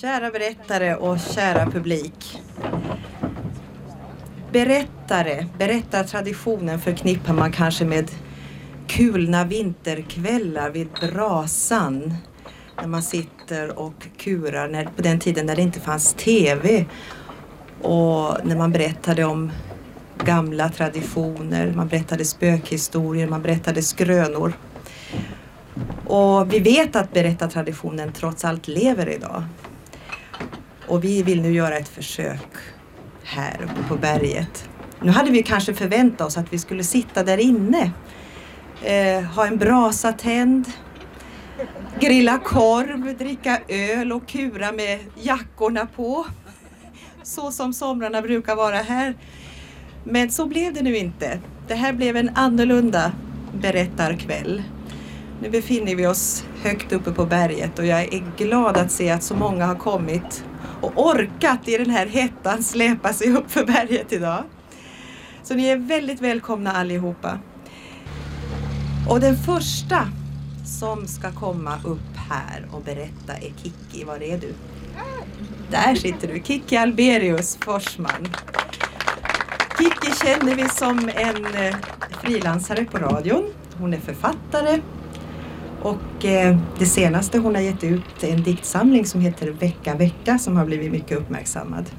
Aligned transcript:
Kära 0.00 0.30
berättare 0.30 0.96
och 0.96 1.18
kära 1.20 1.70
publik. 1.70 2.42
Berättare, 4.52 5.46
berättartraditionen 5.58 6.80
förknippar 6.80 7.32
man 7.32 7.52
kanske 7.52 7.84
med 7.84 8.10
kulna 8.88 9.44
vinterkvällar 9.44 10.70
vid 10.70 10.88
brasan. 11.00 12.14
När 12.80 12.88
man 12.88 13.02
sitter 13.02 13.78
och 13.78 14.06
kurar 14.16 14.68
när, 14.68 14.84
på 14.84 15.02
den 15.02 15.18
tiden 15.18 15.46
när 15.46 15.56
det 15.56 15.62
inte 15.62 15.80
fanns 15.80 16.14
TV. 16.14 16.84
Och 17.82 18.46
när 18.46 18.56
man 18.56 18.72
berättade 18.72 19.24
om 19.24 19.52
gamla 20.24 20.68
traditioner, 20.68 21.72
man 21.76 21.88
berättade 21.88 22.24
spökhistorier, 22.24 23.28
man 23.28 23.42
berättade 23.42 23.82
skrönor. 23.82 24.52
Och 26.06 26.52
vi 26.52 26.58
vet 26.58 26.96
att 26.96 27.12
berättartraditionen 27.12 28.12
trots 28.12 28.44
allt 28.44 28.68
lever 28.68 29.08
idag. 29.08 29.42
Och 30.88 31.04
vi 31.04 31.22
vill 31.22 31.42
nu 31.42 31.52
göra 31.52 31.76
ett 31.76 31.88
försök 31.88 32.48
här 33.22 33.62
uppe 33.62 33.88
på 33.88 33.96
berget. 33.96 34.68
Nu 35.02 35.10
hade 35.10 35.30
vi 35.30 35.42
kanske 35.42 35.74
förväntat 35.74 36.26
oss 36.26 36.36
att 36.36 36.52
vi 36.52 36.58
skulle 36.58 36.84
sitta 36.84 37.22
där 37.22 37.38
inne, 37.38 37.90
eh, 38.82 39.22
ha 39.22 39.46
en 39.46 39.56
brasa 39.56 40.12
tänd, 40.12 40.72
grilla 42.00 42.38
korv, 42.38 43.16
dricka 43.18 43.60
öl 43.68 44.12
och 44.12 44.28
kura 44.28 44.72
med 44.72 44.98
jackorna 45.22 45.86
på. 45.86 46.26
Så 47.22 47.50
som 47.50 47.72
somrarna 47.72 48.22
brukar 48.22 48.56
vara 48.56 48.76
här. 48.76 49.14
Men 50.04 50.30
så 50.30 50.46
blev 50.46 50.74
det 50.74 50.82
nu 50.82 50.96
inte. 50.96 51.38
Det 51.68 51.74
här 51.74 51.92
blev 51.92 52.16
en 52.16 52.30
annorlunda 52.34 53.12
berättarkväll. 53.60 54.62
Nu 55.42 55.50
befinner 55.50 55.94
vi 55.94 56.06
oss 56.06 56.44
högt 56.62 56.92
uppe 56.92 57.12
på 57.12 57.24
berget 57.24 57.78
och 57.78 57.86
jag 57.86 58.00
är 58.00 58.22
glad 58.36 58.76
att 58.76 58.90
se 58.90 59.10
att 59.10 59.22
så 59.22 59.34
många 59.34 59.66
har 59.66 59.74
kommit 59.74 60.44
och 60.84 61.06
orkat 61.06 61.68
i 61.68 61.76
den 61.76 61.90
här 61.90 62.06
hettan 62.06 62.62
släpa 62.62 63.12
sig 63.12 63.32
upp 63.32 63.50
för 63.50 63.64
berget 63.64 64.12
idag. 64.12 64.44
Så 65.42 65.54
ni 65.54 65.66
är 65.66 65.76
väldigt 65.76 66.20
välkomna 66.20 66.72
allihopa. 66.72 67.38
Och 69.08 69.20
den 69.20 69.36
första 69.36 70.08
som 70.80 71.06
ska 71.06 71.32
komma 71.32 71.78
upp 71.84 72.16
här 72.30 72.68
och 72.72 72.82
berätta 72.82 73.32
är 73.32 73.52
Kikki. 73.62 74.04
Var 74.04 74.22
är 74.22 74.38
du? 74.38 74.54
Där 75.70 75.94
sitter 75.94 76.28
du, 76.28 76.42
Kikki 76.44 76.76
Alberius 76.76 77.58
Forsman. 77.60 78.28
Kikki 79.78 80.26
känner 80.26 80.54
vi 80.54 80.68
som 80.68 81.10
en 81.14 81.46
eh, 81.54 81.76
frilansare 82.22 82.84
på 82.84 82.98
radion. 82.98 83.50
Hon 83.78 83.94
är 83.94 84.00
författare 84.00 84.80
och 85.84 86.24
eh, 86.24 86.56
det 86.78 86.86
senaste 86.86 87.38
hon 87.38 87.54
har 87.54 87.62
gett 87.62 87.84
ut 87.84 88.22
är 88.22 88.32
en 88.32 88.42
diktsamling 88.42 89.06
som 89.06 89.20
heter 89.20 89.50
Vecka 89.50 89.94
vecka 89.94 90.38
som 90.38 90.56
har 90.56 90.64
blivit 90.64 90.92
mycket 90.92 91.18
uppmärksammad. 91.18 91.90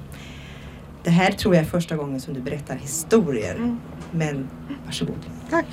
Det 1.04 1.10
här 1.10 1.32
tror 1.32 1.56
jag 1.56 1.64
är 1.64 1.68
första 1.70 1.96
gången 1.96 2.22
som 2.22 2.34
du 2.34 2.42
berättar 2.42 2.76
historier. 2.76 3.56
Mm. 3.56 3.80
Men 4.12 4.48
varsågod. 4.86 5.20
Tack. 5.50 5.66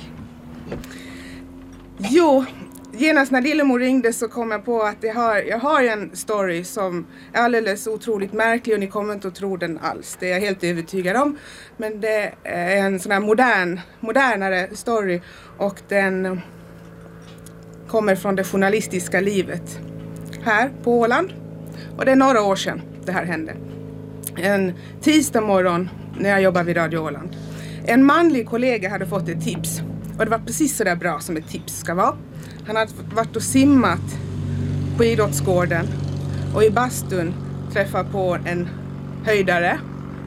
Jo, 1.97 2.45
genast 2.91 3.31
när 3.31 3.41
Lillemor 3.41 3.79
ringde 3.79 4.13
så 4.13 4.27
kom 4.27 4.51
jag 4.51 4.65
på 4.65 4.81
att 4.81 4.97
jag 5.01 5.13
har, 5.13 5.37
jag 5.37 5.59
har 5.59 5.83
en 5.83 6.15
story 6.15 6.63
som 6.63 7.05
är 7.33 7.41
alldeles 7.41 7.87
otroligt 7.87 8.33
märklig 8.33 8.73
och 8.73 8.79
ni 8.79 8.87
kommer 8.87 9.13
inte 9.13 9.27
att 9.27 9.35
tro 9.35 9.57
den 9.57 9.77
alls. 9.77 10.17
Det 10.19 10.27
är 10.27 10.33
jag 10.33 10.39
helt 10.39 10.63
övertygad 10.63 11.17
om. 11.17 11.37
Men 11.77 12.01
det 12.01 12.33
är 12.43 12.77
en 12.77 12.99
sån 12.99 13.11
här 13.11 13.19
modern, 13.19 13.79
modernare 13.99 14.75
story 14.75 15.21
och 15.57 15.81
den 15.87 16.41
kommer 17.93 18.15
från 18.15 18.35
det 18.35 18.43
journalistiska 18.43 19.21
livet 19.21 19.79
här 20.43 20.71
på 20.83 20.99
Åland. 20.99 21.33
Och 21.97 22.05
det 22.05 22.11
är 22.11 22.15
några 22.15 22.41
år 22.41 22.55
sedan 22.55 22.81
det 23.05 23.11
här 23.11 23.25
hände. 23.25 23.55
En 24.35 24.73
tisdag 25.01 25.41
morgon 25.41 25.89
när 26.19 26.29
jag 26.29 26.41
jobbade 26.41 26.65
vid 26.65 26.77
Radio 26.77 26.97
Åland. 26.97 27.29
En 27.85 28.05
manlig 28.05 28.49
kollega 28.49 28.89
hade 28.89 29.05
fått 29.05 29.29
ett 29.29 29.43
tips 29.43 29.81
och 30.17 30.25
det 30.25 30.31
var 30.31 30.39
precis 30.39 30.77
så 30.77 30.83
där 30.83 30.95
bra 30.95 31.19
som 31.19 31.37
ett 31.37 31.47
tips 31.47 31.79
ska 31.79 31.93
vara. 31.93 32.15
Han 32.67 32.75
hade 32.75 32.91
varit 33.15 33.35
och 33.35 33.43
simmat 33.43 34.17
på 34.97 35.03
idrottsgården 35.03 35.87
och 36.55 36.63
i 36.63 36.69
bastun 36.69 37.33
träffat 37.73 38.11
på 38.11 38.37
en 38.45 38.69
höjdare, 39.23 39.79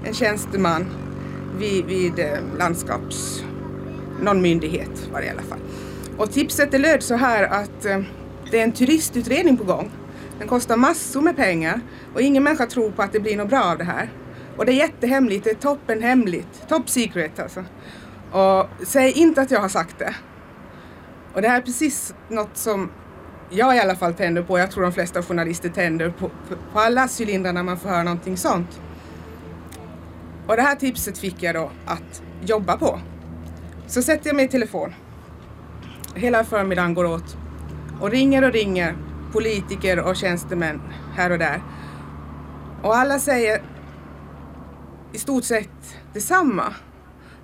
en 0.04 0.14
tjänsteman 0.14 0.86
vid, 1.58 1.84
vid 1.84 2.18
eh, 2.18 2.38
landskaps... 2.58 3.44
någon 4.22 4.42
myndighet 4.42 5.08
var 5.12 5.20
det 5.20 5.26
i 5.26 5.30
alla 5.30 5.42
fall. 5.42 5.58
Och 6.18 6.32
tipset 6.32 6.70
det 6.70 6.78
löd 6.78 7.02
så 7.02 7.14
här 7.14 7.42
att 7.42 7.84
eh, 7.84 8.00
det 8.50 8.60
är 8.60 8.64
en 8.64 8.72
turistutredning 8.72 9.56
på 9.56 9.64
gång. 9.64 9.90
Den 10.38 10.48
kostar 10.48 10.76
massor 10.76 11.20
med 11.20 11.36
pengar 11.36 11.80
och 12.14 12.20
ingen 12.20 12.42
människa 12.42 12.66
tror 12.66 12.90
på 12.90 13.02
att 13.02 13.12
det 13.12 13.20
blir 13.20 13.36
något 13.36 13.48
bra 13.48 13.64
av 13.64 13.78
det 13.78 13.84
här. 13.84 14.10
Och 14.56 14.66
det 14.66 14.72
är 14.72 14.76
jättehemligt, 14.76 15.44
det 15.44 15.50
är 15.50 15.54
toppen 15.54 16.02
hemligt, 16.02 16.68
top 16.68 16.88
secret 16.88 17.38
alltså. 17.38 17.64
Och 18.32 18.66
säg 18.86 19.12
inte 19.12 19.42
att 19.42 19.50
jag 19.50 19.60
har 19.60 19.68
sagt 19.68 19.98
det. 19.98 20.14
Och 21.34 21.42
det 21.42 21.48
här 21.48 21.56
är 21.56 21.62
precis 21.62 22.14
något 22.28 22.56
som 22.56 22.90
jag 23.50 23.76
i 23.76 23.80
alla 23.80 23.96
fall 23.96 24.14
tänder 24.14 24.42
på, 24.42 24.58
jag 24.58 24.70
tror 24.70 24.82
de 24.82 24.92
flesta 24.92 25.22
journalister 25.22 25.68
tänder 25.68 26.10
på, 26.10 26.30
på 26.72 26.80
alla 26.80 27.08
cylindrar 27.20 27.52
när 27.52 27.62
man 27.62 27.78
får 27.78 27.88
höra 27.88 28.02
någonting 28.02 28.36
sånt. 28.36 28.80
Och 30.46 30.56
det 30.56 30.62
här 30.62 30.74
tipset 30.74 31.18
fick 31.18 31.42
jag 31.42 31.54
då 31.54 31.70
att 31.86 32.22
jobba 32.44 32.76
på. 32.76 33.00
Så 33.86 34.02
sätter 34.02 34.26
jag 34.26 34.36
mig 34.36 34.44
i 34.44 34.48
telefon. 34.48 34.94
Hela 36.16 36.44
förmiddagen 36.44 36.94
går 36.94 37.04
åt 37.04 37.36
och 38.00 38.10
ringer 38.10 38.44
och 38.44 38.52
ringer 38.52 38.96
politiker 39.32 40.00
och 40.00 40.16
tjänstemän 40.16 40.80
här 41.14 41.30
och 41.30 41.38
där. 41.38 41.62
Och 42.82 42.96
alla 42.96 43.18
säger 43.18 43.62
i 45.12 45.18
stort 45.18 45.44
sett 45.44 45.96
detsamma. 46.12 46.74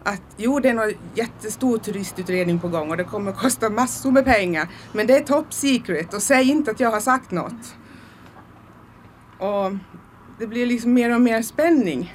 Att 0.05 0.23
jo, 0.37 0.61
det 0.61 0.69
är 0.69 0.89
en 0.89 0.95
jättestor 1.15 1.79
turistutredning 1.79 2.59
på 2.59 2.69
gång 2.69 2.91
och 2.91 2.97
det 2.97 3.05
kommer 3.05 3.33
kosta 3.33 3.71
massor 3.71 4.11
med 4.11 4.25
pengar. 4.25 4.69
Men 4.93 5.07
det 5.07 5.17
är 5.17 5.25
top 5.25 5.53
secret 5.53 6.15
och 6.15 6.23
säg 6.23 6.51
inte 6.51 6.71
att 6.71 6.81
jag 6.81 6.91
har 6.91 7.01
sagt 7.01 7.31
något. 7.31 7.77
Och 9.39 9.73
det 10.39 10.47
blir 10.47 10.67
liksom 10.67 10.93
mer 10.93 11.15
och 11.15 11.21
mer 11.21 11.43
spänning 11.43 12.15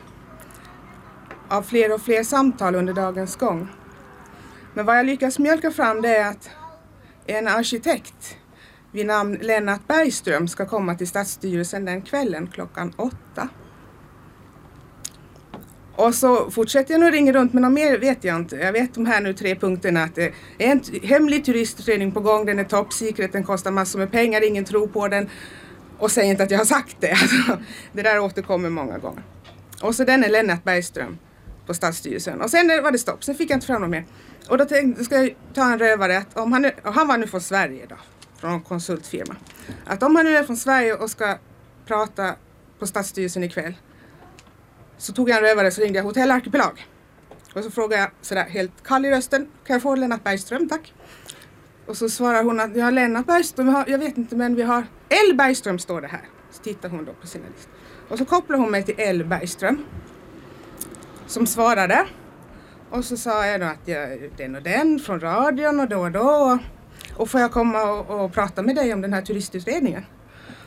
av 1.49 1.61
fler 1.61 1.93
och 1.93 2.01
fler 2.01 2.23
samtal 2.23 2.75
under 2.75 2.93
dagens 2.93 3.35
gång. 3.35 3.67
Men 4.77 4.85
vad 4.85 4.97
jag 4.97 5.05
lyckas 5.05 5.39
mjölka 5.39 5.71
fram 5.71 6.01
det 6.01 6.17
är 6.17 6.29
att 6.29 6.49
en 7.25 7.47
arkitekt 7.47 8.37
vid 8.91 9.05
namn 9.05 9.37
Lennart 9.41 9.87
Bergström 9.87 10.47
ska 10.47 10.65
komma 10.65 10.95
till 10.95 11.07
Stadsstyrelsen 11.07 11.85
den 11.85 12.01
kvällen 12.01 12.47
klockan 12.47 12.93
åtta. 12.97 13.49
Och 15.95 16.15
så 16.15 16.51
fortsätter 16.51 16.93
jag 16.93 17.01
nog 17.01 17.13
ringa 17.13 17.33
runt 17.33 17.53
men 17.53 17.63
något 17.63 17.71
mer 17.71 17.97
vet 17.97 18.23
jag 18.23 18.35
inte. 18.35 18.55
Jag 18.55 18.73
vet 18.73 18.93
de 18.93 19.05
här 19.05 19.21
nu 19.21 19.33
tre 19.33 19.55
punkterna 19.55 20.03
att 20.03 20.15
det 20.15 20.33
är 20.57 20.71
en 20.71 20.81
hemlig 21.03 21.45
turistutredning 21.45 22.11
på 22.11 22.19
gång, 22.19 22.45
den 22.45 22.59
är 22.59 22.63
top 22.63 22.93
secret, 22.93 23.31
den 23.31 23.43
kostar 23.43 23.71
massor 23.71 23.99
med 23.99 24.11
pengar, 24.11 24.47
ingen 24.47 24.65
tror 24.65 24.87
på 24.87 25.07
den. 25.07 25.29
Och 25.97 26.11
säg 26.11 26.29
inte 26.29 26.43
att 26.43 26.51
jag 26.51 26.57
har 26.57 26.65
sagt 26.65 26.97
det. 26.99 27.11
Alltså, 27.21 27.57
det 27.93 28.01
där 28.01 28.19
återkommer 28.19 28.69
många 28.69 28.97
gånger. 28.97 29.23
Och 29.81 29.95
så 29.95 30.03
den 30.03 30.23
är 30.23 30.29
Lennart 30.29 30.63
Bergström 30.63 31.17
på 31.65 31.73
Stadsstyrelsen. 31.73 32.41
Och 32.41 32.49
sen 32.49 32.67
var 32.67 32.91
det 32.91 32.97
stopp, 32.97 33.23
sen 33.23 33.35
fick 33.35 33.49
jag 33.49 33.57
inte 33.57 33.67
fram 33.67 33.81
något 33.81 33.89
mer. 33.89 34.05
Och 34.49 34.57
då 34.57 34.65
tänkte 34.65 35.03
ska 35.03 35.15
jag 35.15 35.35
ta 35.53 35.71
en 35.71 35.79
rövare, 35.79 36.17
att 36.17 36.37
om 36.37 36.51
han, 36.53 36.61
nu, 36.61 36.71
och 36.83 36.93
han 36.93 37.07
var 37.07 37.17
nu 37.17 37.27
från 37.27 37.41
Sverige 37.41 37.85
då, 37.89 37.95
från 38.37 38.51
en 38.51 38.61
konsultfirma. 38.61 39.35
Att 39.85 40.03
om 40.03 40.15
han 40.15 40.25
nu 40.25 40.37
är 40.37 40.43
från 40.43 40.57
Sverige 40.57 40.93
och 40.93 41.09
ska 41.09 41.37
prata 41.85 42.35
på 42.79 42.87
Stadsstyrelsen 42.87 43.43
ikväll 43.43 43.73
så 44.97 45.13
tog 45.13 45.29
jag 45.29 45.37
en 45.37 45.43
rövare 45.43 45.71
så 45.71 45.81
ringde 45.81 45.99
jag 45.99 46.03
Hotell 46.03 46.31
Arkipelag. 46.31 46.87
Och 47.53 47.63
så 47.63 47.71
frågade 47.71 48.01
jag 48.01 48.11
sådär 48.21 48.43
helt 48.43 48.83
kall 48.83 49.05
i 49.05 49.11
rösten, 49.11 49.47
kan 49.65 49.73
jag 49.73 49.83
få 49.83 49.95
Lennart 49.95 50.23
Bergström 50.23 50.69
tack? 50.69 50.93
Och 51.85 51.97
så 51.97 52.09
svarar 52.09 52.43
hon 52.43 52.59
att 52.59 52.75
ja 52.75 52.89
Lennart 52.89 53.25
Bergström, 53.25 53.67
har, 53.67 53.85
jag 53.87 53.97
vet 53.97 54.17
inte 54.17 54.35
men 54.35 54.55
vi 54.55 54.63
har 54.63 54.85
L 55.09 55.35
Bergström 55.35 55.79
står 55.79 56.01
det 56.01 56.07
här. 56.07 56.21
Så 56.51 56.63
tittar 56.63 56.89
hon 56.89 57.05
då 57.05 57.13
på 57.13 57.27
sina 57.27 57.45
listor. 57.55 57.73
Och 58.09 58.17
så 58.17 58.25
kopplar 58.25 58.57
hon 58.57 58.71
mig 58.71 58.83
till 58.83 58.95
L 58.97 59.25
Bergström. 59.25 59.85
Som 61.27 61.47
svarade. 61.47 62.07
Och 62.89 63.05
så 63.05 63.17
sa 63.17 63.45
jag 63.45 63.61
då 63.61 63.65
att 63.65 63.87
jag 63.87 64.31
den 64.37 64.55
och 64.55 64.63
den 64.63 64.99
från 64.99 65.19
radion 65.19 65.79
och 65.79 65.89
då 65.89 65.99
och 65.99 66.11
då. 66.11 66.59
Och 67.15 67.29
får 67.29 67.41
jag 67.41 67.51
komma 67.51 67.83
och, 67.83 68.23
och 68.23 68.33
prata 68.33 68.61
med 68.61 68.75
dig 68.75 68.93
om 68.93 69.01
den 69.01 69.13
här 69.13 69.21
turistutredningen? 69.21 70.05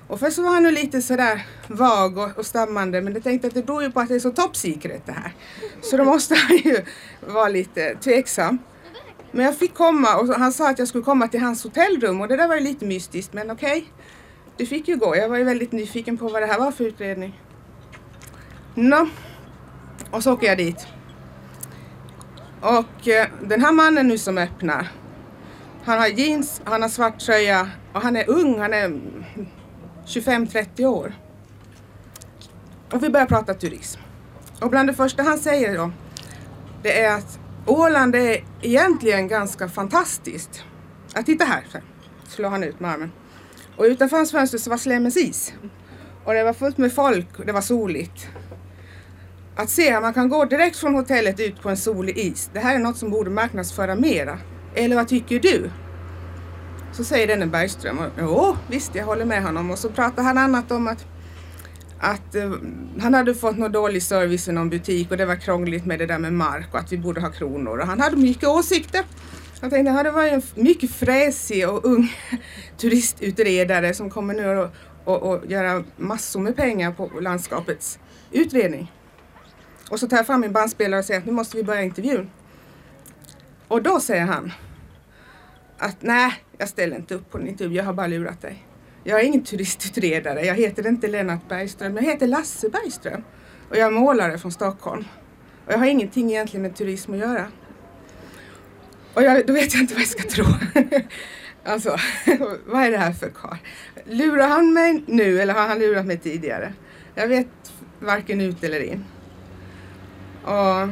Och 0.08 0.20
först 0.20 0.38
var 0.38 0.50
han 0.50 0.62
nu 0.62 0.70
lite 0.70 1.02
sådär 1.02 1.46
vag 1.69 2.19
och, 2.19 2.38
och 2.38 2.46
stammande 2.46 3.00
men 3.00 3.14
jag 3.14 3.22
tänkte 3.22 3.49
att 3.49 3.55
det 3.55 3.67
beror 3.67 3.82
ju 3.82 3.90
på 3.90 4.00
att 4.00 4.08
det 4.08 4.14
är 4.14 4.19
så 4.19 4.31
top 4.31 4.56
secret 4.56 5.06
det 5.06 5.12
här. 5.12 5.34
Så 5.82 5.96
då 5.96 6.05
måste 6.05 6.34
han 6.34 6.56
ju 6.56 6.84
vara 7.20 7.49
lite 7.49 7.94
tveksam. 7.94 8.58
Men 9.32 9.44
jag 9.44 9.56
fick 9.56 9.75
komma 9.75 10.16
och 10.16 10.28
han 10.28 10.52
sa 10.52 10.70
att 10.70 10.78
jag 10.78 10.88
skulle 10.88 11.05
komma 11.05 11.28
till 11.28 11.40
hans 11.40 11.64
hotellrum 11.64 12.20
och 12.20 12.28
det 12.28 12.37
där 12.37 12.49
var 12.49 12.55
ju 12.55 12.61
lite 12.61 12.84
mystiskt 12.84 13.32
men 13.32 13.50
okej. 13.50 13.78
Okay. 13.78 13.84
Det 14.56 14.66
fick 14.66 14.88
ju 14.88 14.96
gå. 14.96 15.16
Jag 15.16 15.28
var 15.28 15.37
ju 15.37 15.44
väldigt 15.44 15.73
nyfiken 15.73 16.19
på 16.19 16.28
vad 16.28 16.43
det 16.43 16.46
här 16.46 16.58
var 16.58 16.73
för 16.73 16.84
utredning. 16.84 17.40
Nå, 18.75 19.08
och 20.11 20.23
så 20.23 20.32
åker 20.32 20.46
jag 20.46 20.58
dit. 20.58 20.87
Och 22.60 23.08
eh, 23.08 23.28
den 23.42 23.60
här 23.60 23.72
mannen 23.72 24.08
nu 24.08 24.18
som 24.18 24.38
öppnar, 24.38 24.88
han 25.84 25.98
har 25.98 26.06
jeans, 26.06 26.62
han 26.64 26.82
har 26.82 26.88
svart 26.88 27.20
tröja 27.20 27.70
och 27.92 28.00
han 28.00 28.16
är 28.16 28.30
ung, 28.30 28.60
han 28.60 28.74
är 28.74 29.00
25-30 30.06 30.86
år. 30.86 31.14
och 32.92 33.02
vi 33.02 33.10
börjar 33.10 33.26
prata 33.26 33.54
turism. 33.54 34.00
Och 34.60 34.70
bland 34.70 34.88
det 34.88 34.94
första 34.94 35.22
han 35.22 35.38
säger 35.38 35.76
då, 35.76 35.90
det 36.82 37.00
är 37.00 37.16
att 37.16 37.38
Åland 37.66 38.14
är 38.14 38.44
egentligen 38.62 39.28
ganska 39.28 39.68
fantastiskt. 39.68 40.64
Att 41.14 41.26
titta 41.26 41.44
här, 41.44 41.64
slår 42.28 42.48
han 42.48 42.64
ut 42.64 42.80
med 42.80 42.90
armen. 42.90 43.12
Och 43.76 43.84
utanför 43.84 44.16
hans 44.16 44.32
fönster 44.32 44.58
så 44.58 44.70
var 44.70 44.76
Slemens 44.76 45.16
is. 45.16 45.52
Och 46.24 46.34
det 46.34 46.44
var 46.44 46.52
fullt 46.52 46.78
med 46.78 46.92
folk 46.92 47.38
och 47.38 47.46
det 47.46 47.52
var 47.52 47.60
soligt. 47.60 48.28
Att 49.56 49.70
se 49.70 49.93
att 49.93 50.02
man 50.02 50.14
kan 50.14 50.29
gå 50.29 50.44
direkt 50.44 50.76
från 50.76 50.94
hotellet 50.94 51.41
ut 51.41 51.62
på 51.62 51.69
en 51.69 51.76
solig 51.76 52.19
is, 52.19 52.50
det 52.52 52.61
här 52.61 52.75
är 52.75 52.79
något 52.79 52.97
som 52.97 53.11
borde 53.11 53.31
marknadsföra 53.31 53.94
mera. 53.94 54.38
Eller 54.75 54.97
vad 54.97 55.08
tycker 55.08 55.41
du? 55.41 55.70
Så 56.93 57.05
säger 57.05 57.26
denne 57.26 57.47
Bergström, 57.47 57.99
ja 57.99 58.11
jo 58.19 58.56
visst 58.70 58.94
jag 58.94 59.05
håller 59.05 59.25
med 59.25 59.43
honom. 59.43 59.70
Och 59.70 59.79
så 59.79 59.88
pratar 59.88 60.23
han 60.23 60.38
annat 60.38 60.70
om 60.70 60.88
att, 60.88 61.06
att 61.99 62.35
uh, 62.37 62.55
han 63.00 63.14
hade 63.14 63.35
fått 63.35 63.58
någon 63.58 63.73
dålig 63.73 64.02
service 64.02 64.49
i 64.49 64.52
någon 64.52 64.70
butik 64.70 65.11
och 65.11 65.17
det 65.17 65.26
var 65.26 65.37
krångligt 65.37 65.87
med 65.87 65.99
det 65.99 66.06
där 66.06 66.19
med 66.19 66.32
mark 66.32 66.67
och 66.73 66.79
att 66.79 66.93
vi 66.93 66.99
borde 66.99 67.20
ha 67.20 67.31
kronor. 67.31 67.79
Och 67.79 67.87
han 67.87 68.00
hade 68.00 68.17
mycket 68.17 68.49
åsikter. 68.49 69.05
Jag 69.61 69.70
tänkte, 69.70 69.91
han 69.91 70.14
var 70.14 70.26
en 70.26 70.43
mycket 70.55 70.91
fräsig 70.91 71.69
och 71.69 71.85
ung 71.85 72.12
turistutredare 72.76 73.94
som 73.94 74.11
kommer 74.11 74.35
nu 74.35 74.61
att 74.61 74.75
och, 75.05 75.23
och 75.23 75.47
göra 75.47 75.85
massor 75.97 76.41
med 76.41 76.56
pengar 76.56 76.93
på 76.93 77.11
landskapets 77.20 77.99
utredning. 78.32 78.93
Och 79.90 80.00
så 80.00 80.08
tar 80.08 80.16
jag 80.16 80.26
fram 80.26 80.40
min 80.40 80.52
bandspelare 80.52 80.98
och 80.98 81.04
säger 81.04 81.20
att 81.20 81.26
nu 81.26 81.32
måste 81.32 81.56
vi 81.56 81.64
börja 81.64 81.82
intervjun. 81.82 82.31
Och 83.69 83.82
då 83.82 84.00
säger 84.00 84.25
han 84.25 84.52
att 85.78 85.96
nej, 86.00 86.32
jag 86.58 86.69
ställer 86.69 86.96
inte 86.96 87.14
upp 87.14 87.31
på 87.31 87.38
en 87.38 87.48
intervju, 87.48 87.76
jag 87.76 87.84
har 87.84 87.92
bara 87.92 88.06
lurat 88.06 88.42
dig. 88.42 88.66
Jag 89.04 89.20
är 89.20 89.25
ingen 89.25 89.44
turistutredare, 89.44 90.46
jag 90.46 90.54
heter 90.54 90.87
inte 90.87 91.08
Lennart 91.08 91.48
Bergström, 91.48 91.96
jag 91.96 92.02
heter 92.02 92.26
Lasse 92.26 92.69
Bergström. 92.69 93.22
Och 93.69 93.76
jag 93.76 93.87
är 93.87 93.90
målare 93.90 94.38
från 94.38 94.52
Stockholm. 94.52 95.04
Och 95.66 95.72
jag 95.72 95.78
har 95.78 95.87
ingenting 95.87 96.31
egentligen 96.31 96.62
med 96.62 96.76
turism 96.76 97.12
att 97.12 97.19
göra. 97.19 97.46
Och 99.14 99.22
jag, 99.22 99.46
då 99.46 99.52
vet 99.52 99.75
jag 99.75 99.82
inte 99.82 99.94
vad 99.94 100.00
jag 100.00 100.08
ska 100.08 100.22
tro. 100.22 100.44
alltså, 101.64 101.96
vad 102.66 102.82
är 102.82 102.90
det 102.90 102.98
här 102.98 103.12
för 103.12 103.31
karl? 103.31 103.56
Lurar 104.04 104.48
han 104.48 104.72
mig 104.72 105.04
nu 105.06 105.40
eller 105.40 105.54
har 105.54 105.69
han 105.69 105.78
lurat 105.78 106.06
mig 106.06 106.19
tidigare? 106.19 106.72
Jag 107.14 107.28
vet 107.28 107.72
varken 108.00 108.40
ut 108.40 108.64
eller 108.64 108.81
in. 108.81 109.04
Och, 110.44 110.82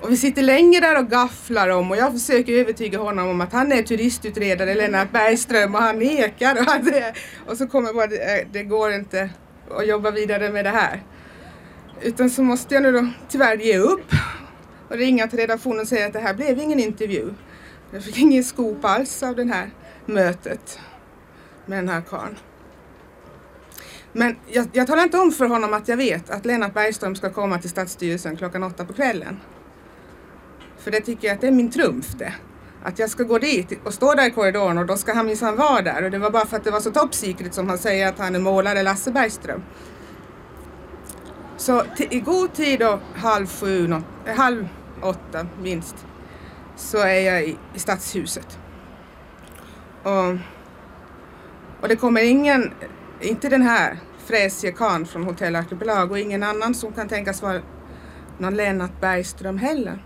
och 0.00 0.12
vi 0.12 0.16
sitter 0.16 0.42
länge 0.42 0.80
där 0.80 0.98
och 0.98 1.10
gafflar 1.10 1.68
om 1.68 1.90
och 1.90 1.96
jag 1.96 2.12
försöker 2.12 2.52
övertyga 2.52 2.98
honom 2.98 3.28
om 3.28 3.40
att 3.40 3.52
han 3.52 3.72
är 3.72 3.82
turistutredare, 3.82 4.74
Lennart 4.74 5.12
Bergström, 5.12 5.74
och 5.74 5.80
han 5.80 5.98
nekar. 5.98 6.56
Och, 6.60 6.64
han, 6.64 6.92
och 7.46 7.56
så 7.56 7.66
kommer 7.66 7.92
bara, 7.92 8.06
det, 8.06 8.46
det 8.52 8.62
går 8.62 8.92
inte 8.92 9.30
att 9.70 9.86
jobba 9.88 10.10
vidare 10.10 10.50
med 10.50 10.64
det 10.64 10.70
här. 10.70 11.02
Utan 12.02 12.30
så 12.30 12.42
måste 12.42 12.74
jag 12.74 12.82
nu 12.82 12.92
då 12.92 13.08
tyvärr 13.28 13.56
ge 13.56 13.78
upp 13.78 14.12
och 14.88 14.96
ringa 14.96 15.26
till 15.26 15.38
redaktionen 15.38 15.80
och 15.80 15.88
säga 15.88 16.06
att 16.06 16.12
det 16.12 16.20
här 16.20 16.34
blev 16.34 16.58
ingen 16.58 16.80
intervju. 16.80 17.34
Jag 17.92 18.04
fick 18.04 18.18
ingen 18.18 18.44
skop 18.44 18.84
alls 18.84 19.22
av 19.22 19.36
det 19.36 19.44
här 19.44 19.70
mötet 20.06 20.78
med 21.66 21.78
den 21.78 21.88
här 21.88 22.00
karln. 22.00 22.36
Men 24.16 24.36
jag, 24.46 24.68
jag 24.72 24.86
talar 24.86 25.02
inte 25.02 25.18
om 25.18 25.32
för 25.32 25.46
honom 25.46 25.74
att 25.74 25.88
jag 25.88 25.96
vet 25.96 26.30
att 26.30 26.46
Lennart 26.46 26.74
Bergström 26.74 27.14
ska 27.14 27.30
komma 27.30 27.58
till 27.58 27.70
Stadsstyrelsen 27.70 28.36
klockan 28.36 28.62
åtta 28.62 28.84
på 28.84 28.92
kvällen. 28.92 29.40
För 30.78 30.90
det 30.90 31.00
tycker 31.00 31.28
jag 31.28 31.34
att 31.34 31.40
det 31.40 31.46
är 31.46 31.52
min 31.52 31.70
trumf 31.70 32.06
det. 32.18 32.34
Att 32.82 32.98
jag 32.98 33.10
ska 33.10 33.22
gå 33.22 33.38
dit 33.38 33.78
och 33.84 33.94
stå 33.94 34.14
där 34.14 34.26
i 34.26 34.30
korridoren 34.30 34.78
och 34.78 34.86
då 34.86 34.96
ska 34.96 35.14
han 35.14 35.26
minsann 35.26 35.56
vara 35.56 35.82
där. 35.82 36.04
Och 36.04 36.10
det 36.10 36.18
var 36.18 36.30
bara 36.30 36.46
för 36.46 36.56
att 36.56 36.64
det 36.64 36.70
var 36.70 36.80
så 36.80 36.90
top 36.90 37.14
secret 37.14 37.54
som 37.54 37.68
han 37.68 37.78
säger 37.78 38.08
att 38.08 38.18
han 38.18 38.34
är 38.34 38.38
målare 38.38 38.82
Lasse 38.82 39.10
Bergström. 39.10 39.62
Så 41.56 41.82
i 41.96 42.20
god 42.20 42.52
tid 42.52 42.80
då, 42.80 43.00
halv 43.14 43.46
sju, 43.46 43.88
no, 43.88 44.02
eh, 44.26 44.36
halv 44.36 44.68
åtta 45.02 45.46
minst, 45.62 46.06
så 46.76 46.98
är 46.98 47.20
jag 47.20 47.44
i, 47.44 47.56
i 47.74 47.78
Stadshuset. 47.78 48.58
Och, 50.02 50.36
och 51.80 51.88
det 51.88 51.96
kommer 51.96 52.22
ingen 52.22 52.72
inte 53.24 53.48
den 53.48 53.62
här 53.62 53.98
fräsige 54.18 54.72
karln 54.72 55.06
från 55.06 55.24
Hotell 55.24 55.56
Arkipelag 55.56 56.10
och 56.10 56.18
ingen 56.18 56.42
annan 56.42 56.74
som 56.74 56.92
kan 56.92 57.08
tänkas 57.08 57.42
vara 57.42 57.62
någon 58.38 58.56
Lennart 58.56 59.00
Bergström 59.00 59.58
heller. 59.58 60.04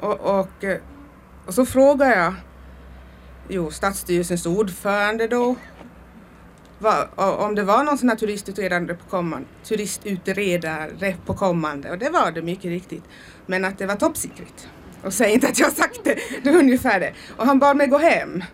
Och, 0.00 0.20
och, 0.20 0.64
eh, 0.64 0.78
och 1.46 1.54
så 1.54 1.66
frågar 1.66 2.16
jag 2.16 2.34
jo, 3.48 3.70
Stadsstyrelsens 3.70 4.46
ordförande 4.46 5.26
då 5.26 5.56
va, 6.78 7.08
om 7.16 7.54
det 7.54 7.62
var 7.62 7.84
någon 7.84 7.98
sån 7.98 8.08
här 8.08 8.16
turistutredare 8.16 8.94
på 8.94 9.10
kommande, 9.10 9.48
turistutredare 9.64 11.16
på 11.26 11.34
kommande 11.34 11.90
och 11.90 11.98
det 11.98 12.10
var 12.10 12.30
det 12.30 12.42
mycket 12.42 12.64
riktigt. 12.64 13.04
Men 13.46 13.64
att 13.64 13.78
det 13.78 13.86
var 13.86 13.96
top 13.96 14.16
secret. 14.16 14.68
Och 15.02 15.12
säg 15.14 15.32
inte 15.32 15.48
att 15.48 15.58
jag 15.58 15.72
sagt 15.72 16.00
det, 16.04 16.18
det 16.42 16.50
var 16.50 16.58
ungefär 16.58 17.00
det. 17.00 17.12
Och 17.36 17.46
han 17.46 17.58
bad 17.58 17.76
mig 17.76 17.86
gå 17.86 17.98
hem. 17.98 18.44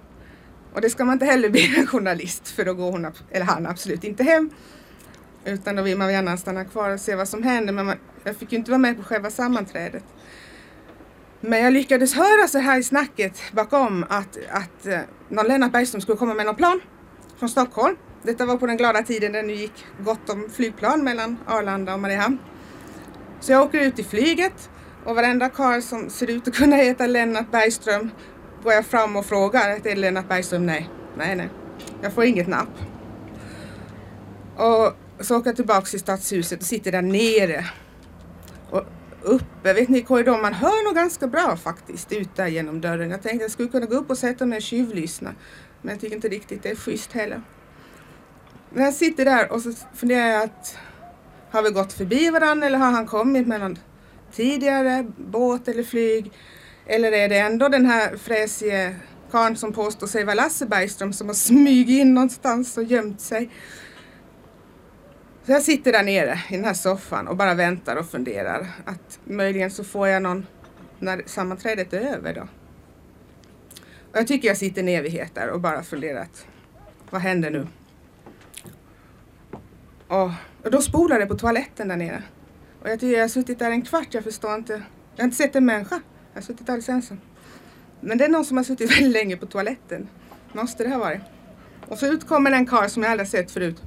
Och 0.77 0.83
det 0.83 0.91
ska 0.91 1.05
man 1.05 1.13
inte 1.13 1.25
heller 1.25 1.51
bli 1.51 1.77
en 1.77 1.87
journalist 1.87 2.49
för 2.49 2.65
då 2.65 2.75
går 2.75 2.93
hon, 2.93 3.07
eller 3.31 3.47
han 3.47 3.67
absolut 3.67 4.05
inte 4.05 4.23
hem. 4.23 4.51
Utan 5.45 5.77
då 5.77 5.83
vill 5.83 5.99
man 5.99 6.13
gärna 6.13 6.37
stanna 6.37 6.65
kvar 6.65 6.91
och 6.91 7.01
se 7.01 7.15
vad 7.15 7.29
som 7.29 7.43
händer. 7.43 7.73
Men 7.73 7.87
man, 7.87 7.97
jag 8.25 8.37
fick 8.37 8.53
ju 8.53 8.59
inte 8.59 8.71
vara 8.71 8.79
med 8.79 8.97
på 8.97 9.03
själva 9.03 9.31
sammanträdet. 9.31 10.05
Men 11.41 11.61
jag 11.65 11.73
lyckades 11.73 12.15
höra 12.15 12.49
så 12.49 12.59
här 12.59 12.79
i 12.79 12.83
snacket 12.83 13.43
bakom 13.53 14.05
att, 14.09 14.39
att 14.51 14.87
eh, 14.87 15.01
någon 15.29 15.47
Lennart 15.47 15.73
Bergström 15.73 16.01
skulle 16.01 16.19
komma 16.19 16.35
med 16.35 16.47
någon 16.47 16.57
plan 16.57 16.81
från 17.39 17.49
Stockholm. 17.49 17.97
Detta 18.23 18.47
var 18.47 18.57
på 18.57 18.67
den 18.67 18.77
glada 18.77 19.03
tiden 19.03 19.33
när 19.33 19.43
det 19.43 19.53
gick 19.53 19.85
gott 20.05 20.31
om 20.31 20.51
flygplan 20.55 21.05
mellan 21.05 21.37
Arlanda 21.47 21.95
och 21.95 22.01
Mariehamn. 22.01 22.39
Så 23.41 23.53
jag 23.53 23.63
åker 23.63 23.81
ut 23.81 23.99
i 23.99 24.05
flyget 24.05 24.71
och 25.05 25.17
varenda 25.17 25.49
karl 25.49 25.81
som 25.81 26.11
ser 26.11 26.31
ut 26.31 26.49
att 26.49 26.55
kunna 26.55 26.77
heta 26.77 27.07
Lennart 27.07 27.51
Bergström 27.51 28.11
går 28.67 28.75
jag 28.75 28.87
fram 28.87 29.17
och 29.17 29.27
frågar 29.27 29.81
till 29.81 30.01
Lennart 30.01 30.29
Bergström, 30.29 30.67
nej, 30.67 30.91
nej, 31.17 31.37
nej, 31.37 31.49
jag 32.03 32.13
får 32.13 32.25
inget 32.25 32.47
napp. 32.47 32.69
Och 34.57 34.93
så 35.25 35.37
åker 35.37 35.49
jag 35.49 35.57
tillbaks 35.57 35.91
till 35.91 36.01
stadshuset 36.01 36.61
och 36.61 36.67
sitter 36.67 36.93
där 36.93 37.03
nere. 37.03 37.65
Och 38.71 38.83
uppe, 39.23 39.73
vet 39.73 39.89
ni, 39.89 39.99
i 39.99 40.03
korridoren, 40.03 40.43
man 40.43 40.55
hör 40.55 40.85
nog 40.85 40.95
ganska 40.95 41.27
bra 41.27 41.57
faktiskt 41.57 42.13
ut 42.13 42.37
där 42.37 42.47
genom 42.47 42.81
dörren. 42.81 43.11
Jag 43.11 43.23
tänkte 43.23 43.45
jag 43.45 43.51
skulle 43.51 43.69
kunna 43.69 43.87
gå 43.87 43.95
upp 43.95 44.11
och 44.11 44.19
sätta 44.19 44.47
mig 44.47 44.57
och 44.57 44.63
tjuvlyssna. 44.63 45.35
Men 45.83 45.93
jag 45.93 46.01
tycker 46.01 46.17
inte 46.17 46.29
riktigt 46.29 46.63
det 46.63 46.71
är 46.71 46.77
schysst 46.77 47.13
heller. 47.13 47.43
När 48.71 48.85
jag 48.85 48.95
sitter 48.95 49.25
där 49.25 49.53
och 49.53 49.63
så 49.63 49.73
funderar 49.95 50.27
jag 50.27 50.43
att 50.43 50.79
har 51.51 51.63
vi 51.63 51.71
gått 51.71 51.93
förbi 51.93 52.31
varandra 52.31 52.67
eller 52.67 52.79
har 52.79 52.91
han 52.91 53.07
kommit 53.07 53.47
med 53.47 53.61
någon 53.61 53.79
tidigare 54.33 55.07
båt 55.17 55.69
eller 55.69 55.83
flyg? 55.83 56.33
Eller 56.87 57.13
är 57.13 57.29
det 57.29 57.39
ändå 57.39 57.69
den 57.69 57.87
här 57.87 58.17
fräsige 58.17 58.97
karln 59.31 59.57
som 59.57 59.73
påstår 59.73 60.07
sig 60.07 60.25
vara 60.25 60.35
Lasse 60.35 60.67
Bergström 60.67 61.13
som 61.13 61.27
har 61.27 61.35
smugit 61.35 61.89
in 61.89 62.15
någonstans 62.15 62.77
och 62.77 62.85
gömt 62.85 63.21
sig? 63.21 63.51
Så 65.47 65.53
jag 65.53 65.63
sitter 65.63 65.93
där 65.93 66.03
nere 66.03 66.41
i 66.51 66.57
den 66.57 66.65
här 66.65 66.75
soffan 66.75 67.29
och 67.29 67.37
bara 67.37 67.55
väntar 67.55 67.97
och 67.97 68.11
funderar 68.11 68.67
att 68.85 69.19
möjligen 69.25 69.71
så 69.71 69.85
får 69.85 70.09
jag 70.09 70.23
någon 70.23 70.47
när 70.99 71.23
sammanträdet 71.27 71.93
är 71.93 72.01
över 72.01 72.35
då. 72.35 72.49
Och 74.13 74.19
jag 74.19 74.27
tycker 74.27 74.49
jag 74.49 74.57
sitter 74.57 74.83
en 74.83 74.89
evighet 74.89 75.35
där 75.35 75.49
och 75.49 75.61
bara 75.61 75.83
funderar 75.83 76.21
att 76.21 76.47
vad 77.11 77.21
händer 77.21 77.51
nu? 77.51 77.67
Och, 80.09 80.31
och 80.65 80.71
då 80.71 80.81
spolar 80.81 81.21
det 81.21 81.27
på 81.27 81.35
toaletten 81.35 81.89
där 81.89 81.97
nere. 81.97 82.23
Och 82.83 82.91
jag 82.91 83.01
tycker 83.01 83.15
jag 83.15 83.25
har 83.25 83.29
suttit 83.29 83.59
där 83.59 83.71
en 83.71 83.83
kvart, 83.83 84.15
jag 84.15 84.25
förstår 84.25 84.55
inte. 84.55 84.73
Jag 85.17 85.23
har 85.23 85.25
inte 85.25 85.37
sett 85.37 85.57
en 85.57 85.67
människa. 85.67 86.01
Jag 86.37 86.43
har 86.43 86.47
suttit 86.47 86.69
alldeles 86.69 86.89
ensam. 86.89 87.21
Men 88.01 88.19
det 88.19 88.25
är 88.25 88.29
någon 88.29 88.45
som 88.45 88.57
har 88.57 88.65
suttit 88.65 88.91
väldigt 88.97 89.13
länge 89.13 89.37
på 89.37 89.47
toaletten. 89.47 90.09
Måste 90.53 90.85
det 90.85 90.91
ha 90.91 90.99
varit. 90.99 91.21
Och 91.89 91.99
så 91.99 92.07
utkommer 92.07 92.51
en 92.51 92.67
karl 92.67 92.89
som 92.89 93.03
jag 93.03 93.13
aldrig 93.13 93.29
sett 93.29 93.51
förut. 93.51 93.83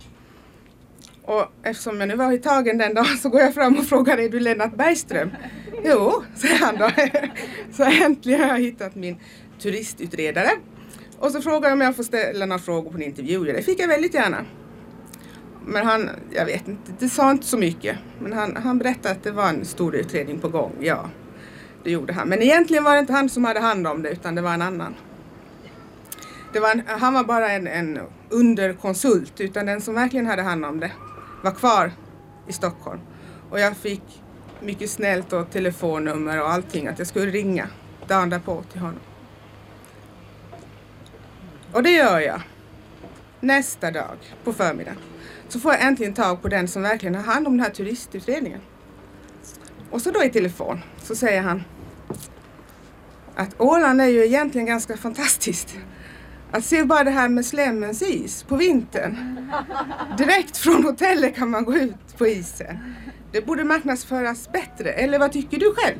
Och 1.24 1.46
eftersom 1.63 2.00
jag 2.00 2.08
nu 2.08 2.15
var 2.15 2.32
i 2.32 2.39
tagen 2.39 2.77
den 2.77 2.94
dagen 2.94 3.18
så 3.18 3.29
går 3.29 3.41
jag 3.41 3.53
fram 3.53 3.77
och 3.77 3.86
frågar 3.86 4.18
är 4.18 4.29
du 4.29 4.39
Lennart 4.39 4.75
Bergström? 4.75 5.29
Jo, 5.84 6.24
säger 6.36 6.60
han 6.60 6.77
då. 6.77 6.89
Så 7.72 7.84
äntligen 7.84 8.41
har 8.41 8.48
jag 8.48 8.60
hittat 8.60 8.96
min 8.96 9.20
turistutredare. 9.60 10.50
Och 11.18 11.32
så 11.32 11.41
frågar 11.41 11.70
jag 11.70 11.74
om 11.74 11.82
jag 11.82 11.96
får 11.96 12.03
ställa 12.03 12.46
några 12.46 12.60
frågor 12.60 12.91
på 12.91 12.98
en 12.98 13.03
intervju. 13.03 13.44
Det 13.44 13.62
fick 13.62 13.79
jag 13.79 13.88
väldigt 13.88 14.13
gärna. 14.13 14.46
Men 15.65 15.86
han, 15.86 16.10
jag 16.32 16.46
vet 16.46 16.68
inte, 16.68 16.91
det 17.00 17.10
sa 17.10 17.32
inte 17.32 17.46
så 17.46 17.58
mycket. 17.58 17.98
Men 18.20 18.34
han, 18.34 18.56
han 18.56 18.77
berättade 18.77 19.15
att 19.15 19.24
det 19.24 19.32
var 19.32 19.50
en 19.50 19.65
stor 19.65 19.96
utredning 19.96 20.39
på 20.39 20.50
gång, 20.50 20.72
ja. 20.79 21.10
Det 21.83 21.91
gjorde 21.91 22.13
han. 22.13 22.29
Men 22.29 22.41
egentligen 22.41 22.83
var 22.83 22.93
det 22.93 23.00
inte 23.00 23.13
han 23.13 23.29
som 23.29 23.45
hade 23.45 23.59
hand 23.59 23.88
om 23.88 24.01
det 24.01 24.09
utan 24.09 24.36
det 24.36 24.41
var 24.41 24.53
en 24.53 24.62
annan. 24.62 24.95
Det 26.53 26.59
var 26.59 26.71
en, 26.71 26.81
han 26.88 27.13
var 27.13 27.24
bara 27.24 27.51
en, 27.51 27.67
en 27.67 28.00
underkonsult 28.29 29.41
utan 29.41 29.65
den 29.65 29.81
som 29.81 29.93
verkligen 29.93 30.25
hade 30.25 30.41
hand 30.41 30.65
om 30.65 30.79
det 30.79 30.91
var 31.43 31.51
kvar 31.51 31.91
i 32.48 32.53
Stockholm. 32.53 33.00
Och 33.50 33.59
jag 33.59 33.77
fick 33.77 34.21
mycket 34.62 34.89
snällt 34.89 35.33
och 35.33 35.51
telefonnummer 35.51 36.41
och 36.41 36.50
allting 36.50 36.88
att 36.88 37.00
jag 37.00 37.07
skulle 37.07 37.31
ringa 37.31 37.67
dagen 38.07 38.29
därpå 38.29 38.63
till 38.71 38.81
honom. 38.81 39.00
Och 41.71 41.83
det 41.83 41.91
gör 41.91 42.19
jag. 42.19 42.41
Nästa 43.39 43.91
dag 43.91 44.17
på 44.43 44.53
förmiddagen. 44.53 44.98
Så 45.48 45.59
får 45.59 45.71
jag 45.71 45.81
äntligen 45.81 46.13
tag 46.13 46.41
på 46.41 46.48
den 46.48 46.67
som 46.67 46.81
verkligen 46.81 47.15
har 47.15 47.24
hand 47.24 47.48
om 47.48 47.57
den 47.57 47.65
här 47.65 47.71
turistutredningen. 47.71 48.62
Och 49.91 50.01
så 50.01 50.12
då 50.12 50.24
i 50.24 50.29
telefon 50.29 50.79
så 51.03 51.15
säger 51.15 51.41
han 51.41 51.63
att 53.36 53.62
Åland 53.62 54.01
är 54.01 54.08
ju 54.08 54.25
egentligen 54.25 54.67
ganska 54.67 54.98
fantastiskt. 54.98 55.77
Att 56.51 56.65
se 56.65 56.84
bara 56.84 57.03
det 57.03 57.12
här 57.12 57.29
med 57.29 57.46
Slemmens 57.46 58.01
is 58.01 58.43
på 58.43 58.55
vintern. 58.55 59.17
Direkt 60.17 60.58
från 60.58 60.84
hotellet 60.84 61.36
kan 61.36 61.50
man 61.50 61.65
gå 61.65 61.75
ut 61.75 62.17
på 62.17 62.27
isen. 62.27 62.96
Det 63.31 63.41
borde 63.41 63.63
marknadsföras 63.63 64.51
bättre, 64.51 64.91
eller 64.91 65.19
vad 65.19 65.31
tycker 65.31 65.58
du 65.60 65.74
själv? 65.75 65.98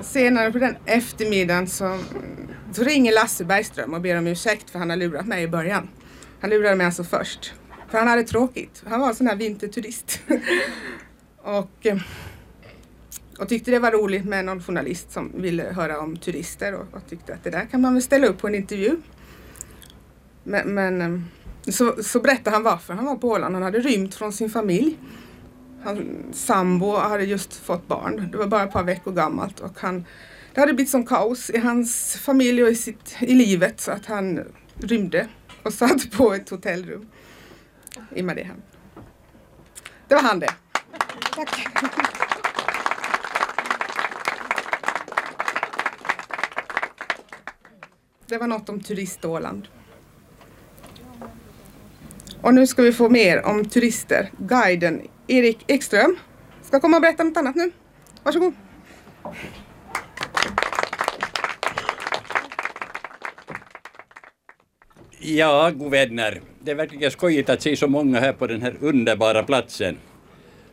Senare 0.00 0.52
på 0.52 0.58
den 0.58 0.76
eftermiddagen 0.84 1.66
så, 1.66 1.98
så 2.72 2.82
ringer 2.82 3.12
Lasse 3.12 3.44
Bergström 3.44 3.94
och 3.94 4.00
ber 4.00 4.18
om 4.18 4.26
ursäkt 4.26 4.70
för 4.70 4.78
han 4.78 4.90
har 4.90 4.96
lurat 4.96 5.26
mig 5.26 5.42
i 5.42 5.48
början. 5.48 5.88
Han 6.40 6.50
lurade 6.50 6.76
mig 6.76 6.86
alltså 6.86 7.04
först. 7.04 7.54
För 7.96 8.00
han 8.00 8.08
hade 8.08 8.24
tråkigt. 8.24 8.82
Han 8.86 9.00
var 9.00 9.08
en 9.08 9.14
sån 9.14 9.26
här 9.26 9.36
vinterturist. 9.36 10.20
och, 11.42 11.86
eh, 11.86 11.98
och 13.38 13.48
tyckte 13.48 13.70
det 13.70 13.78
var 13.78 13.90
roligt 13.90 14.24
med 14.24 14.44
någon 14.44 14.62
journalist 14.62 15.12
som 15.12 15.32
ville 15.34 15.62
höra 15.62 16.00
om 16.00 16.16
turister 16.16 16.74
och, 16.74 16.86
och 16.94 17.08
tyckte 17.08 17.34
att 17.34 17.44
det 17.44 17.50
där 17.50 17.66
kan 17.70 17.80
man 17.80 17.94
väl 17.94 18.02
ställa 18.02 18.26
upp 18.26 18.38
på 18.38 18.46
en 18.46 18.54
intervju. 18.54 18.96
Men, 20.44 20.74
men 20.74 21.00
eh, 21.02 21.20
så, 21.72 22.02
så 22.02 22.20
berättade 22.20 22.56
han 22.56 22.62
varför 22.62 22.94
han 22.94 23.04
var 23.04 23.16
på 23.16 23.28
Åland. 23.28 23.54
Han 23.54 23.62
hade 23.62 23.78
rymt 23.78 24.14
från 24.14 24.32
sin 24.32 24.50
familj. 24.50 24.98
Hans 25.82 26.00
sambo 26.32 26.96
hade 26.96 27.24
just 27.24 27.54
fått 27.54 27.88
barn. 27.88 28.28
Det 28.32 28.38
var 28.38 28.46
bara 28.46 28.64
ett 28.64 28.72
par 28.72 28.84
veckor 28.84 29.12
gammalt 29.12 29.60
och 29.60 29.80
han, 29.80 30.04
det 30.54 30.60
hade 30.60 30.72
blivit 30.72 30.90
sån 30.90 31.06
kaos 31.06 31.50
i 31.50 31.58
hans 31.58 32.16
familj 32.16 32.62
och 32.62 32.70
i, 32.70 32.74
sitt, 32.74 33.16
i 33.20 33.34
livet 33.34 33.80
så 33.80 33.90
att 33.90 34.06
han 34.06 34.40
rymde 34.74 35.28
och 35.62 35.72
satt 35.72 36.10
på 36.10 36.34
ett 36.34 36.50
hotellrum 36.50 37.06
i 38.14 38.22
Mariehamn. 38.22 38.62
Det 40.08 40.14
var 40.14 40.22
han 40.22 40.40
det. 40.40 40.54
Tack. 41.34 41.66
Det 48.26 48.38
var 48.38 48.46
något 48.46 48.68
om 48.68 48.80
turist-Åland. 48.80 49.68
Och 52.40 52.54
nu 52.54 52.66
ska 52.66 52.82
vi 52.82 52.92
få 52.92 53.08
mer 53.08 53.46
om 53.46 53.64
turister. 53.64 54.30
Guiden 54.38 55.08
Erik 55.26 55.64
Ekström 55.66 56.16
ska 56.62 56.80
komma 56.80 56.96
och 56.96 57.00
berätta 57.00 57.24
något 57.24 57.36
annat 57.36 57.56
nu. 57.56 57.72
Varsågod. 58.22 58.54
Ja, 65.18 65.70
god 65.70 65.90
vänner. 65.90 66.40
Det 66.66 66.72
är 66.72 66.76
verkligen 66.76 67.10
skojigt 67.10 67.50
att 67.50 67.62
se 67.62 67.76
så 67.76 67.88
många 67.88 68.20
här 68.20 68.32
på 68.32 68.46
den 68.46 68.62
här 68.62 68.74
underbara 68.80 69.42
platsen. 69.42 69.96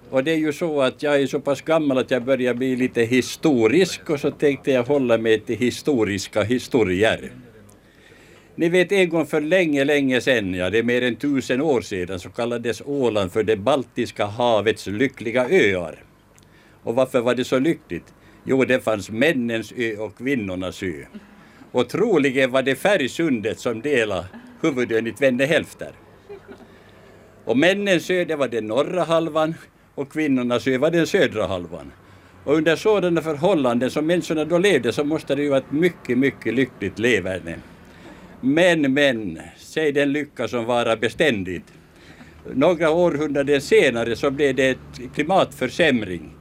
Och 0.09 0.23
det 0.23 0.31
är 0.31 0.37
ju 0.37 0.53
så 0.53 0.81
att 0.81 1.03
jag 1.03 1.21
är 1.21 1.27
så 1.27 1.39
pass 1.39 1.61
gammal 1.61 1.97
att 1.97 2.11
jag 2.11 2.23
börjar 2.23 2.53
bli 2.53 2.75
lite 2.75 3.01
historisk 3.01 4.09
och 4.09 4.19
så 4.19 4.31
tänkte 4.31 4.71
jag 4.71 4.83
hålla 4.83 5.17
mig 5.17 5.39
till 5.39 5.57
historiska 5.57 6.43
historier. 6.43 7.31
Ni 8.55 8.69
vet 8.69 8.91
en 8.91 9.09
gång 9.09 9.25
för 9.25 9.41
länge, 9.41 9.83
länge 9.83 10.21
sedan, 10.21 10.53
ja 10.53 10.69
det 10.69 10.77
är 10.77 10.83
mer 10.83 11.01
än 11.01 11.15
tusen 11.15 11.61
år 11.61 11.81
sedan, 11.81 12.19
så 12.19 12.29
kallades 12.29 12.81
Åland 12.85 13.31
för 13.31 13.43
det 13.43 13.57
Baltiska 13.57 14.25
havets 14.25 14.87
lyckliga 14.87 15.49
öar. 15.49 16.03
Och 16.83 16.95
varför 16.95 17.21
var 17.21 17.35
det 17.35 17.43
så 17.43 17.59
lyckligt? 17.59 18.13
Jo, 18.45 18.65
det 18.65 18.83
fanns 18.83 19.09
männens 19.09 19.73
ö 19.77 19.97
och 19.97 20.17
kvinnornas 20.17 20.83
ö. 20.83 21.05
Och 21.71 21.89
troligen 21.89 22.51
var 22.51 22.61
det 22.61 22.75
Färgsundet 22.75 23.59
som 23.59 23.81
delade 23.81 24.27
huvudön 24.63 25.07
i 25.07 25.11
tvenne 25.11 25.45
hälfter. 25.45 25.91
Och 27.45 27.57
männens 27.57 28.09
ö, 28.09 28.25
det 28.25 28.35
var 28.35 28.47
den 28.47 28.67
norra 28.67 29.03
halvan 29.03 29.55
och 29.95 30.11
kvinnornas 30.11 30.67
ö 30.67 30.77
var 30.77 30.91
den 30.91 31.07
södra 31.07 31.47
halvan. 31.47 31.91
Och 32.43 32.55
under 32.55 32.75
sådana 32.75 33.21
förhållanden 33.21 33.91
som 33.91 34.07
människorna 34.07 34.45
då 34.45 34.57
levde 34.57 34.93
så 34.93 35.03
måste 35.03 35.35
det 35.35 35.41
ju 35.41 35.49
vara 35.49 35.59
ett 35.59 35.71
mycket, 35.71 36.17
mycket 36.17 36.53
lyckligt 36.53 36.99
leverne. 36.99 37.55
Men, 38.41 38.93
men, 38.93 39.39
säg 39.57 39.91
den 39.91 40.11
lycka 40.11 40.47
som 40.47 40.65
varar 40.65 40.97
beständigt. 40.97 41.73
Några 42.53 42.91
århundraden 42.91 43.61
senare 43.61 44.15
så 44.15 44.31
blev 44.31 44.55
det 44.55 44.69
ett 44.69 45.13
klimatförsämring 45.15 46.33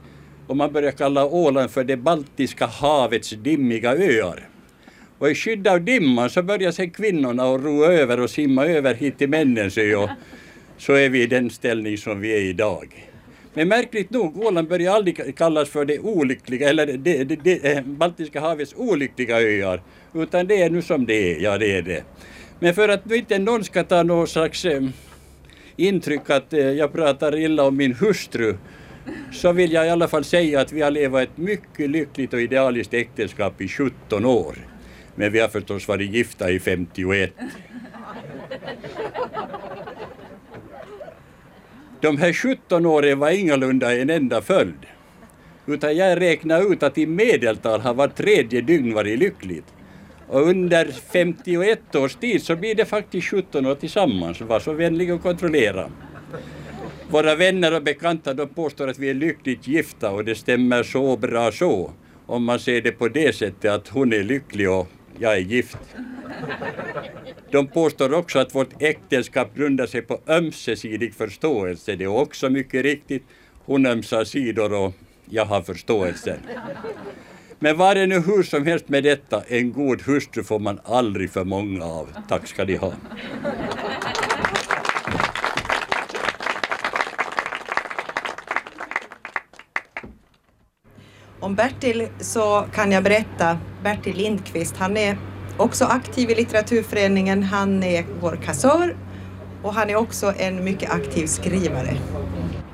och 0.47 0.57
man 0.57 0.73
började 0.73 0.97
kalla 0.97 1.25
Åland 1.25 1.71
för 1.71 1.83
det 1.83 1.97
Baltiska 1.97 2.65
havets 2.65 3.29
dimmiga 3.29 3.91
öar. 3.91 4.52
Och 5.23 5.29
i 5.29 5.35
skydd 5.35 5.67
av 5.67 5.81
dimman 5.81 6.29
så 6.29 6.43
börjar 6.43 6.71
sen 6.71 6.89
kvinnorna 6.89 7.43
att 7.43 7.61
ro 7.61 7.85
över 7.85 8.19
och 8.19 8.29
simma 8.29 8.65
över 8.65 8.93
hit 8.93 9.17
till 9.17 9.29
männens 9.29 9.77
ö 9.77 9.95
och 9.95 10.09
så 10.77 10.93
är 10.93 11.09
vi 11.09 11.21
i 11.21 11.27
den 11.27 11.49
ställning 11.49 11.97
som 11.97 12.21
vi 12.21 12.33
är 12.33 12.41
idag. 12.41 13.09
Men 13.53 13.67
märkligt 13.67 14.09
nog, 14.09 14.37
Åland 14.37 14.67
börjar 14.67 14.93
aldrig 14.93 15.37
kallas 15.37 15.69
för 15.69 15.85
det 15.85 15.99
olyckliga, 15.99 16.69
eller 16.69 16.85
det, 16.85 17.23
det, 17.23 17.35
det, 17.43 17.71
eh, 17.71 17.83
Baltiska 17.83 18.39
havets 18.39 18.73
olyckliga 18.77 19.41
öar, 19.41 19.81
utan 20.13 20.47
det 20.47 20.61
är 20.61 20.69
nu 20.69 20.81
som 20.81 21.05
det 21.05 21.33
är, 21.33 21.39
ja 21.39 21.57
det 21.57 21.77
är 21.77 21.81
det. 21.81 22.03
Men 22.59 22.73
för 22.73 22.89
att 22.89 23.11
inte 23.11 23.39
någon 23.39 23.63
ska 23.63 23.83
ta 23.83 24.03
någon 24.03 24.27
slags 24.27 24.65
eh, 24.65 24.83
intryck 25.75 26.29
att 26.29 26.53
eh, 26.53 26.59
jag 26.59 26.93
pratar 26.93 27.35
illa 27.35 27.63
om 27.63 27.77
min 27.77 27.93
hustru, 27.93 28.57
så 29.31 29.51
vill 29.51 29.71
jag 29.71 29.87
i 29.87 29.89
alla 29.89 30.07
fall 30.07 30.23
säga 30.23 30.61
att 30.61 30.71
vi 30.71 30.81
har 30.81 30.91
levat 30.91 31.23
ett 31.23 31.37
mycket 31.37 31.89
lyckligt 31.89 32.33
och 32.33 32.41
idealiskt 32.41 32.93
äktenskap 32.93 33.61
i 33.61 33.67
17 33.67 34.25
år. 34.25 34.72
Men 35.15 35.31
vi 35.31 35.39
har 35.39 35.47
förstås 35.47 35.87
varit 35.87 36.11
gifta 36.11 36.51
i 36.51 36.59
51. 36.59 37.31
De 42.01 42.17
här 42.17 42.33
17 42.33 42.85
åren 42.85 43.19
var 43.19 43.29
ingalunda 43.31 43.95
en 43.97 44.09
enda 44.09 44.41
följd. 44.41 44.85
Utan 45.65 45.95
jag 45.95 46.21
räknar 46.21 46.73
ut 46.73 46.83
att 46.83 46.97
i 46.97 47.05
medeltal 47.05 47.81
har 47.81 47.93
var 47.93 48.07
tredje 48.07 48.61
dygn 48.61 48.93
varit 48.93 49.19
lyckligt. 49.19 49.73
Och 50.27 50.41
under 50.41 50.85
51 50.85 51.95
års 51.95 52.15
tid 52.15 52.43
så 52.43 52.55
blir 52.55 52.75
det 52.75 52.85
faktiskt 52.85 53.27
17 53.27 53.65
år 53.65 53.75
tillsammans. 53.75 54.41
Var 54.41 54.59
så 54.59 54.73
vänlig 54.73 55.13
och 55.13 55.21
kontrollera. 55.21 55.91
Våra 57.09 57.35
vänner 57.35 57.75
och 57.75 57.83
bekanta 57.83 58.33
de 58.33 58.47
påstår 58.47 58.87
att 58.87 58.99
vi 58.99 59.09
är 59.09 59.13
lyckligt 59.13 59.67
gifta 59.67 60.11
och 60.11 60.25
det 60.25 60.35
stämmer 60.35 60.83
så 60.83 61.17
bra 61.17 61.51
så. 61.51 61.91
Om 62.25 62.43
man 62.43 62.59
ser 62.59 62.81
det 62.81 62.91
på 62.91 63.07
det 63.07 63.35
sättet 63.35 63.71
att 63.71 63.87
hon 63.87 64.13
är 64.13 64.23
lycklig 64.23 64.69
och 64.69 64.87
jag 65.23 65.33
är 65.33 65.41
gift. 65.41 65.77
De 67.51 67.67
påstår 67.67 68.13
också 68.13 68.39
att 68.39 68.55
vårt 68.55 68.81
äktenskap 68.81 69.55
grundar 69.55 69.85
sig 69.85 70.01
på 70.01 70.19
ömsesidig 70.27 71.13
förståelse. 71.13 71.95
Det 71.95 72.03
är 72.03 72.07
också 72.07 72.49
mycket 72.49 72.83
riktigt. 72.83 73.23
Hon 73.65 73.85
ömsar 73.85 74.23
sidor 74.23 74.73
och 74.73 74.93
jag 75.29 75.45
har 75.45 75.61
förståelse. 75.61 76.39
Men 77.59 77.77
var 77.77 77.95
det 77.95 78.05
nu 78.05 78.19
hur 78.19 78.43
som 78.43 78.65
helst 78.65 78.89
med 78.89 79.03
detta, 79.03 79.43
en 79.47 79.73
god 79.73 80.01
hustru 80.01 80.43
får 80.43 80.59
man 80.59 80.79
aldrig 80.83 81.31
för 81.31 81.43
många 81.43 81.85
av. 81.85 82.09
Tack 82.29 82.47
ska 82.47 82.65
ni 82.65 82.75
ha. 82.75 82.93
Om 91.43 91.55
Bertil 91.55 92.07
så 92.19 92.65
kan 92.73 92.91
jag 92.91 93.03
berätta, 93.03 93.57
Bertil 93.83 94.17
Lindqvist, 94.17 94.77
han 94.77 94.97
är 94.97 95.17
också 95.57 95.85
aktiv 95.85 96.29
i 96.29 96.35
litteraturföreningen, 96.35 97.43
han 97.43 97.83
är 97.83 98.05
vår 98.21 98.39
kassör 98.45 98.95
och 99.61 99.73
han 99.73 99.89
är 99.89 99.95
också 99.95 100.33
en 100.37 100.63
mycket 100.63 100.91
aktiv 100.91 101.27
skrivare. 101.27 101.95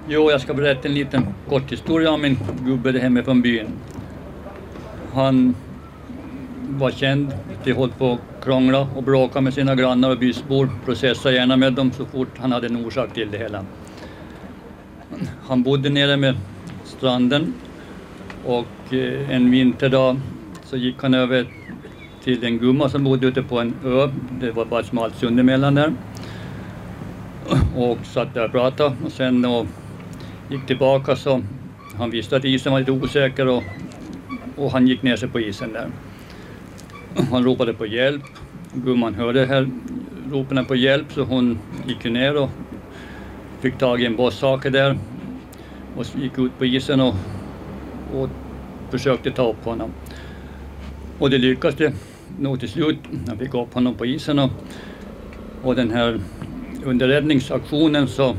Jo, 0.07 0.31
jag 0.31 0.41
ska 0.41 0.53
berätta 0.53 0.88
en 0.88 0.93
liten 0.93 1.25
kort 1.49 1.71
historia 1.71 2.11
om 2.11 2.21
min 2.21 2.39
gubbe 2.65 2.99
hemifrån 2.99 3.41
byn. 3.41 3.67
Han 5.13 5.55
var 6.69 6.91
känd, 6.91 7.33
de 7.63 7.73
höll 7.73 7.91
på 7.91 8.13
att 8.13 8.43
krångla 8.43 8.88
och 8.95 9.03
bråka 9.03 9.41
med 9.41 9.53
sina 9.53 9.75
grannar 9.75 10.09
och 10.09 10.19
bysbor, 10.19 10.69
processa 10.85 11.31
gärna 11.31 11.57
med 11.57 11.73
dem 11.73 11.91
så 11.91 12.05
fort 12.05 12.38
han 12.38 12.51
hade 12.51 12.67
en 12.67 12.85
orsak 12.85 13.13
till 13.13 13.31
det 13.31 13.38
hela. 13.38 13.65
Han 15.47 15.63
bodde 15.63 15.89
nere 15.89 16.17
med 16.17 16.35
stranden 16.83 17.53
och 18.49 18.93
eh, 18.93 19.31
en 19.31 19.51
vinterdag 19.51 20.19
så 20.63 20.77
gick 20.77 20.95
han 21.01 21.13
över 21.13 21.47
till 22.23 22.43
en 22.43 22.57
gumma 22.57 22.89
som 22.89 23.03
bodde 23.03 23.27
ute 23.27 23.43
på 23.43 23.59
en 23.59 23.73
ö. 23.85 24.09
Det 24.41 24.51
var 24.51 24.65
bara 24.65 24.79
ett 24.79 24.85
smalt 24.85 25.15
sund 25.15 25.39
emellan 25.39 25.75
där. 25.75 25.93
Och 27.75 27.97
satt 28.03 28.33
där 28.33 28.45
och 28.45 28.51
pratade 28.51 28.95
och 29.05 29.11
sen 29.11 29.45
och 29.45 29.65
gick 30.49 30.65
tillbaka 30.65 31.15
så 31.15 31.41
han 31.97 32.11
visste 32.11 32.35
att 32.37 32.45
isen 32.45 32.71
var 32.71 32.79
lite 32.79 32.91
osäker 32.91 33.47
och, 33.47 33.63
och 34.55 34.71
han 34.71 34.87
gick 34.87 35.03
ner 35.03 35.15
sig 35.15 35.29
på 35.29 35.39
isen 35.39 35.73
där. 35.73 35.87
Han 37.31 37.43
ropade 37.43 37.73
på 37.73 37.85
hjälp. 37.85 38.23
Gumman 38.73 39.15
hörde 39.15 39.45
här 39.45 39.69
ropen 40.31 40.65
på 40.65 40.75
hjälp 40.75 41.05
så 41.13 41.23
hon 41.23 41.59
gick 41.87 42.03
ner 42.03 42.37
och 42.37 42.49
fick 43.59 43.77
tag 43.77 44.01
i 44.01 44.05
en 44.05 44.15
bossake 44.15 44.69
där 44.69 44.97
och 45.95 46.05
gick 46.21 46.37
ut 46.37 46.57
på 46.57 46.65
isen 46.65 46.99
och, 47.01 47.15
och 48.15 48.29
försökte 48.91 49.31
ta 49.31 49.49
upp 49.49 49.65
honom. 49.65 49.91
Och 51.19 51.29
det 51.29 51.37
lyckades 51.37 51.75
det 51.75 51.93
nog 52.39 52.59
till 52.59 52.69
slut. 52.69 52.97
Jag 53.27 53.37
fick 53.37 53.53
upp 53.53 53.73
honom 53.73 53.95
på 53.95 54.05
isen 54.05 54.39
och 54.39 54.51
Och 55.63 55.75
den 55.75 55.91
här 55.91 56.19
under 56.83 57.07
räddningsaktionen 57.07 58.07
så, 58.07 58.35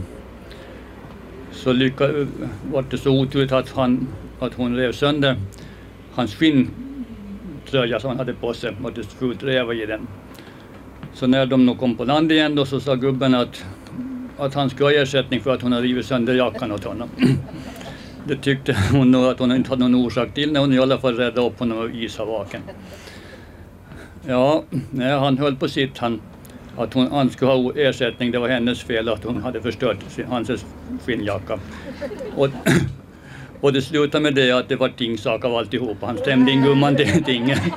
så 1.52 1.72
lyckades, 1.72 2.28
var 2.72 2.84
det 2.90 2.98
så 2.98 3.20
oturligt 3.20 3.52
att, 3.52 3.70
han, 3.70 4.08
att 4.38 4.54
hon 4.54 4.76
rev 4.76 4.92
sönder 4.92 5.36
hans 6.12 6.34
skinntröja 6.34 8.00
som 8.00 8.08
han 8.08 8.18
hade 8.18 8.34
på 8.34 8.54
sig 8.54 8.76
och 8.82 8.92
det 8.92 9.04
skulle 9.04 9.34
räva 9.34 9.74
i 9.74 9.86
den. 9.86 10.06
Så 11.14 11.26
när 11.26 11.46
de 11.46 11.66
nog 11.66 11.78
kom 11.78 11.96
på 11.96 12.04
land 12.04 12.32
igen 12.32 12.54
då 12.54 12.66
så 12.66 12.80
sa 12.80 12.94
gubben 12.94 13.34
att, 13.34 13.64
att 14.38 14.54
han 14.54 14.70
skulle 14.70 14.84
ha 14.84 14.92
ersättning 14.92 15.40
för 15.40 15.54
att 15.54 15.62
hon 15.62 15.72
hade 15.72 15.84
rivit 15.84 16.06
sönder 16.06 16.34
jackan 16.34 16.72
åt 16.72 16.84
honom. 16.84 17.08
Det 18.30 18.37
tyckte 18.37 18.76
hon 18.92 19.10
nog 19.10 19.25
att 19.25 19.38
hon 19.38 19.52
inte 19.52 19.70
hade 19.70 19.88
någon 19.88 19.94
orsak 19.94 20.34
till 20.34 20.52
när 20.52 20.60
hon 20.60 20.72
i 20.72 20.78
alla 20.78 20.99
fall 20.99 21.16
räddade 21.16 21.46
upp 21.46 21.58
honom 21.58 21.78
ur 21.78 22.04
ishavaken. 22.04 22.62
Ja, 24.26 24.64
nej, 24.90 25.18
han 25.18 25.38
höll 25.38 25.56
på 25.56 25.68
sitt. 25.68 25.99
Han, 25.99 26.20
att 26.76 26.94
hon, 26.94 27.10
han 27.10 27.30
skulle 27.30 27.50
ha 27.50 27.72
ersättning, 27.76 28.30
det 28.30 28.38
var 28.38 28.49
hennes 28.49 28.82
fel 28.82 29.08
att 29.08 29.25
hon 29.25 29.42
hade 29.42 29.62
förstört 29.62 29.96
sin, 30.08 30.26
hans 30.26 30.64
skinnjacka. 31.06 31.58
Och, 32.37 32.49
och 33.60 33.72
det 33.72 33.82
slutade 33.82 34.22
med 34.22 34.34
det 34.34 34.52
att 34.52 34.68
det 34.68 34.76
var 34.76 34.88
tingsak 34.88 35.44
av 35.44 35.54
alltihopa. 35.54 36.06
Han 36.06 36.18
stämde 36.18 36.52
in 36.52 36.62
gumman 36.62 36.96
till 36.96 37.25
tinget. 37.25 37.60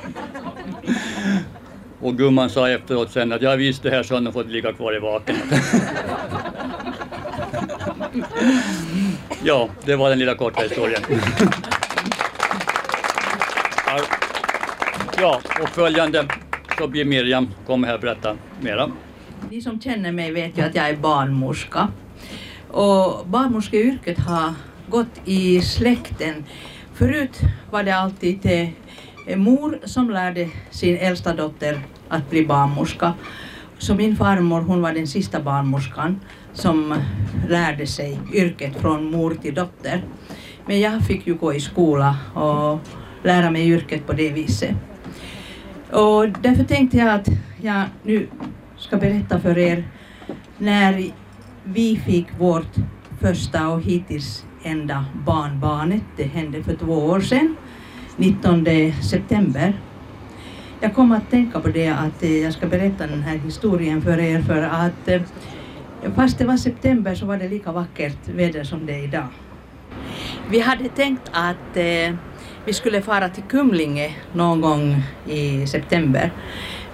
Och 2.00 2.18
gumman 2.18 2.50
sa 2.50 2.68
efteråt 2.68 3.12
sen 3.12 3.32
att 3.32 3.42
jag 3.42 3.56
visste 3.56 3.90
det 3.90 3.96
här 3.96 4.02
så 4.02 4.14
han 4.14 4.32
fått 4.32 4.48
ligga 4.48 4.72
kvar 4.72 4.96
i 4.96 4.98
vaken. 4.98 5.36
ja, 9.44 9.68
det 9.84 9.96
var 9.96 10.10
den 10.10 10.18
lilla 10.18 10.34
korta 10.34 10.62
historien. 10.62 11.02
Ja, 15.18 15.40
och 15.62 15.68
följande 15.68 16.28
så 16.78 16.88
blir 16.88 17.04
Miriam 17.04 17.48
kommer 17.66 17.88
här 17.88 17.94
och 17.94 18.00
berätta 18.00 18.36
mera. 18.60 18.90
Ni 19.50 19.60
som 19.60 19.80
känner 19.80 20.12
mig 20.12 20.32
vet 20.32 20.58
ju 20.58 20.62
att 20.62 20.74
jag 20.74 20.88
är 20.88 20.96
barnmorska. 20.96 21.88
Och 22.70 23.26
barnmorskeyrket 23.26 24.18
har 24.18 24.54
gått 24.88 25.20
i 25.24 25.60
släkten. 25.60 26.44
Förut 26.94 27.40
var 27.70 27.82
det 27.82 27.92
alltid 27.96 28.70
mor 29.36 29.78
som 29.84 30.10
lärde 30.10 30.48
sin 30.70 30.96
äldsta 30.96 31.34
dotter 31.34 31.80
att 32.08 32.30
bli 32.30 32.46
barnmorska. 32.46 33.12
Så 33.78 33.94
min 33.94 34.16
farmor 34.16 34.60
hon 34.60 34.82
var 34.82 34.92
den 34.92 35.06
sista 35.06 35.40
barnmorskan 35.40 36.20
som 36.54 36.94
lärde 37.48 37.86
sig 37.86 38.20
yrket 38.32 38.76
från 38.76 39.10
mor 39.10 39.34
till 39.42 39.54
dotter. 39.54 40.04
Men 40.66 40.80
jag 40.80 41.02
fick 41.02 41.26
ju 41.26 41.34
gå 41.34 41.54
i 41.54 41.60
skola 41.60 42.16
och 42.34 42.78
lära 43.22 43.50
mig 43.50 43.68
yrket 43.68 44.06
på 44.06 44.12
det 44.12 44.30
viset. 44.30 44.74
Och 45.90 46.28
därför 46.28 46.64
tänkte 46.64 46.96
jag 46.96 47.08
att 47.08 47.28
jag 47.62 47.82
nu 48.02 48.28
ska 48.76 48.96
berätta 48.96 49.40
för 49.40 49.58
er 49.58 49.84
när 50.58 51.10
vi 51.64 52.02
fick 52.06 52.26
vårt 52.38 52.74
första 53.20 53.68
och 53.68 53.82
hittills 53.82 54.44
enda 54.62 55.04
barnbarnet. 55.26 56.02
Det 56.16 56.24
hände 56.24 56.62
för 56.62 56.74
två 56.74 56.92
år 56.92 57.20
sedan, 57.20 57.56
19 58.16 58.66
september. 59.02 59.74
Jag 60.80 60.94
kom 60.94 61.12
att 61.12 61.30
tänka 61.30 61.60
på 61.60 61.68
det 61.68 61.88
att 61.88 62.22
jag 62.22 62.52
ska 62.52 62.66
berätta 62.66 63.06
den 63.06 63.22
här 63.22 63.36
historien 63.36 64.02
för 64.02 64.18
er 64.18 64.42
för 64.42 64.62
att 64.62 65.08
eh, 65.08 65.22
fast 66.16 66.38
det 66.38 66.44
var 66.44 66.56
september 66.56 67.14
så 67.14 67.26
var 67.26 67.36
det 67.36 67.48
lika 67.48 67.72
vackert 67.72 68.28
väder 68.28 68.64
som 68.64 68.86
det 68.86 68.92
är 68.92 69.04
idag. 69.04 69.26
Vi 70.50 70.60
hade 70.60 70.88
tänkt 70.88 71.30
att 71.32 71.76
eh, 71.76 72.14
vi 72.64 72.72
skulle 72.72 73.02
fara 73.02 73.28
till 73.28 73.42
Kumlinge 73.42 74.16
någon 74.32 74.60
gång 74.60 75.02
i 75.28 75.66
september. 75.66 76.32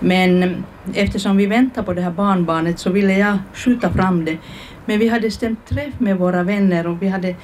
Men 0.00 0.64
eftersom 0.94 1.36
vi 1.36 1.46
väntar 1.46 1.82
på 1.82 1.92
det 1.92 2.02
här 2.02 2.10
barnbarnet 2.10 2.78
så 2.78 2.90
ville 2.90 3.18
jag 3.18 3.38
skjuta 3.52 3.90
fram 3.90 4.24
det. 4.24 4.38
Men 4.86 4.98
vi 4.98 5.08
hade 5.08 5.30
stämt 5.30 5.66
träff 5.66 6.00
med 6.00 6.16
våra 6.16 6.42
vänner 6.42 6.86
och 6.86 7.02
vi 7.02 7.08
hade 7.08 7.34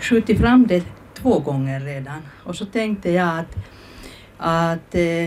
skjutit 0.00 0.40
fram 0.40 0.66
det 0.66 0.84
två 1.14 1.38
gånger 1.38 1.80
redan. 1.80 2.22
Och 2.44 2.56
så 2.56 2.64
tänkte 2.64 3.10
jag 3.10 3.38
att, 3.38 3.56
att 4.38 4.94
eh, 4.94 5.24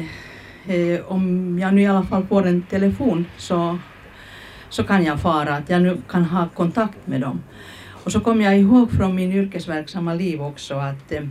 eh 0.68 1.00
om 1.08 1.60
jag 1.60 1.74
nu 1.74 1.82
i 1.82 1.88
alla 1.88 2.04
fall 2.04 2.26
får 2.26 2.46
en 2.46 2.62
telefon 2.62 3.26
så, 3.38 3.78
så 4.76 4.84
kan 4.84 5.06
jag 5.06 5.22
fara, 5.22 5.56
att 5.56 5.70
jag 5.70 5.82
nu 5.82 5.98
kan 6.10 6.26
ha 6.26 6.48
kontakt 6.50 7.08
med 7.08 7.22
dem. 7.22 7.42
Och 8.04 8.12
så 8.12 8.20
kom 8.20 8.42
jag 8.42 8.60
ihåg 8.60 8.92
från 8.92 9.16
min 9.16 9.32
yrkesverksamma 9.32 10.14
liv 10.14 10.42
också 10.42 10.76
att 10.76 11.12
eh, 11.12 11.24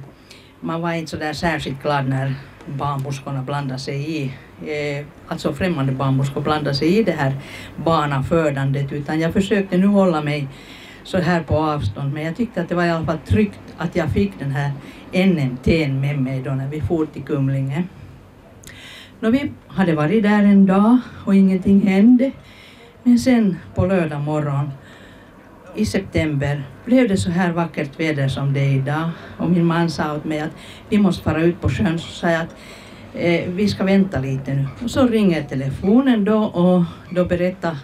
man 0.60 0.80
var 0.80 0.92
inte 0.92 1.10
så 1.10 1.16
där 1.16 1.32
särskilt 1.32 1.82
glad 1.82 2.08
när 2.08 2.34
barnmorskorna 2.66 3.42
blandade 3.42 3.80
sig 3.80 4.16
i, 4.16 4.24
eh, 4.66 5.06
alltså 5.28 5.52
främmande 5.52 5.92
barnmorskor 5.92 6.40
blandade 6.40 6.74
sig 6.74 6.98
i 6.98 7.02
det 7.02 7.12
här 7.12 7.32
barnafödandet 7.76 8.92
utan 8.92 9.20
jag 9.20 9.32
försökte 9.32 9.76
nu 9.76 9.86
hålla 9.86 10.22
mig 10.22 10.48
så 11.02 11.18
här 11.18 11.42
på 11.42 11.56
avstånd 11.56 12.14
men 12.14 12.22
jag 12.22 12.36
tyckte 12.36 12.60
att 12.60 12.68
det 12.68 12.74
var 12.74 12.84
i 12.84 12.90
alla 12.90 13.06
fall 13.06 13.18
tryggt 13.18 13.60
att 13.78 13.96
jag 13.96 14.10
fick 14.10 14.32
den 14.38 14.50
här 14.50 14.72
NMT 15.26 15.88
med 15.88 16.18
mig 16.18 16.42
då 16.42 16.50
när 16.50 16.68
vi 16.68 16.80
for 16.80 17.06
till 17.06 17.22
Kumlinge. 17.22 17.84
Nå, 19.20 19.30
vi 19.30 19.52
hade 19.66 19.94
varit 19.94 20.22
där 20.22 20.42
en 20.42 20.66
dag 20.66 20.98
och 21.24 21.34
ingenting 21.34 21.80
hände 21.80 22.30
men 23.04 23.18
sen 23.18 23.56
på 23.74 23.86
lördag 23.86 24.20
morgon 24.20 24.70
i 25.74 25.86
september 25.86 26.62
blev 26.84 27.08
det 27.08 27.16
så 27.16 27.30
här 27.30 27.52
vackert 27.52 28.00
väder 28.00 28.28
som 28.28 28.52
det 28.52 28.60
är 28.60 28.74
idag 28.74 29.10
och 29.38 29.50
min 29.50 29.64
man 29.64 29.90
sa 29.90 30.16
åt 30.16 30.24
mig 30.24 30.40
att 30.40 30.50
vi 30.88 30.98
måste 30.98 31.22
fara 31.22 31.42
ut 31.42 31.60
på 31.60 31.68
sjön 31.68 31.98
så 31.98 32.08
sa 32.08 32.30
jag 32.30 32.42
att 32.42 32.56
eh, 33.14 33.50
vi 33.50 33.68
ska 33.68 33.84
vänta 33.84 34.20
lite 34.20 34.54
nu. 34.54 34.66
Och 34.84 34.90
så 34.90 35.06
ringer 35.06 35.42
telefonen 35.42 36.24
då 36.24 36.38
och 36.44 36.84
då 37.10 37.24
berättar 37.24 37.76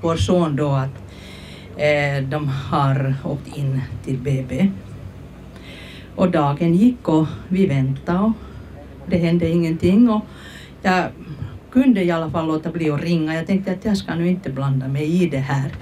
vår 0.00 0.16
son 0.16 0.56
då 0.56 0.70
att 0.70 1.12
eh, 1.76 2.24
de 2.28 2.48
har 2.48 3.14
åkt 3.24 3.56
in 3.56 3.80
till 4.04 4.18
BB. 4.18 4.70
Och 6.16 6.30
dagen 6.30 6.74
gick 6.74 7.08
och 7.08 7.26
vi 7.48 7.66
väntade 7.66 8.18
och 8.18 8.32
det 9.06 9.18
hände 9.18 9.48
ingenting 9.48 10.10
och 10.10 10.24
jag 10.82 11.04
kunde 11.72 12.04
i 12.04 12.10
alla 12.10 12.30
fall 12.30 12.46
låta 12.46 12.70
bli 12.70 12.90
att 12.90 13.02
ringa. 13.02 13.34
Jag 13.34 13.46
tänkte 13.46 13.72
att 13.72 13.84
jag 13.84 13.96
ska 13.96 14.14
nu 14.14 14.28
inte 14.28 14.50
blanda 14.50 14.88
mig 14.88 15.22
i 15.22 15.28
det 15.28 15.38
här. 15.38 15.72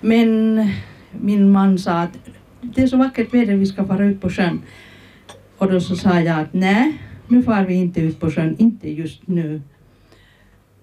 Men 0.00 0.68
min 1.10 1.52
man 1.52 1.78
sa 1.78 2.00
att 2.00 2.18
det 2.60 2.82
är 2.82 2.86
så 2.86 2.96
vackert 2.96 3.34
väder, 3.34 3.56
vi 3.56 3.66
ska 3.66 3.84
fara 3.84 4.04
ut 4.04 4.20
på 4.20 4.30
sjön. 4.30 4.62
Och 5.58 5.72
då 5.72 5.80
så 5.80 5.96
sa 5.96 6.20
jag 6.20 6.40
att 6.40 6.52
nej, 6.52 6.98
nu 7.28 7.42
far 7.42 7.64
vi 7.64 7.74
inte 7.74 8.00
ut 8.00 8.20
på 8.20 8.30
sjön, 8.30 8.56
inte 8.58 8.90
just 8.90 9.26
nu. 9.26 9.62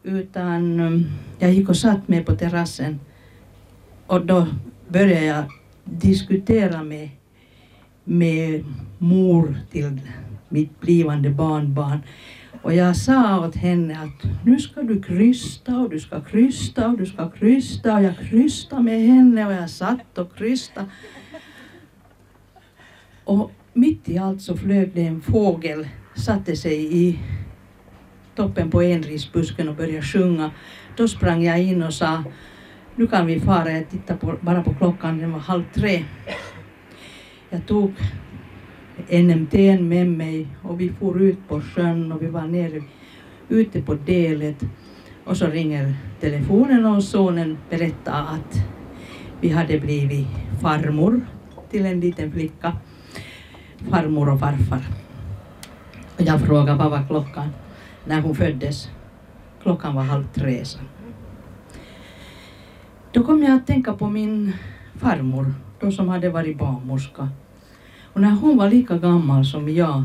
Utan 0.03 0.80
um, 0.80 1.06
jag 1.39 1.53
gick 1.53 1.69
och 1.69 1.77
satt 1.77 2.08
mig 2.08 2.23
på 2.23 2.36
terrassen 2.36 2.99
och 4.08 4.25
då 4.25 4.47
började 4.88 5.25
jag 5.25 5.43
diskutera 5.84 6.84
med, 6.84 7.10
med 8.03 8.63
mor 8.97 9.56
till 9.71 10.01
mitt 10.49 10.80
blivande 10.80 11.30
barnbarn. 11.30 11.99
Och 12.67 12.73
jag 12.73 12.95
sa 12.95 13.47
åt 13.47 13.56
henne 13.56 13.99
att 13.99 14.45
nu 14.45 14.60
ska 14.60 14.82
du 14.82 15.01
krysta 15.01 15.77
och 15.77 15.89
du 15.89 15.99
ska 15.99 16.21
krysta 16.21 16.88
och 16.88 16.97
du 16.97 17.06
ska 17.06 17.30
krysta 17.30 17.95
och 17.95 18.03
jag 18.03 18.17
krystade 18.17 18.84
med 18.84 19.01
henne 19.01 19.45
och 19.45 19.53
jag 19.53 19.69
satt 19.69 20.17
och 20.17 20.38
krystade. 20.38 20.88
Och 23.23 23.51
mitt 23.73 24.10
i 24.10 24.17
allt 24.17 24.41
så 24.41 24.58
flög 24.58 24.91
det 24.93 25.06
en 25.06 25.21
fågel, 25.21 25.88
satte 26.15 26.56
sig 26.56 26.97
i 26.97 27.19
toppen 28.36 28.71
på 28.71 28.84
enrisbusken 28.84 29.69
och 29.69 29.75
började 29.75 30.01
sjunga. 30.01 30.51
Då 30.97 31.08
sprang 31.08 31.43
jag 31.43 31.63
in 31.63 31.84
och 31.84 31.93
sa 31.93 32.23
nu 32.95 33.08
kan 33.08 33.25
vi 33.25 33.39
fara. 33.39 33.71
Jag 33.71 33.89
tittade 33.89 34.19
på, 34.19 34.36
bara 34.41 34.63
på 34.63 34.73
klockan, 34.73 35.17
den 35.17 35.32
var 35.32 35.39
halv 35.39 35.63
tre. 35.73 36.06
Jag 37.49 37.67
tog 37.67 37.93
NMT 39.10 39.53
med 39.81 40.07
mig 40.07 40.47
och 40.63 40.81
vi 40.81 40.89
for 40.89 41.21
ut 41.21 41.47
på 41.47 41.62
sjön 41.62 42.12
och 42.12 42.21
vi 42.21 42.27
var 42.27 42.47
nere 42.47 42.83
ute 43.49 43.81
på 43.81 43.93
delet 43.93 44.63
och 45.25 45.38
så 45.38 45.47
ringer 45.47 45.95
telefonen 46.19 46.86
och 46.86 47.03
sonen 47.03 47.57
berättar 47.69 48.21
att 48.21 48.60
vi 49.41 49.49
hade 49.49 49.79
blivit 49.79 50.27
farmor 50.62 51.21
till 51.69 51.86
en 51.86 51.99
liten 51.99 52.31
flicka. 52.31 52.73
Farmor 53.89 54.29
och 54.29 54.39
farfar. 54.39 54.81
Och 56.15 56.21
jag 56.21 56.41
frågade 56.41 56.77
vad 56.77 56.91
var 56.91 57.07
klockan 57.07 57.49
när 58.05 58.21
hon 58.21 58.36
föddes. 58.36 58.89
Klockan 59.62 59.95
var 59.95 60.03
halv 60.03 60.23
tre. 60.33 60.63
Då 63.12 63.23
kom 63.23 63.43
jag 63.43 63.55
att 63.55 63.67
tänka 63.67 63.93
på 63.93 64.10
min 64.10 64.53
farmor, 64.95 65.53
då 65.79 65.91
som 65.91 66.10
hade 66.10 66.29
varit 66.29 66.57
barnmorska. 66.57 67.29
Och 68.17 68.21
när 68.21 68.32
hon 68.32 68.58
var 68.58 68.69
lika 68.69 68.97
gammal 68.97 69.45
som 69.45 69.69
jag 69.69 70.03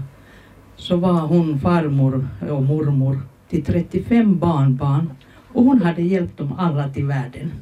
så 0.77 0.96
var 0.96 1.20
hon 1.20 1.61
farmor 1.61 2.29
och 2.51 2.62
mormor 2.62 3.20
till 3.48 3.64
35 3.64 4.38
barnbarn 4.38 5.11
och 5.53 5.64
hon 5.64 5.83
hade 5.83 6.03
hjälpt 6.03 6.38
dem 6.38 6.53
alla 6.59 6.88
till 6.88 7.05
världen. 7.05 7.53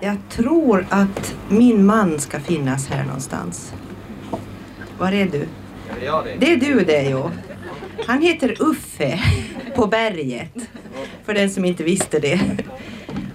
Jag 0.00 0.16
tror 0.28 0.86
att 0.90 1.36
min 1.48 1.86
man 1.86 2.20
ska 2.20 2.40
finnas 2.40 2.88
här 2.88 3.04
någonstans. 3.04 3.74
Var 4.98 5.12
är 5.12 5.26
du? 5.26 5.48
Det 6.38 6.52
är 6.52 6.56
du 6.56 6.84
det 6.84 7.10
jo. 7.10 7.30
Han 8.06 8.22
heter 8.22 8.62
Uffe 8.62 9.20
på 9.76 9.86
berget. 9.86 10.63
För 11.24 11.34
den 11.34 11.50
som 11.50 11.64
inte 11.64 11.84
visste 11.84 12.18
det. 12.18 12.40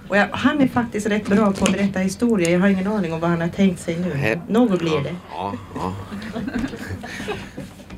Och 0.08 0.17
jag, 0.17 0.28
han 0.32 0.62
är 0.62 0.67
faktiskt 0.67 1.08
rätt 1.08 1.28
bra 1.28 1.52
på 1.52 1.65
att 1.65 1.71
berätta 1.71 1.99
historia. 1.99 2.49
Jag 2.49 2.60
har 2.60 2.67
ingen 2.67 2.88
aning 2.88 3.13
om 3.13 3.19
vad 3.19 3.30
han 3.30 3.41
har 3.41 3.47
tänkt 3.47 3.80
sig 3.80 3.97
nu. 3.99 4.39
Något 4.47 4.80
blir 4.80 5.04
det. 5.04 5.15
Ja, 5.32 5.54
ja. 5.75 5.93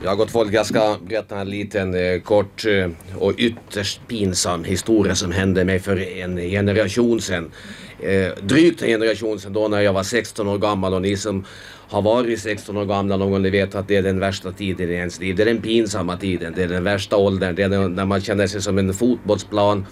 Jag 0.04 0.10
har 0.10 0.16
gott 0.16 0.32
folk, 0.32 0.54
jag 0.54 0.66
ska 0.66 0.98
berätta 1.08 1.40
en 1.40 1.50
liten 1.50 1.96
eh, 1.96 2.22
kort 2.22 2.66
eh, 2.66 2.90
och 3.18 3.34
ytterst 3.38 4.08
pinsam 4.08 4.64
historia 4.64 5.16
som 5.16 5.32
hände 5.32 5.66
mig 5.66 5.80
för 5.80 6.18
en 6.18 6.38
generation 6.38 7.22
sedan. 7.22 7.52
Eh, 8.00 8.44
drygt 8.44 8.82
en 8.82 8.88
generation 8.88 9.40
sedan 9.40 9.54
då 9.54 9.68
när 9.68 9.82
jag 9.82 9.94
var 9.94 10.04
16 10.04 10.48
år 10.48 10.58
gammal 10.58 10.94
och 10.94 11.02
ni 11.02 11.18
som 11.18 11.46
har 11.92 12.02
varit 12.02 12.40
16 12.40 12.78
år 12.78 12.86
gamla 12.86 13.18
någon 13.18 13.32
gång, 13.32 13.42
ni 13.42 13.50
vet 13.50 13.76
att 13.76 13.88
det 13.88 13.96
är 13.96 14.02
den 14.02 14.20
värsta 14.20 14.52
tiden 14.52 14.90
i 14.90 14.94
ens 14.94 15.20
liv. 15.20 15.36
Det 15.36 15.44
är 15.44 15.46
den 15.46 15.62
pinsamma 15.62 16.18
tiden, 16.18 16.54
det 16.56 16.64
är 16.64 16.68
den 16.68 16.84
värsta 16.84 17.18
åldern, 17.18 17.56
det 17.56 17.64
är 17.64 17.70
den, 17.70 17.96
när 17.96 18.06
man 18.06 18.22
känner 18.22 18.48
sig 18.48 18.62
som 18.62 18.78
en 18.78 18.94
fotbollsplan 18.94 19.86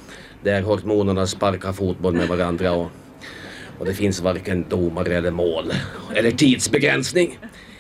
där 0.44 0.62
hormonerna 0.62 1.28
sparkar 1.28 1.74
fotboll 1.74 2.14
med 2.14 2.28
varandra 2.28 2.72
och, 2.72 2.88
och 3.80 3.86
det 3.86 3.94
finns 3.94 4.22
varken 4.22 4.66
domare 4.70 5.16
eller 5.16 5.32
mål 5.32 5.72
eller 6.16 6.32
tidsbegränsning. 6.32 7.40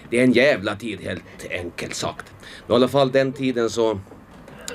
Det 0.09 0.19
är 0.19 0.23
en 0.23 0.33
jävla 0.33 0.75
tid 0.75 0.99
helt 1.01 1.51
enkelt 1.51 1.95
sagt. 1.95 2.25
Men 2.67 2.73
i 2.73 2.75
alla 2.75 2.87
fall 2.87 3.11
den 3.11 3.33
tiden 3.33 3.69
så 3.69 3.99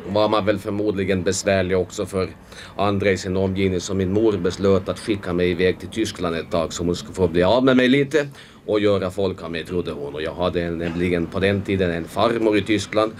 var 0.08 0.28
man 0.28 0.46
väl 0.46 0.58
förmodligen 0.58 1.22
besvärlig 1.22 1.78
också 1.78 2.06
för 2.06 2.28
andra 2.76 3.10
i 3.10 3.16
sin 3.16 3.36
omgivning 3.36 3.80
så 3.80 3.94
min 3.94 4.12
mor 4.12 4.32
beslöt 4.32 4.88
att 4.88 4.98
skicka 4.98 5.32
mig 5.32 5.50
iväg 5.50 5.78
till 5.78 5.88
Tyskland 5.88 6.36
ett 6.36 6.50
tag 6.50 6.72
så 6.72 6.84
hon 6.84 6.96
skulle 6.96 7.14
få 7.14 7.28
bli 7.28 7.42
av 7.42 7.64
med 7.64 7.76
mig 7.76 7.88
lite 7.88 8.28
och 8.66 8.80
göra 8.80 9.10
folk 9.10 9.42
av 9.42 9.50
mig 9.50 9.64
trodde 9.64 9.92
hon 9.92 10.14
och 10.14 10.22
jag 10.22 10.34
hade 10.34 10.70
nämligen 10.70 11.26
på 11.26 11.40
den 11.40 11.62
tiden 11.62 11.90
en 11.90 12.04
farmor 12.04 12.56
i 12.56 12.62
Tyskland 12.62 13.12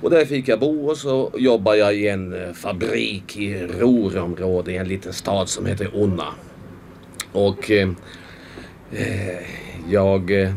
och 0.00 0.10
där 0.10 0.24
fick 0.24 0.48
jag 0.48 0.60
bo 0.60 0.88
och 0.88 0.96
så 0.96 1.32
jobbade 1.36 1.76
jag 1.76 1.94
i 1.94 2.08
en 2.08 2.32
eh, 2.32 2.52
fabrik 2.52 3.36
i 3.36 3.54
Ruhrområdet 3.54 4.68
i 4.68 4.76
en 4.76 4.88
liten 4.88 5.12
stad 5.12 5.48
som 5.48 5.66
heter 5.66 5.90
Unna. 5.94 6.34
Och 7.32 7.70
eh, 7.70 7.88
eh 8.92 9.38
jag 9.88 10.42
eh, 10.42 10.54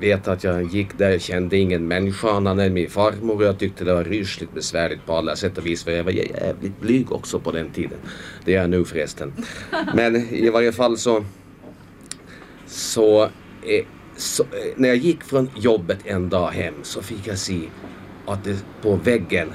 vet 0.00 0.28
att 0.28 0.44
jag 0.44 0.62
gick 0.62 0.98
där, 0.98 1.18
kände 1.18 1.56
ingen 1.56 1.88
människa 1.88 2.30
annan 2.30 2.60
än 2.60 2.72
min 2.72 2.90
farmor 2.90 3.36
och 3.36 3.44
jag 3.44 3.58
tyckte 3.58 3.84
det 3.84 3.94
var 3.94 4.04
rysligt 4.04 4.54
besvärligt 4.54 5.06
på 5.06 5.14
alla 5.14 5.36
sätt 5.36 5.58
och 5.58 5.66
vis 5.66 5.84
för 5.84 5.90
jag 5.90 6.04
var 6.04 6.12
jävligt 6.12 6.80
blyg 6.80 7.12
också 7.12 7.40
på 7.40 7.52
den 7.52 7.70
tiden. 7.70 7.98
Det 8.44 8.54
är 8.54 8.60
jag 8.60 8.70
nu 8.70 8.84
förresten. 8.84 9.32
Men 9.94 10.16
i 10.16 10.50
varje 10.50 10.72
fall 10.72 10.98
så, 10.98 11.24
så, 12.66 13.22
eh, 13.22 13.86
så 14.16 14.42
eh, 14.42 14.48
när 14.76 14.88
jag 14.88 14.96
gick 14.96 15.24
från 15.24 15.50
jobbet 15.56 15.98
en 16.04 16.28
dag 16.28 16.48
hem 16.48 16.74
så 16.82 17.02
fick 17.02 17.26
jag 17.26 17.38
se 17.38 17.60
att 18.26 18.44
det 18.44 18.64
på 18.82 18.96
väggen 18.96 19.52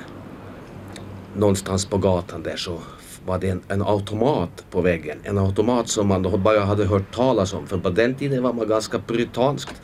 någonstans 1.36 1.86
på 1.86 1.97
gatan 1.97 2.43
där 2.43 2.55
så 2.55 2.79
var 3.25 3.39
det 3.39 3.49
en, 3.49 3.61
en, 3.67 3.81
automat 3.81 4.65
på 4.71 4.81
väggen. 4.81 5.17
En 5.23 5.38
automat 5.38 5.89
som 5.89 6.07
man 6.07 6.43
bara 6.43 6.59
hade 6.59 6.85
hört 6.85 7.15
talas 7.15 7.53
om. 7.53 7.67
För 7.67 7.77
på 7.77 7.89
den 7.89 8.15
tiden 8.15 8.43
var 8.43 8.53
man 8.53 8.67
ganska 8.67 8.99
puritanskt 8.99 9.81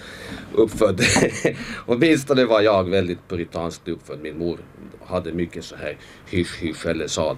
uppfödd. 0.54 1.02
Åtminstone 1.86 2.46
var 2.46 2.62
jag 2.62 2.90
väldigt 2.90 3.28
puritanskt 3.28 3.88
uppfödd. 3.88 4.20
Min 4.22 4.38
mor 4.38 4.60
hade 5.06 5.34
mycket 5.34 5.66
så 5.66 5.76
här 5.76 5.98
hysch 6.30 6.62
hysch 6.62 6.86
eller 6.86 7.08
sa 7.08 7.32
eh, 7.32 7.36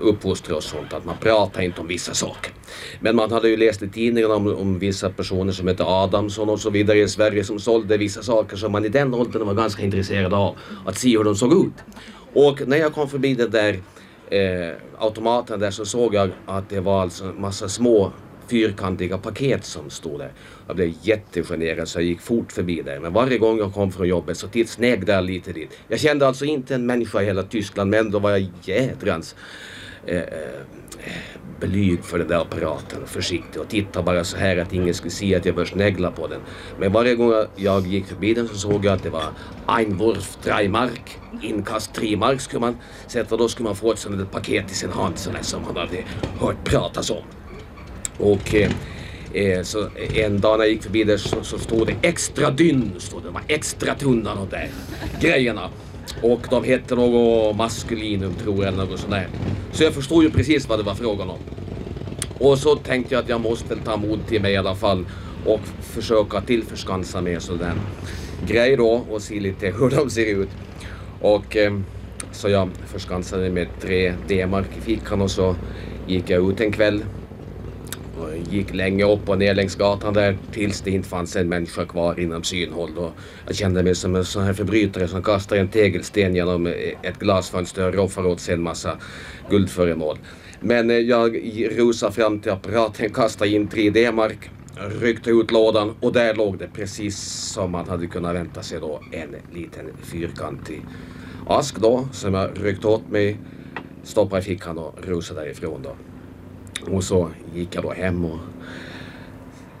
uppfostra 0.00 0.56
och 0.56 0.62
sånt, 0.62 0.92
att 0.92 1.04
man 1.04 1.16
pratar 1.20 1.62
inte 1.62 1.80
om 1.80 1.86
vissa 1.86 2.14
saker. 2.14 2.52
Men 3.00 3.16
man 3.16 3.32
hade 3.32 3.48
ju 3.48 3.56
läst 3.56 3.82
i 3.82 3.88
tidningarna 3.88 4.34
om, 4.34 4.46
om 4.46 4.78
vissa 4.78 5.10
personer 5.10 5.52
som 5.52 5.68
hette 5.68 5.84
Adamsson 5.84 6.50
och 6.50 6.60
så 6.60 6.70
vidare 6.70 6.98
i 6.98 7.08
Sverige 7.08 7.44
som 7.44 7.58
sålde 7.58 7.96
vissa 7.96 8.22
saker 8.22 8.56
som 8.56 8.72
man 8.72 8.84
i 8.84 8.88
den 8.88 9.14
åldern 9.14 9.46
var 9.46 9.54
ganska 9.54 9.82
intresserad 9.82 10.34
av 10.34 10.56
att 10.86 10.98
se 10.98 11.16
hur 11.16 11.24
de 11.24 11.36
såg 11.36 11.52
ut. 11.52 11.74
Och 12.32 12.68
när 12.68 12.76
jag 12.76 12.92
kom 12.92 13.08
förbi 13.08 13.34
det 13.34 13.48
där 13.48 13.80
eh, 14.30 14.72
automaten 14.98 15.60
där 15.60 15.70
så 15.70 15.84
såg 15.84 16.14
jag 16.14 16.30
att 16.46 16.68
det 16.68 16.80
var 16.80 17.02
alltså 17.02 17.24
en 17.24 17.40
massa 17.40 17.68
små 17.68 18.12
fyrkantiga 18.48 19.18
paket 19.18 19.64
som 19.64 19.90
stod 19.90 20.18
där. 20.18 20.32
Jag 20.66 20.76
blev 20.76 20.92
jättegenerad 21.02 21.88
så 21.88 21.98
jag 21.98 22.04
gick 22.04 22.20
fort 22.20 22.52
förbi 22.52 22.82
där. 22.82 23.00
Men 23.00 23.12
varje 23.12 23.38
gång 23.38 23.58
jag 23.58 23.72
kom 23.74 23.92
från 23.92 24.08
jobbet 24.08 24.36
så 24.36 24.48
snägde 24.66 25.12
jag 25.12 25.24
lite 25.24 25.52
dit. 25.52 25.78
Jag 25.88 26.00
kände 26.00 26.26
alltså 26.26 26.44
inte 26.44 26.74
en 26.74 26.86
människa 26.86 27.22
i 27.22 27.24
hela 27.24 27.42
Tyskland 27.42 27.90
men 27.90 28.10
då 28.10 28.18
var 28.18 28.30
jag 28.30 28.48
jädrans 28.62 29.36
eh, 30.06 30.16
eh, 30.16 30.24
blyg 31.60 32.04
för 32.04 32.18
den 32.18 32.28
där 32.28 32.40
apparaten 32.40 33.02
och 33.02 33.08
försiktig 33.08 33.62
och 33.62 33.68
tittade 33.68 34.04
bara 34.04 34.24
så 34.24 34.36
här 34.36 34.56
att 34.56 34.72
ingen 34.72 34.94
skulle 34.94 35.10
se 35.10 35.34
att 35.34 35.44
jag 35.46 35.54
började 35.54 35.70
snegla 35.70 36.10
på 36.10 36.26
den. 36.26 36.40
Men 36.78 36.92
varje 36.92 37.14
gång 37.14 37.32
jag 37.56 37.86
gick 37.86 38.06
förbi 38.06 38.34
den 38.34 38.48
så 38.48 38.54
såg 38.54 38.84
jag 38.84 38.94
att 38.94 39.02
det 39.02 39.10
var 39.10 39.24
Einwurf 39.66 40.36
3 40.42 40.68
mark, 40.68 41.18
inkast 41.42 41.94
3 41.94 42.16
mark 42.16 42.40
skulle 42.40 42.60
man 42.60 42.76
sätta. 43.06 43.36
Då 43.36 43.48
skulle 43.48 43.64
man 43.64 43.76
få 43.76 43.92
ett 43.92 43.98
sånt 43.98 44.18
där 44.18 44.24
paket 44.24 44.70
i 44.70 44.74
sin 44.74 44.90
hand 44.90 45.18
sådär 45.18 45.42
som 45.42 45.62
man 45.62 45.76
hade 45.76 46.04
hört 46.40 46.64
pratas 46.64 47.10
om. 47.10 47.24
Och 48.18 48.54
eh, 48.54 48.70
eh, 49.32 49.62
så 49.62 49.88
en 50.14 50.40
dag 50.40 50.58
när 50.58 50.64
jag 50.64 50.72
gick 50.72 50.82
förbi 50.82 51.04
där 51.04 51.16
så, 51.16 51.42
så 51.42 51.58
stod 51.58 51.86
det 51.86 51.96
extra 52.02 52.50
dynn, 52.50 52.94
stod 52.98 53.22
det. 53.22 53.28
de 53.28 53.34
var 53.34 53.42
extra 53.48 53.94
tunna 53.94 54.34
de 54.34 54.48
där 54.48 54.70
grejerna. 55.20 55.70
Och 56.22 56.40
de 56.50 56.64
hette 56.64 56.94
något 56.94 57.56
maskulinum 57.56 58.34
tror 58.34 58.56
jag 58.56 58.74
eller 58.74 58.84
något 58.84 59.00
sånt 59.00 59.12
där. 59.12 59.28
Så 59.72 59.84
jag 59.84 59.94
förstod 59.94 60.22
ju 60.22 60.30
precis 60.30 60.68
vad 60.68 60.78
det 60.78 60.82
var 60.82 60.94
frågan 60.94 61.30
om. 61.30 61.38
Och 62.38 62.58
så 62.58 62.76
tänkte 62.76 63.14
jag 63.14 63.22
att 63.22 63.28
jag 63.28 63.40
måste 63.40 63.74
väl 63.74 63.84
ta 63.84 63.96
mod 63.96 64.26
till 64.26 64.42
mig 64.42 64.52
i 64.52 64.56
alla 64.56 64.74
fall 64.74 65.06
och 65.46 65.60
försöka 65.80 66.40
tillförskansa 66.40 67.20
mig 67.20 67.40
sådär 67.40 67.72
grej 68.46 68.76
då 68.76 69.04
och 69.10 69.22
se 69.22 69.40
lite 69.40 69.66
hur 69.66 69.90
de 69.90 70.10
ser 70.10 70.42
ut. 70.42 70.48
Och 71.20 71.56
eh, 71.56 71.78
så 72.32 72.48
jag 72.48 72.68
förskansade 72.86 73.42
mig 73.42 73.50
med 73.50 73.68
tre 73.80 74.14
D-mark 74.28 74.68
i 74.78 74.80
fickan 74.80 75.22
och 75.22 75.30
så 75.30 75.56
gick 76.06 76.30
jag 76.30 76.50
ut 76.50 76.60
en 76.60 76.72
kväll 76.72 77.04
och 78.20 78.52
gick 78.52 78.74
länge 78.74 79.04
upp 79.04 79.28
och 79.28 79.38
ner 79.38 79.54
längs 79.54 79.76
gatan 79.76 80.14
där 80.14 80.38
tills 80.52 80.80
det 80.80 80.90
inte 80.90 81.08
fanns 81.08 81.36
en 81.36 81.48
människa 81.48 81.84
kvar 81.84 82.20
inom 82.20 82.42
synhåll. 82.42 82.98
Och 82.98 83.12
jag 83.46 83.56
kände 83.56 83.82
mig 83.82 83.94
som 83.94 84.14
en 84.14 84.24
sån 84.24 84.42
här 84.42 84.52
förbrytare 84.52 85.08
som 85.08 85.22
kastar 85.22 85.56
en 85.56 85.68
tegelsten 85.68 86.34
genom 86.34 86.66
ett 87.02 87.18
glasfönster 87.18 87.88
och 87.88 87.94
roffar 87.94 88.26
åt 88.26 88.40
sig 88.40 88.54
en 88.54 88.62
massa 88.62 88.96
guldföremål. 89.50 90.18
Men 90.60 90.90
eh, 90.90 90.96
jag 90.96 91.36
rusade 91.76 92.12
fram 92.12 92.40
till 92.40 92.52
apparaten, 92.52 93.12
kastade 93.12 93.50
in 93.50 93.68
3D-mark, 93.68 94.50
ryckte 95.00 95.30
ut 95.30 95.50
lådan 95.50 95.94
och 96.00 96.12
där 96.12 96.34
låg 96.34 96.58
det 96.58 96.68
precis 96.74 97.18
som 97.52 97.70
man 97.70 97.88
hade 97.88 98.06
kunnat 98.06 98.34
vänta 98.34 98.62
sig 98.62 98.80
då 98.80 99.00
en 99.12 99.36
liten 99.54 99.86
fyrkantig 100.02 100.82
ask 101.46 101.78
då 101.78 102.08
som 102.12 102.34
jag 102.34 102.50
ryckte 102.62 102.86
åt 102.86 103.08
mig, 103.08 103.36
stoppade 104.02 104.42
i 104.42 104.44
fickan 104.44 104.78
och 104.78 104.94
rusade 105.02 105.40
därifrån 105.40 105.82
då. 105.82 105.96
Och 106.90 107.04
så 107.04 107.30
gick 107.54 107.74
jag 107.74 107.84
då 107.84 107.92
hem 107.92 108.24
och 108.24 108.38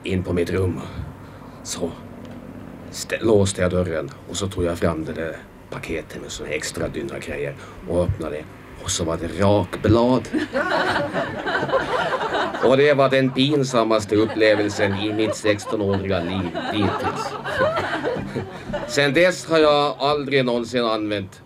in 0.02 0.22
på 0.22 0.32
mitt 0.32 0.50
rum. 0.50 0.80
Så 1.62 1.90
låste 3.20 3.62
jag 3.62 3.70
dörren 3.70 4.10
och 4.28 4.36
så 4.36 4.48
tog 4.48 4.64
jag 4.64 4.78
fram 4.78 5.04
det 5.04 5.12
där 5.12 5.36
paketet 5.70 6.22
med 6.22 6.30
såna 6.30 6.48
extra 6.48 6.88
dynna 6.88 7.18
grejer 7.18 7.54
och 7.88 8.04
öppnade 8.04 8.44
och 8.84 8.90
så 8.90 9.04
var 9.04 9.16
det 9.16 9.42
rakblad. 9.42 10.28
och 12.64 12.76
det 12.76 12.94
var 12.94 13.08
den 13.08 13.30
pinsammaste 13.30 14.16
upplevelsen 14.16 14.94
i 14.94 15.12
mitt 15.12 15.30
16-åriga 15.30 16.20
liv 16.20 16.50
dittills. 16.72 17.32
Sen 18.88 19.14
dess 19.14 19.46
har 19.46 19.58
jag 19.58 19.96
aldrig 19.98 20.44
någonsin 20.44 20.84
använt 20.84 21.42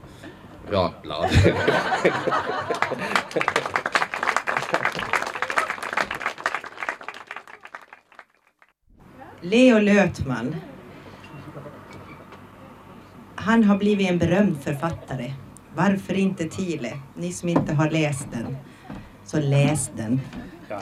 rakblad. 0.71 1.31
Leo 9.43 9.79
Lötman. 9.79 10.57
Han 13.35 13.65
har 13.65 13.79
blivit 13.79 14.11
en 14.11 14.19
berömd 14.19 14.63
författare. 14.63 15.33
Varför 15.75 16.15
inte 16.15 16.45
Tile? 16.45 16.93
Ni 17.15 17.33
som 17.33 17.49
inte 17.49 17.73
har 17.73 17.91
läst 17.91 18.29
den, 18.33 18.57
så 19.25 19.41
läs 19.41 19.91
den. 19.97 20.21
Ja. 20.69 20.81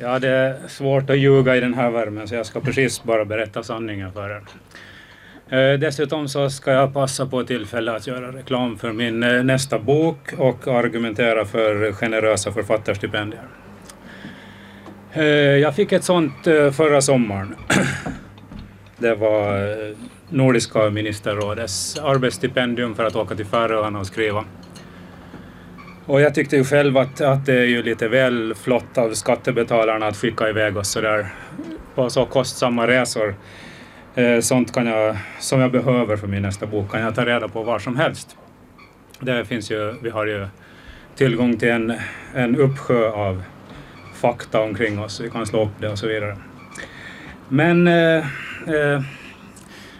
ja, 0.00 0.18
det 0.18 0.28
är 0.28 0.68
svårt 0.68 1.10
att 1.10 1.18
ljuga 1.18 1.56
i 1.56 1.60
den 1.60 1.74
här 1.74 1.90
värmen 1.90 2.28
så 2.28 2.34
jag 2.34 2.46
ska 2.46 2.60
precis 2.60 3.02
bara 3.02 3.24
berätta 3.24 3.62
sanningen 3.62 4.12
för 4.12 4.30
er. 4.30 4.42
Eh, 5.48 5.78
dessutom 5.78 6.28
så 6.28 6.50
ska 6.50 6.70
jag 6.70 6.94
passa 6.94 7.26
på 7.26 7.44
tillfälle 7.44 7.92
att 7.92 8.06
göra 8.06 8.32
reklam 8.32 8.78
för 8.78 8.92
min 8.92 9.22
eh, 9.22 9.42
nästa 9.42 9.78
bok 9.78 10.32
och 10.38 10.68
argumentera 10.68 11.44
för 11.44 11.92
generösa 11.92 12.52
författarstipendier. 12.52 13.48
Eh, 15.16 15.24
jag 15.58 15.74
fick 15.74 15.92
ett 15.92 16.04
sånt 16.04 16.46
eh, 16.46 16.70
förra 16.70 17.00
sommaren. 17.00 17.54
Det 18.98 19.14
var 19.14 19.58
eh, 19.58 19.96
Nordiska 20.28 20.90
ministerrådets 20.90 21.98
arbetsstipendium 21.98 22.94
för 22.94 23.04
att 23.04 23.16
åka 23.16 23.34
till 23.34 23.46
Färöarna 23.46 23.98
och 23.98 24.06
skriva. 24.06 24.44
Och 26.06 26.20
jag 26.20 26.34
tyckte 26.34 26.56
ju 26.56 26.64
själv 26.64 26.96
att, 26.96 27.20
att 27.20 27.46
det 27.46 27.54
är 27.54 27.64
ju 27.64 27.82
lite 27.82 28.08
väl 28.08 28.54
flott 28.54 28.98
av 28.98 29.14
skattebetalarna 29.14 30.06
att 30.06 30.16
skicka 30.16 30.48
iväg 30.48 30.76
oss 30.76 30.88
sådär 30.90 31.26
på 31.94 32.10
så 32.10 32.26
kostsamma 32.26 32.86
resor. 32.86 33.34
Sånt 34.40 34.74
kan 34.74 34.86
jag, 34.86 35.16
som 35.40 35.60
jag 35.60 35.72
behöver 35.72 36.16
för 36.16 36.26
min 36.26 36.42
nästa 36.42 36.66
bok 36.66 36.90
kan 36.90 37.00
jag 37.00 37.14
ta 37.14 37.24
reda 37.24 37.48
på 37.48 37.62
var 37.62 37.78
som 37.78 37.96
helst. 37.96 38.36
Det 39.20 39.44
finns 39.44 39.70
ju, 39.70 39.94
vi 40.02 40.10
har 40.10 40.26
ju 40.26 40.46
tillgång 41.16 41.56
till 41.56 41.68
en, 41.68 41.92
en 42.34 42.56
uppsjö 42.56 43.10
av 43.10 43.42
fakta 44.16 44.60
omkring 44.60 44.98
oss, 44.98 45.20
vi 45.20 45.30
kan 45.30 45.46
slå 45.46 45.64
upp 45.64 45.80
det 45.80 45.88
och 45.88 45.98
så 45.98 46.06
vidare. 46.06 46.36
Men 47.48 47.86
eh, 47.86 48.16
eh, 48.66 49.02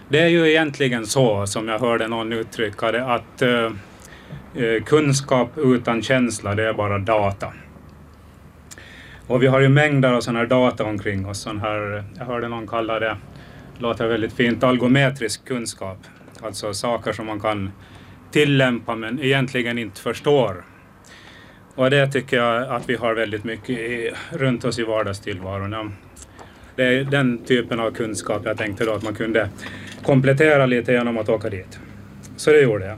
det 0.08 0.18
är 0.18 0.28
ju 0.28 0.50
egentligen 0.50 1.06
så, 1.06 1.46
som 1.46 1.68
jag 1.68 1.78
hörde 1.78 2.08
någon 2.08 2.32
uttrycka 2.32 2.92
det, 2.92 3.04
att 3.06 3.42
eh, 3.42 3.72
eh, 4.54 4.82
kunskap 4.84 5.50
utan 5.56 6.02
känsla, 6.02 6.54
det 6.54 6.68
är 6.68 6.72
bara 6.72 6.98
data. 6.98 7.52
Och 9.26 9.42
vi 9.42 9.46
har 9.46 9.60
ju 9.60 9.68
mängder 9.68 10.12
av 10.12 10.20
sådana 10.20 10.38
här 10.38 10.46
data 10.46 10.84
omkring 10.84 11.26
oss. 11.26 11.38
Sån 11.38 11.60
här, 11.60 12.04
jag 12.18 12.24
hörde 12.24 12.48
någon 12.48 12.66
kalla 12.66 13.00
det, 13.00 13.16
låter 13.78 14.06
väldigt 14.06 14.32
fint, 14.32 14.64
algometrisk 14.64 15.44
kunskap. 15.44 15.98
Alltså 16.42 16.74
saker 16.74 17.12
som 17.12 17.26
man 17.26 17.40
kan 17.40 17.72
tillämpa 18.30 18.96
men 18.96 19.20
egentligen 19.22 19.78
inte 19.78 20.00
förstår. 20.00 20.64
Och 21.76 21.90
det 21.90 22.06
tycker 22.06 22.36
jag 22.36 22.68
att 22.68 22.88
vi 22.88 22.96
har 22.96 23.14
väldigt 23.14 23.44
mycket 23.44 23.70
i, 23.70 24.10
runt 24.30 24.64
oss 24.64 24.78
i 24.78 24.82
vardagstillvaron. 24.82 25.92
Det 26.76 26.84
är 26.84 27.04
den 27.04 27.38
typen 27.38 27.80
av 27.80 27.90
kunskap 27.90 28.42
jag 28.44 28.58
tänkte 28.58 28.84
då 28.84 28.92
att 28.92 29.02
man 29.02 29.14
kunde 29.14 29.48
komplettera 30.02 30.66
lite 30.66 30.92
genom 30.92 31.18
att 31.18 31.28
åka 31.28 31.50
dit. 31.50 31.78
Så 32.36 32.50
det 32.50 32.60
gjorde 32.60 32.86
jag. 32.86 32.96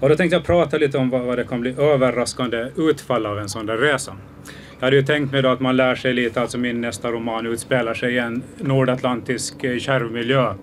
Och 0.00 0.08
då 0.08 0.16
tänkte 0.16 0.36
jag 0.36 0.44
prata 0.44 0.78
lite 0.78 0.98
om 0.98 1.10
vad, 1.10 1.20
vad 1.20 1.38
det 1.38 1.44
kan 1.44 1.60
bli 1.60 1.74
överraskande 1.78 2.68
utfall 2.76 3.26
av 3.26 3.38
en 3.38 3.48
sån 3.48 3.66
där 3.66 3.76
resa. 3.76 4.16
Jag 4.78 4.86
hade 4.86 4.96
ju 4.96 5.02
tänkt 5.02 5.32
mig 5.32 5.42
då 5.42 5.48
att 5.48 5.60
man 5.60 5.76
lär 5.76 5.94
sig 5.94 6.14
lite, 6.14 6.40
alltså 6.40 6.58
min 6.58 6.80
nästa 6.80 7.10
roman 7.10 7.46
utspelar 7.46 7.94
sig 7.94 8.14
i 8.14 8.18
en 8.18 8.42
nordatlantisk 8.58 9.64
eh, 9.64 9.78
kärvmiljö. 9.78 10.54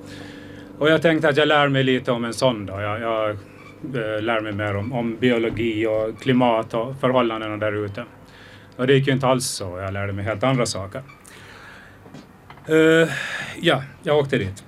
Och 0.77 0.89
jag 0.89 1.01
tänkte 1.01 1.29
att 1.29 1.37
jag 1.37 1.47
lär 1.47 1.67
mig 1.67 1.83
lite 1.83 2.11
om 2.11 2.25
en 2.25 2.33
sån 2.33 2.65
då. 2.65 2.81
Jag, 2.81 3.01
jag 3.01 3.37
Eh, 3.83 4.21
lära 4.21 4.41
mig 4.41 4.53
mer 4.53 4.75
om, 4.75 4.93
om, 4.93 5.15
biologi 5.19 5.87
och 5.87 6.21
klimat 6.21 6.73
och 6.73 6.99
förhållandena 6.99 7.57
där 7.57 7.85
ute. 7.85 8.05
Och 8.75 8.87
det 8.87 8.93
gick 8.93 9.07
ju 9.07 9.13
inte 9.13 9.27
alls 9.27 9.45
så, 9.45 9.79
jag 9.79 9.93
lärde 9.93 10.13
mig 10.13 10.25
helt 10.25 10.43
andra 10.43 10.65
saker. 10.65 11.01
Uh, 12.69 13.09
ja, 13.61 13.83
jag 14.03 14.17
åkte 14.17 14.37
dit. 14.37 14.63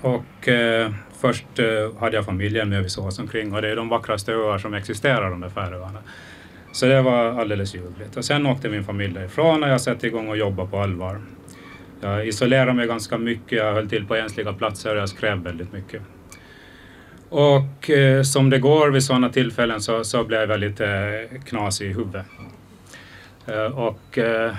Och 0.00 0.48
uh, 0.48 0.90
först 1.20 1.58
uh, 1.58 1.98
hade 1.98 2.16
jag 2.16 2.24
familjen 2.24 2.68
med, 2.68 2.82
vi 2.82 2.88
oss 2.88 3.18
omkring 3.18 3.54
och 3.54 3.62
det 3.62 3.68
är 3.68 3.76
de 3.76 3.88
vackraste 3.88 4.32
öar 4.32 4.58
som 4.58 4.74
existerar, 4.74 5.30
de 5.30 5.40
där 5.40 5.48
Färöarna. 5.48 5.98
Så 6.72 6.86
det 6.86 7.02
var 7.02 7.40
alldeles 7.40 7.74
ljuvligt. 7.74 8.16
Och 8.16 8.24
sen 8.24 8.46
åkte 8.46 8.68
min 8.68 8.84
familj 8.84 9.14
därifrån 9.14 9.62
och 9.62 9.68
jag 9.68 9.80
satte 9.80 10.06
igång 10.06 10.28
och 10.28 10.36
jobbade 10.36 10.70
på 10.70 10.78
allvar. 10.78 11.20
Jag 12.00 12.26
isolerade 12.26 12.72
mig 12.72 12.86
ganska 12.86 13.18
mycket, 13.18 13.58
jag 13.58 13.72
höll 13.72 13.88
till 13.88 14.06
på 14.06 14.16
ensliga 14.16 14.52
platser 14.52 14.94
och 14.94 15.00
jag 15.00 15.08
skrev 15.08 15.38
väldigt 15.38 15.72
mycket. 15.72 16.02
Och 17.32 17.90
eh, 17.90 18.22
som 18.22 18.50
det 18.50 18.58
går 18.58 18.90
vid 18.90 19.04
sådana 19.04 19.28
tillfällen 19.28 19.80
så, 19.80 20.04
så 20.04 20.24
blev 20.24 20.50
jag 20.50 20.60
lite 20.60 20.86
eh, 20.86 21.40
knasig 21.40 21.90
i 21.90 21.92
huvudet. 21.92 22.26
Eh, 23.46 23.78
och 23.78 24.18
eh, 24.18 24.54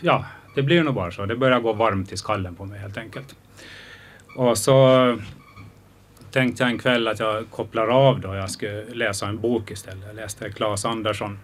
ja, 0.00 0.24
det 0.54 0.62
blir 0.62 0.82
nog 0.82 0.94
bara 0.94 1.10
så. 1.10 1.26
Det 1.26 1.36
börjar 1.36 1.60
gå 1.60 1.72
varmt 1.72 2.12
i 2.12 2.16
skallen 2.16 2.54
på 2.54 2.64
mig 2.64 2.80
helt 2.80 2.96
enkelt. 2.96 3.34
Och 4.36 4.58
så 4.58 5.18
tänkte 6.30 6.62
jag 6.62 6.70
en 6.70 6.78
kväll 6.78 7.08
att 7.08 7.20
jag 7.20 7.50
kopplar 7.50 7.88
av 7.88 8.20
då. 8.20 8.34
Jag 8.34 8.50
skulle 8.50 8.84
läsa 8.94 9.26
en 9.26 9.40
bok 9.40 9.70
istället. 9.70 10.04
Jag 10.06 10.16
läste 10.16 10.50
Claes 10.50 10.84
Andersson. 10.84 11.38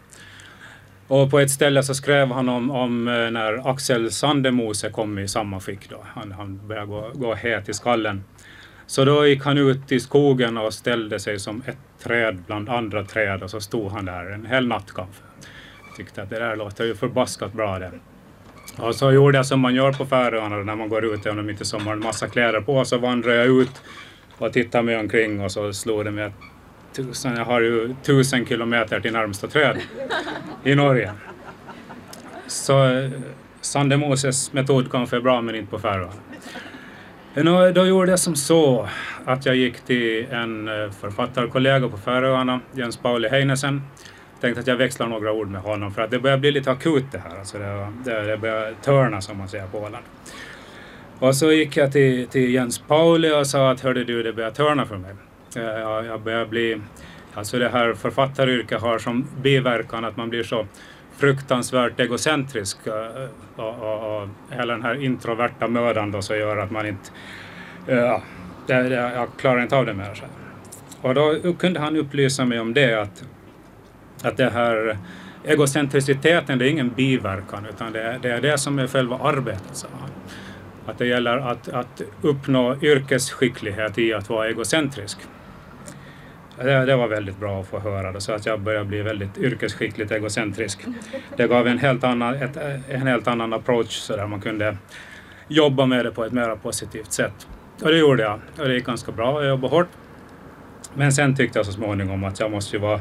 Och 1.08 1.30
på 1.30 1.38
ett 1.38 1.50
ställe 1.50 1.82
så 1.82 1.94
skrev 1.94 2.28
han 2.32 2.48
om, 2.48 2.70
om 2.70 3.08
eh, 3.08 3.30
när 3.30 3.70
Axel 3.70 4.12
Sandemose 4.12 4.90
kom 4.90 5.18
i 5.18 5.28
samma 5.28 5.60
skick 5.60 5.90
då. 5.90 6.04
Han, 6.14 6.32
han 6.32 6.60
började 6.68 6.86
gå, 6.86 7.10
gå 7.14 7.34
het 7.34 7.68
i 7.68 7.74
skallen. 7.74 8.24
Så 8.86 9.04
då 9.04 9.26
gick 9.26 9.44
han 9.44 9.58
ut 9.58 9.92
i 9.92 10.00
skogen 10.00 10.56
och 10.56 10.74
ställde 10.74 11.18
sig 11.18 11.38
som 11.38 11.62
ett 11.66 11.78
träd 12.02 12.42
bland 12.46 12.68
andra 12.68 13.04
träd 13.04 13.42
och 13.42 13.50
så 13.50 13.60
stod 13.60 13.92
han 13.92 14.04
där 14.04 14.30
en 14.30 14.46
hel 14.46 14.66
natt 14.66 14.92
kanske. 14.94 15.22
Tyckte 15.96 16.22
att 16.22 16.30
det 16.30 16.38
där 16.38 16.56
låter 16.56 16.84
ju 16.84 16.94
förbaskat 16.94 17.52
bra 17.52 17.78
det. 17.78 17.90
Och 18.78 18.94
så 18.94 19.12
gjorde 19.12 19.38
jag 19.38 19.46
som 19.46 19.60
man 19.60 19.74
gör 19.74 19.92
på 19.92 20.06
Färöarna 20.06 20.56
när 20.56 20.76
man 20.76 20.88
går 20.88 21.04
ut, 21.04 21.26
även 21.26 21.38
om 21.38 21.50
inte 21.50 21.64
sommar, 21.64 21.92
en 21.92 22.00
massa 22.00 22.28
kläder 22.28 22.60
på, 22.60 22.84
så 22.84 22.98
vandrade 22.98 23.36
jag 23.36 23.46
ut 23.46 23.82
och 24.38 24.52
tittade 24.52 24.84
mig 24.84 24.96
omkring 24.96 25.40
och 25.40 25.52
så 25.52 25.72
slog 25.72 26.04
det 26.04 26.10
mig 26.10 26.24
att 26.24 26.32
tusen, 26.92 27.36
jag 27.36 27.44
har 27.44 27.60
ju 27.60 27.94
tusen 28.02 28.46
kilometer 28.46 29.00
till 29.00 29.12
närmsta 29.12 29.46
träd 29.46 29.76
i 30.64 30.74
Norge. 30.74 31.12
Så 32.46 32.84
eh, 32.84 33.10
Sandemoses 33.60 34.52
metod 34.52 34.90
kanske 34.90 35.16
är 35.16 35.20
bra 35.20 35.40
men 35.40 35.54
inte 35.54 35.70
på 35.70 35.78
Färöarna. 35.78 36.25
Eh, 37.36 37.72
då 37.72 37.86
gjorde 37.86 38.10
jag 38.10 38.18
som 38.18 38.36
så 38.36 38.88
att 39.24 39.46
jag 39.46 39.56
gick 39.56 39.80
till 39.80 40.26
en 40.30 40.68
eh, 40.68 40.90
författarkollega 40.90 41.88
på 41.88 41.96
Färöarna, 41.96 42.60
Jens 42.72 42.96
Pauli 42.96 43.28
Heinesen. 43.28 43.82
Tänkte 44.40 44.60
att 44.60 44.66
jag 44.66 44.76
växlar 44.76 45.06
några 45.06 45.32
ord 45.32 45.48
med 45.48 45.60
honom 45.60 45.92
för 45.92 46.02
att 46.02 46.10
det 46.10 46.18
börjar 46.18 46.38
bli 46.38 46.52
lite 46.52 46.70
akut 46.70 47.04
det 47.12 47.18
här. 47.18 47.38
Alltså 47.38 47.58
det, 47.58 47.92
det, 48.04 48.22
det 48.22 48.36
börjar 48.36 48.74
törna 48.82 49.20
som 49.20 49.38
man 49.38 49.48
säger 49.48 49.66
på 49.66 49.78
Åland. 49.78 50.04
Och 51.18 51.36
så 51.36 51.52
gick 51.52 51.76
jag 51.76 51.92
till, 51.92 52.26
till 52.26 52.54
Jens 52.54 52.78
Pauli 52.78 53.40
och 53.40 53.46
sa 53.46 53.70
att 53.70 53.80
hörde 53.80 54.04
du, 54.04 54.22
det 54.22 54.32
börjar 54.32 54.50
törna 54.50 54.86
för 54.86 54.96
mig. 54.96 55.14
Eh, 55.56 55.62
jag, 55.62 56.06
jag 56.06 56.20
börjar 56.20 56.46
bli, 56.46 56.80
alltså 57.34 57.58
det 57.58 57.68
här 57.68 57.94
författaryrket 57.94 58.80
har 58.80 58.98
som 58.98 59.26
biverkan 59.42 60.04
att 60.04 60.16
man 60.16 60.30
blir 60.30 60.42
så 60.42 60.66
fruktansvärt 61.16 62.00
egocentrisk 62.00 62.86
eh, 62.86 63.28
och, 63.56 63.78
och, 63.78 64.22
och 64.22 64.28
hela 64.50 64.72
den 64.72 64.82
här 64.82 65.04
introverta 65.04 65.68
mödan 65.68 66.10
då 66.10 66.22
som 66.22 66.38
gör 66.38 66.56
att 66.56 66.70
man 66.70 66.86
inte, 66.86 67.10
eh, 67.86 67.96
ja, 67.96 68.22
det, 68.66 68.82
det, 68.82 68.94
jag 68.94 69.28
klarar 69.36 69.62
inte 69.62 69.76
av 69.76 69.86
det 69.86 69.94
mer. 69.94 70.24
Och 71.00 71.14
då 71.14 71.52
kunde 71.58 71.80
han 71.80 71.96
upplysa 71.96 72.44
mig 72.44 72.60
om 72.60 72.74
det 72.74 72.94
att, 72.94 73.24
att 74.22 74.36
det 74.36 74.50
här 74.50 74.98
egocentriciteten 75.44 76.58
det 76.58 76.66
är 76.66 76.70
ingen 76.70 76.90
biverkan 76.90 77.66
utan 77.66 77.92
det, 77.92 78.18
det 78.22 78.30
är 78.30 78.40
det 78.40 78.58
som 78.58 78.78
är 78.78 78.86
själva 78.86 79.18
arbetet, 79.18 79.76
sa 79.76 79.88
han. 80.00 80.10
Att 80.86 80.98
det 80.98 81.06
gäller 81.06 81.36
att, 81.36 81.68
att 81.68 82.02
uppnå 82.22 82.76
yrkesskicklighet 82.82 83.98
i 83.98 84.14
att 84.14 84.28
vara 84.28 84.48
egocentrisk. 84.48 85.18
Det, 86.58 86.84
det, 86.86 86.96
var 86.96 87.08
väldigt 87.08 87.38
bra 87.38 87.60
att 87.60 87.66
få 87.66 87.78
höra 87.78 88.12
det, 88.12 88.20
så 88.20 88.32
att 88.32 88.46
jag 88.46 88.60
började 88.60 88.84
bli 88.84 89.02
väldigt 89.02 89.38
yrkesskickligt 89.38 90.10
egocentrisk. 90.12 90.84
Det 91.36 91.46
gav 91.46 91.66
en 91.66 91.78
helt 91.78 92.04
annan, 92.04 92.34
ett, 92.34 92.56
en 92.88 93.06
helt 93.06 93.28
annan 93.28 93.52
approach 93.52 93.90
så 93.90 94.16
där 94.16 94.26
man 94.26 94.40
kunde 94.40 94.76
jobba 95.48 95.86
med 95.86 96.04
det 96.04 96.10
på 96.10 96.24
ett 96.24 96.32
mer 96.32 96.56
positivt 96.56 97.12
sätt. 97.12 97.46
Och 97.82 97.88
det 97.88 97.98
gjorde 97.98 98.22
jag. 98.22 98.40
Och 98.58 98.68
det 98.68 98.74
gick 98.74 98.86
ganska 98.86 99.12
bra, 99.12 99.42
jag 99.42 99.48
jobbade 99.48 99.74
hårt. 99.74 99.88
Men 100.94 101.12
sen 101.12 101.36
tyckte 101.36 101.58
jag 101.58 101.66
så 101.66 101.72
småningom 101.72 102.24
att 102.24 102.40
jag 102.40 102.50
måste 102.50 102.76
ju 102.76 102.82
vara 102.82 103.00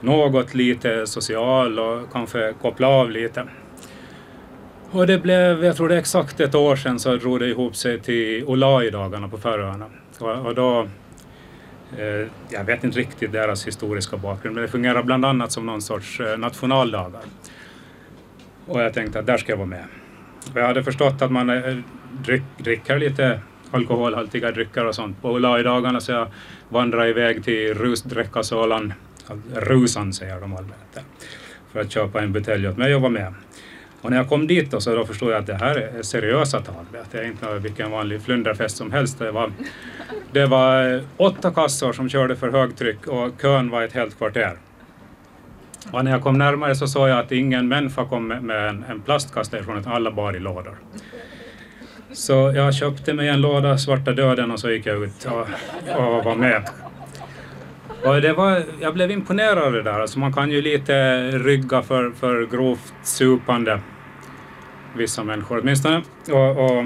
något 0.00 0.54
lite 0.54 1.06
social 1.06 1.78
och 1.78 2.12
kanske 2.12 2.54
koppla 2.60 2.88
av 2.88 3.10
lite. 3.10 3.44
Och 4.90 5.06
det 5.06 5.18
blev, 5.18 5.64
jag 5.64 5.76
tror 5.76 5.88
det 5.88 5.94
är 5.94 5.98
exakt 5.98 6.40
ett 6.40 6.54
år 6.54 6.76
sedan 6.76 6.98
så 6.98 7.16
drog 7.16 7.40
det 7.40 7.46
ihop 7.46 7.76
sig 7.76 8.00
till 8.00 8.44
Olai-dagarna 8.44 9.28
på 9.28 9.38
Färöarna. 9.38 9.86
Och, 10.18 10.46
och 10.46 10.54
då, 10.54 10.88
Eh, 11.98 12.28
jag 12.50 12.64
vet 12.64 12.84
inte 12.84 12.98
riktigt 12.98 13.32
deras 13.32 13.66
historiska 13.66 14.16
bakgrund, 14.16 14.54
men 14.54 14.62
det 14.62 14.68
fungerar 14.68 15.02
bland 15.02 15.24
annat 15.24 15.52
som 15.52 15.66
någon 15.66 15.82
sorts 15.82 16.20
eh, 16.20 16.38
nationaldagar. 16.38 17.22
Och 18.66 18.82
jag 18.82 18.94
tänkte 18.94 19.18
att 19.18 19.26
där 19.26 19.36
ska 19.36 19.52
jag 19.52 19.56
vara 19.56 19.66
med. 19.66 19.84
Och 20.52 20.60
jag 20.60 20.66
hade 20.66 20.84
förstått 20.84 21.22
att 21.22 21.32
man 21.32 21.50
eh, 21.50 21.76
drick, 22.24 22.42
dricker 22.58 22.98
lite 22.98 23.40
alkoholhaltiga 23.70 24.52
drycker 24.52 24.86
och 24.86 24.94
sånt 24.94 25.22
på 25.22 25.30
Olai-dagarna 25.30 26.00
så 26.00 26.12
jag 26.12 26.28
vandrade 26.68 27.08
iväg 27.10 27.44
till 27.44 27.74
Rusdräckasålan, 27.74 28.92
Rusan 29.54 30.12
säger 30.12 30.40
de 30.40 30.56
allmänt, 30.56 30.96
eh, 30.96 31.02
för 31.72 31.80
att 31.80 31.92
köpa 31.92 32.22
en 32.22 32.32
butelj 32.32 32.68
åt 32.68 32.76
mig 32.76 32.94
och 32.94 33.00
vara 33.00 33.10
med. 33.10 33.34
Och 34.02 34.10
när 34.10 34.16
jag 34.16 34.28
kom 34.28 34.46
dit 34.46 34.70
då, 34.70 34.80
så 34.80 34.94
då 34.94 35.06
förstod 35.06 35.30
jag 35.32 35.38
att 35.38 35.46
det 35.46 35.54
här 35.54 35.76
är 35.76 36.02
seriösa 36.02 36.60
tag. 36.60 36.86
Det 37.10 37.18
är 37.18 37.24
inte 37.24 37.58
vilken 37.58 37.90
vanlig 37.90 38.22
flunderfest 38.22 38.76
som 38.76 38.92
helst. 38.92 39.18
Det 39.18 39.30
var, 39.30 39.52
det 40.32 40.46
var 40.46 40.94
eh, 40.94 41.00
åtta 41.16 41.50
kassor 41.50 41.92
som 41.92 42.08
körde 42.08 42.36
för 42.36 42.50
högtryck 42.50 43.06
och 43.06 43.40
kön 43.42 43.70
var 43.70 43.82
ett 43.82 43.92
helt 43.92 44.18
kvarter. 44.18 44.56
Och 45.92 46.04
när 46.04 46.10
jag 46.10 46.22
kom 46.22 46.38
närmare 46.38 46.74
så 46.74 46.86
såg 46.86 47.08
jag 47.08 47.18
att 47.18 47.32
ingen 47.32 47.68
människa 47.68 48.04
kom 48.04 48.28
med 48.28 48.68
en, 48.68 48.84
en 48.88 49.00
plastkasse 49.00 49.50
därifrån, 49.50 49.78
utan 49.78 49.92
alla 49.92 50.10
bar 50.10 50.36
i 50.36 50.38
lådor. 50.38 50.74
Så 52.12 52.52
jag 52.56 52.74
köpte 52.74 53.14
mig 53.14 53.28
en 53.28 53.40
låda 53.40 53.78
Svarta 53.78 54.12
döden 54.12 54.50
och 54.50 54.60
så 54.60 54.70
gick 54.70 54.86
jag 54.86 55.04
ut 55.04 55.24
och, 55.24 55.40
och 55.96 56.24
var 56.24 56.34
med. 56.34 56.62
Och 58.04 58.20
det 58.20 58.32
var, 58.32 58.62
jag 58.80 58.94
blev 58.94 59.10
imponerad 59.10 59.58
av 59.58 59.72
det 59.72 59.82
där. 59.82 60.00
Alltså 60.00 60.18
man 60.18 60.32
kan 60.32 60.50
ju 60.50 60.62
lite 60.62 61.22
rygga 61.30 61.82
för, 61.82 62.10
för 62.10 62.46
grovt 62.46 62.94
supande, 63.02 63.80
vissa 64.96 65.24
människor 65.24 65.60
åtminstone. 65.60 66.02
Och, 66.30 66.64
och 66.64 66.84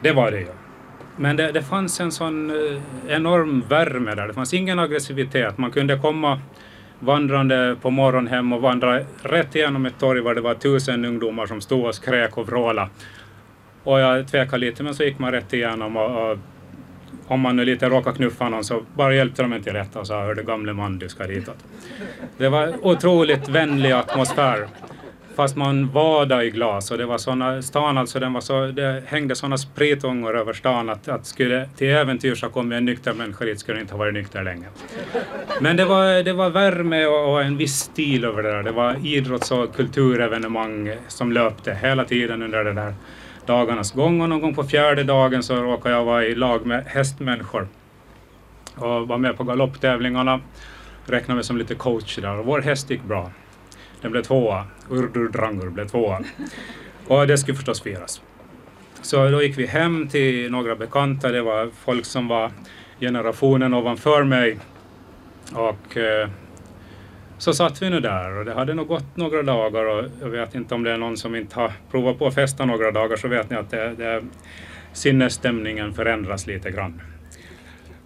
det 0.00 0.12
var 0.12 0.30
det 0.30 0.40
ju. 0.40 0.46
Men 1.16 1.36
det, 1.36 1.52
det 1.52 1.62
fanns 1.62 2.00
en 2.00 2.12
sån 2.12 2.50
eh, 2.50 2.78
enorm 3.08 3.64
värme 3.68 4.14
där. 4.14 4.28
Det 4.28 4.34
fanns 4.34 4.54
ingen 4.54 4.78
aggressivitet. 4.78 5.58
Man 5.58 5.70
kunde 5.70 5.98
komma 5.98 6.40
vandrande 7.00 7.76
på 7.82 7.90
morgonen 7.90 8.28
hem 8.28 8.52
och 8.52 8.62
vandra 8.62 9.00
rätt 9.22 9.56
igenom 9.56 9.86
ett 9.86 9.98
torg 9.98 10.22
där 10.22 10.34
det 10.34 10.40
var 10.40 10.54
tusen 10.54 11.04
ungdomar 11.04 11.46
som 11.46 11.60
stod 11.60 11.84
och 11.84 11.94
skrek 11.94 12.38
och 12.38 12.46
vrålade. 12.46 12.90
Och 13.84 14.00
jag 14.00 14.28
tvekade 14.28 14.58
lite 14.58 14.82
men 14.82 14.94
så 14.94 15.04
gick 15.04 15.18
man 15.18 15.32
rätt 15.32 15.52
igenom 15.52 15.96
och, 15.96 16.30
och 16.30 16.38
om 17.26 17.40
man 17.40 17.56
nu 17.56 17.64
lite 17.64 17.88
råkade 17.88 18.16
knuffa 18.16 18.48
någon 18.48 18.64
så 18.64 18.82
bara 18.94 19.14
hjälpte 19.14 19.42
de 19.42 19.52
en 19.52 19.62
till 19.62 19.72
rätta 19.72 20.00
och 20.00 20.06
sa 20.06 20.22
hördu 20.22 20.42
gamle 20.42 20.72
man 20.72 20.98
du 20.98 21.08
ska 21.08 21.26
ditåt. 21.26 21.64
Det 22.38 22.48
var 22.48 22.86
otroligt 22.86 23.48
vänlig 23.48 23.92
atmosfär. 23.92 24.68
Fast 25.36 25.56
man 25.56 25.90
vadade 25.90 26.44
i 26.44 26.50
glas 26.50 26.90
och 26.90 26.98
det 26.98 27.06
var 27.06 27.18
såna, 27.18 27.62
stan 27.62 27.98
alltså 27.98 28.20
den 28.20 28.32
var 28.32 28.40
så, 28.40 28.66
det 28.66 29.02
hängde 29.06 29.34
sådana 29.34 29.58
spritångor 29.58 30.38
över 30.38 30.52
stan 30.52 30.88
att, 30.88 31.08
att 31.08 31.26
skulle 31.26 31.68
till 31.76 31.86
äventyrs 31.86 32.42
ha 32.42 32.48
kommit 32.48 32.76
en 32.76 32.84
nykter 32.84 33.12
människa 33.12 33.44
dit 33.44 33.60
skulle 33.60 33.80
inte 33.80 33.94
ha 33.94 33.98
varit 33.98 34.14
nykter 34.14 34.42
länge. 34.42 34.66
Men 35.60 35.76
det 35.76 35.84
var, 35.84 36.22
det 36.22 36.32
var 36.32 36.50
värme 36.50 37.06
och, 37.06 37.32
och 37.32 37.42
en 37.42 37.56
viss 37.56 37.78
stil 37.78 38.24
över 38.24 38.42
det 38.42 38.50
där. 38.50 38.62
Det 38.62 38.72
var 38.72 39.06
idrotts 39.06 39.50
och 39.50 39.76
kulturevenemang 39.76 40.96
som 41.08 41.32
löpte 41.32 41.74
hela 41.74 42.04
tiden 42.04 42.42
under 42.42 42.64
den 42.64 42.76
där 42.76 42.94
dagarnas 43.46 43.92
gång 43.92 44.20
och 44.20 44.28
någon 44.28 44.40
gång 44.40 44.54
på 44.54 44.64
fjärde 44.64 45.04
dagen 45.04 45.42
så 45.42 45.56
råkade 45.56 45.94
jag 45.94 46.04
vara 46.04 46.24
i 46.24 46.34
lag 46.34 46.66
med 46.66 46.84
hästmänniskor 46.86 47.68
och 48.76 49.08
var 49.08 49.18
med 49.18 49.36
på 49.36 49.44
galopptävlingarna. 49.44 50.40
Räknade 51.06 51.34
mig 51.34 51.44
som 51.44 51.56
lite 51.56 51.74
coach 51.74 52.18
där 52.18 52.38
och 52.38 52.46
vår 52.46 52.60
häst 52.60 52.90
gick 52.90 53.02
bra. 53.02 53.30
Den 54.02 54.12
blev 54.12 54.22
tvåa. 54.22 54.64
Urdur 54.90 55.28
Drangur 55.28 55.70
blev 55.70 55.88
tvåa. 55.88 56.20
Och 57.06 57.26
det 57.26 57.38
skulle 57.38 57.56
förstås 57.56 57.82
firas. 57.82 58.22
Så 59.02 59.28
då 59.28 59.42
gick 59.42 59.58
vi 59.58 59.66
hem 59.66 60.08
till 60.08 60.50
några 60.50 60.76
bekanta. 60.76 61.28
Det 61.28 61.42
var 61.42 61.70
folk 61.84 62.04
som 62.04 62.28
var 62.28 62.50
generationen 63.00 63.74
ovanför 63.74 64.24
mig. 64.24 64.58
Och 65.52 65.96
eh, 65.96 66.28
så 67.38 67.54
satt 67.54 67.82
vi 67.82 67.90
nu 67.90 68.00
där 68.00 68.38
och 68.38 68.44
det 68.44 68.54
hade 68.54 68.74
nog 68.74 68.88
gått 68.88 69.16
några 69.16 69.42
dagar 69.42 69.84
och 69.84 70.04
jag 70.20 70.28
vet 70.28 70.54
inte 70.54 70.74
om 70.74 70.82
det 70.82 70.92
är 70.92 70.96
någon 70.98 71.16
som 71.16 71.34
inte 71.34 71.60
har 71.60 71.72
provat 71.90 72.18
på 72.18 72.26
att 72.26 72.34
festa 72.34 72.64
några 72.64 72.90
dagar 72.90 73.16
så 73.16 73.28
vet 73.28 73.50
ni 73.50 73.56
att 73.56 73.70
det, 73.70 73.94
det, 73.98 74.22
sinnesstämningen 74.92 75.94
förändras 75.94 76.46
lite 76.46 76.70
grann. 76.70 77.02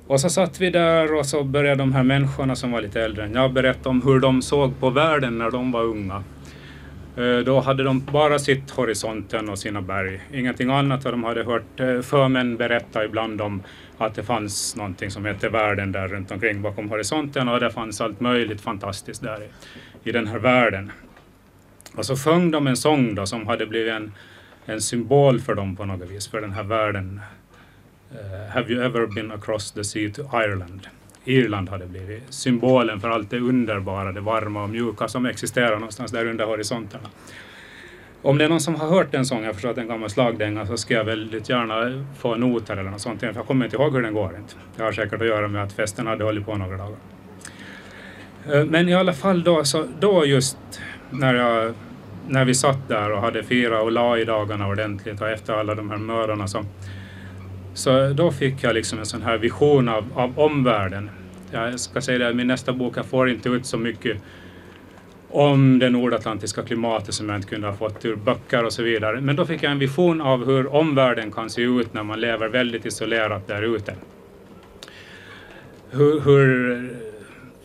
Och 0.07 0.21
så 0.21 0.31
satt 0.31 0.61
vi 0.61 0.71
där 0.71 1.15
och 1.15 1.27
så 1.27 1.45
började 1.45 1.77
de 1.77 1.93
här 1.93 2.03
människorna 2.03 2.57
som 2.57 2.73
var 2.73 2.81
lite 2.81 3.03
äldre 3.03 3.25
än 3.25 3.35
jag 3.35 3.53
berätta 3.53 3.89
om 3.89 4.03
hur 4.03 4.21
de 4.21 4.43
såg 4.43 4.81
på 4.81 4.91
världen 4.91 5.39
när 5.39 5.51
de 5.51 5.73
var 5.73 5.83
unga. 5.83 6.25
Eh, 7.17 7.39
då 7.39 7.61
hade 7.61 7.83
de 7.83 8.01
bara 8.13 8.39
sitt 8.39 8.71
horisonten 8.71 9.49
och 9.49 9.59
sina 9.59 9.83
berg, 9.83 10.21
ingenting 10.33 10.71
annat. 10.71 11.05
Och 11.05 11.11
de 11.11 11.25
hade 11.25 11.45
hört 11.45 11.81
eh, 11.81 12.01
förmän 12.01 12.57
berätta 12.57 13.05
ibland 13.05 13.41
om 13.41 13.63
att 13.99 14.15
det 14.15 14.23
fanns 14.23 14.77
någonting 14.77 15.11
som 15.11 15.25
hette 15.25 15.49
världen 15.49 15.93
där 15.93 16.09
runt 16.09 16.31
omkring 16.31 16.63
bakom 16.63 16.91
horisonten 16.91 17.49
och 17.49 17.61
det 17.61 17.71
fanns 17.71 18.01
allt 18.01 18.21
möjligt 18.21 18.61
fantastiskt 18.61 19.23
där 19.23 19.43
i, 19.43 19.49
i 20.09 20.13
den 20.13 20.27
här 20.27 20.39
världen. 20.39 20.93
Och 21.97 22.07
så 22.07 22.17
sjöng 22.17 22.51
de 22.51 22.67
en 22.67 22.77
sång 22.77 23.15
då 23.15 23.27
som 23.27 23.47
hade 23.47 23.67
blivit 23.67 23.93
en, 23.93 24.13
en 24.67 24.81
symbol 24.81 25.41
för 25.41 25.55
dem 25.55 25.77
på 25.77 25.85
något 25.85 26.11
vis, 26.11 26.29
för 26.29 26.41
den 26.41 26.53
här 26.53 26.63
världen. 26.63 27.21
Uh, 28.13 28.51
have 28.51 28.73
you 28.73 28.85
ever 28.85 29.07
been 29.07 29.31
across 29.31 29.73
the 29.73 29.85
sea 29.85 30.11
to 30.11 30.23
Ireland? 30.23 30.87
Irland 31.25 31.69
hade 31.69 31.87
blivit 31.87 32.23
symbolen 32.29 33.01
för 33.01 33.09
allt 33.09 33.31
det 33.31 33.39
underbara, 33.39 34.13
det 34.13 34.21
varma 34.21 34.63
och 34.63 34.71
mjuka 34.71 35.09
som 35.09 35.27
existerar 35.27 35.75
någonstans 35.75 36.13
där 36.13 36.27
under 36.27 36.45
horisonterna. 36.45 37.09
Om 38.23 38.39
det 38.39 38.45
är 38.45 38.49
någon 38.49 38.61
som 38.61 38.75
har 38.75 38.89
hört 38.89 39.13
den 39.13 39.27
sången, 39.27 39.45
jag 39.45 39.55
förstår 39.55 39.71
att 39.71 39.77
det 39.77 39.81
är 39.81 39.83
en 39.83 39.89
gammal 39.89 40.11
slagdänga, 40.11 40.67
så 40.67 40.77
ska 40.77 40.95
jag 40.95 41.05
väldigt 41.05 41.49
gärna 41.49 42.05
få 42.19 42.35
noter 42.35 42.77
eller 42.77 42.91
något 42.91 43.01
sånt. 43.01 43.21
För 43.21 43.33
jag 43.35 43.47
kommer 43.47 43.65
inte 43.65 43.77
ihåg 43.77 43.95
hur 43.95 44.03
den 44.03 44.15
går 44.15 44.37
inte. 44.37 44.55
Det 44.77 44.83
har 44.83 44.93
säkert 44.93 45.21
att 45.21 45.27
göra 45.27 45.49
med 45.49 45.63
att 45.63 45.73
festen 45.73 46.07
hade 46.07 46.25
hållit 46.25 46.47
på 46.47 46.57
några 46.57 46.77
dagar. 46.77 46.99
Eh, 48.53 48.65
men 48.65 48.89
i 48.89 48.95
alla 48.95 49.13
fall 49.13 49.45
då, 49.45 49.65
så 49.65 49.87
då 50.01 50.27
just 50.27 50.59
när, 51.11 51.35
jag, 51.35 51.75
när 52.29 52.45
vi 52.45 52.55
satt 52.55 52.89
där 52.89 53.13
och 53.13 53.21
hade 53.21 53.43
firat 53.43 53.83
och 53.83 53.93
la 53.93 54.19
i 54.19 54.25
dagarna 54.25 54.69
ordentligt 54.69 55.21
och 55.21 55.29
efter 55.29 55.53
alla 55.53 55.75
de 55.75 55.91
här 55.91 55.99
mördarna, 55.99 56.49
så, 56.49 56.65
så 57.77 58.13
då 58.13 58.31
fick 58.31 58.63
jag 58.63 58.75
liksom 58.75 58.99
en 58.99 59.07
sån 59.07 59.23
här 59.23 59.39
vision 59.39 59.89
av, 59.89 60.05
av 60.15 60.39
omvärlden. 60.39 61.11
Jag 61.51 61.81
ska 61.81 62.01
säga 62.01 62.19
det, 62.19 62.35
min 62.35 62.47
nästa 62.47 62.73
bok, 62.73 62.97
jag 62.97 63.07
får 63.07 63.31
inte 63.31 63.49
ut 63.49 63.67
så 63.67 63.79
mycket 63.79 64.23
om 65.31 65.79
det 65.79 65.91
nordatlantiska 65.91 66.63
klimatet 66.63 67.15
som 67.15 67.29
jag 67.29 67.39
inte 67.39 67.49
kunde 67.49 67.67
ha 67.67 67.77
fått 67.77 68.05
ur 68.05 68.17
böcker 68.17 68.65
och 68.65 68.73
så 68.73 68.83
vidare. 68.83 69.21
Men 69.21 69.37
då 69.37 69.47
fick 69.47 69.63
jag 69.63 69.73
en 69.73 69.79
vision 69.79 70.21
av 70.21 70.47
hur 70.47 70.75
omvärlden 70.75 71.33
kan 71.33 71.51
se 71.51 71.63
ut 71.63 71.95
när 71.95 72.03
man 72.03 72.21
lever 72.21 72.49
väldigt 72.49 72.87
isolerat 72.87 73.47
där 73.47 73.63
ute. 73.77 73.95
Hur, 75.91 76.21
hur 76.21 76.91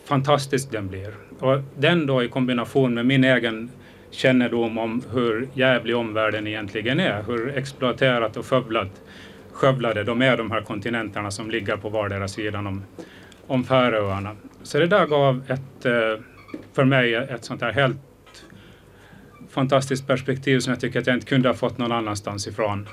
fantastisk 0.04 0.70
den 0.70 0.88
blir. 0.88 1.14
Och 1.38 1.60
den 1.78 2.06
då 2.06 2.22
i 2.22 2.28
kombination 2.28 2.94
med 2.94 3.06
min 3.06 3.24
egen 3.24 3.70
kännedom 4.10 4.78
om 4.78 5.02
hur 5.12 5.48
jävlig 5.54 5.96
omvärlden 5.96 6.46
egentligen 6.46 7.00
är, 7.00 7.22
hur 7.22 7.56
exploaterat 7.56 8.36
och 8.36 8.46
skövlat, 8.46 9.02
skövlade 9.52 10.04
de 10.04 10.22
är 10.22 10.36
de 10.36 10.50
här 10.50 10.60
kontinenterna 10.60 11.30
som 11.30 11.50
ligger 11.50 11.76
på 11.76 11.88
vardera 11.88 12.28
sidan 12.28 12.66
om, 12.66 12.84
om 13.46 13.64
Färöarna. 13.64 14.36
Så 14.62 14.78
det 14.78 14.86
där 14.86 15.06
gav 15.06 15.42
ett 15.48 15.86
eh, 15.86 16.24
för 16.72 16.84
mig 16.84 17.14
ett 17.14 17.44
sånt 17.44 17.60
här 17.60 17.72
helt 17.72 17.96
fantastiskt 19.50 20.06
perspektiv 20.06 20.60
som 20.60 20.70
jag 20.70 20.80
tycker 20.80 21.00
att 21.00 21.06
jag 21.06 21.16
inte 21.16 21.26
kunde 21.26 21.48
ha 21.48 21.54
fått 21.54 21.78
någon 21.78 21.92
annanstans 21.92 22.46
ifrån 22.46 22.88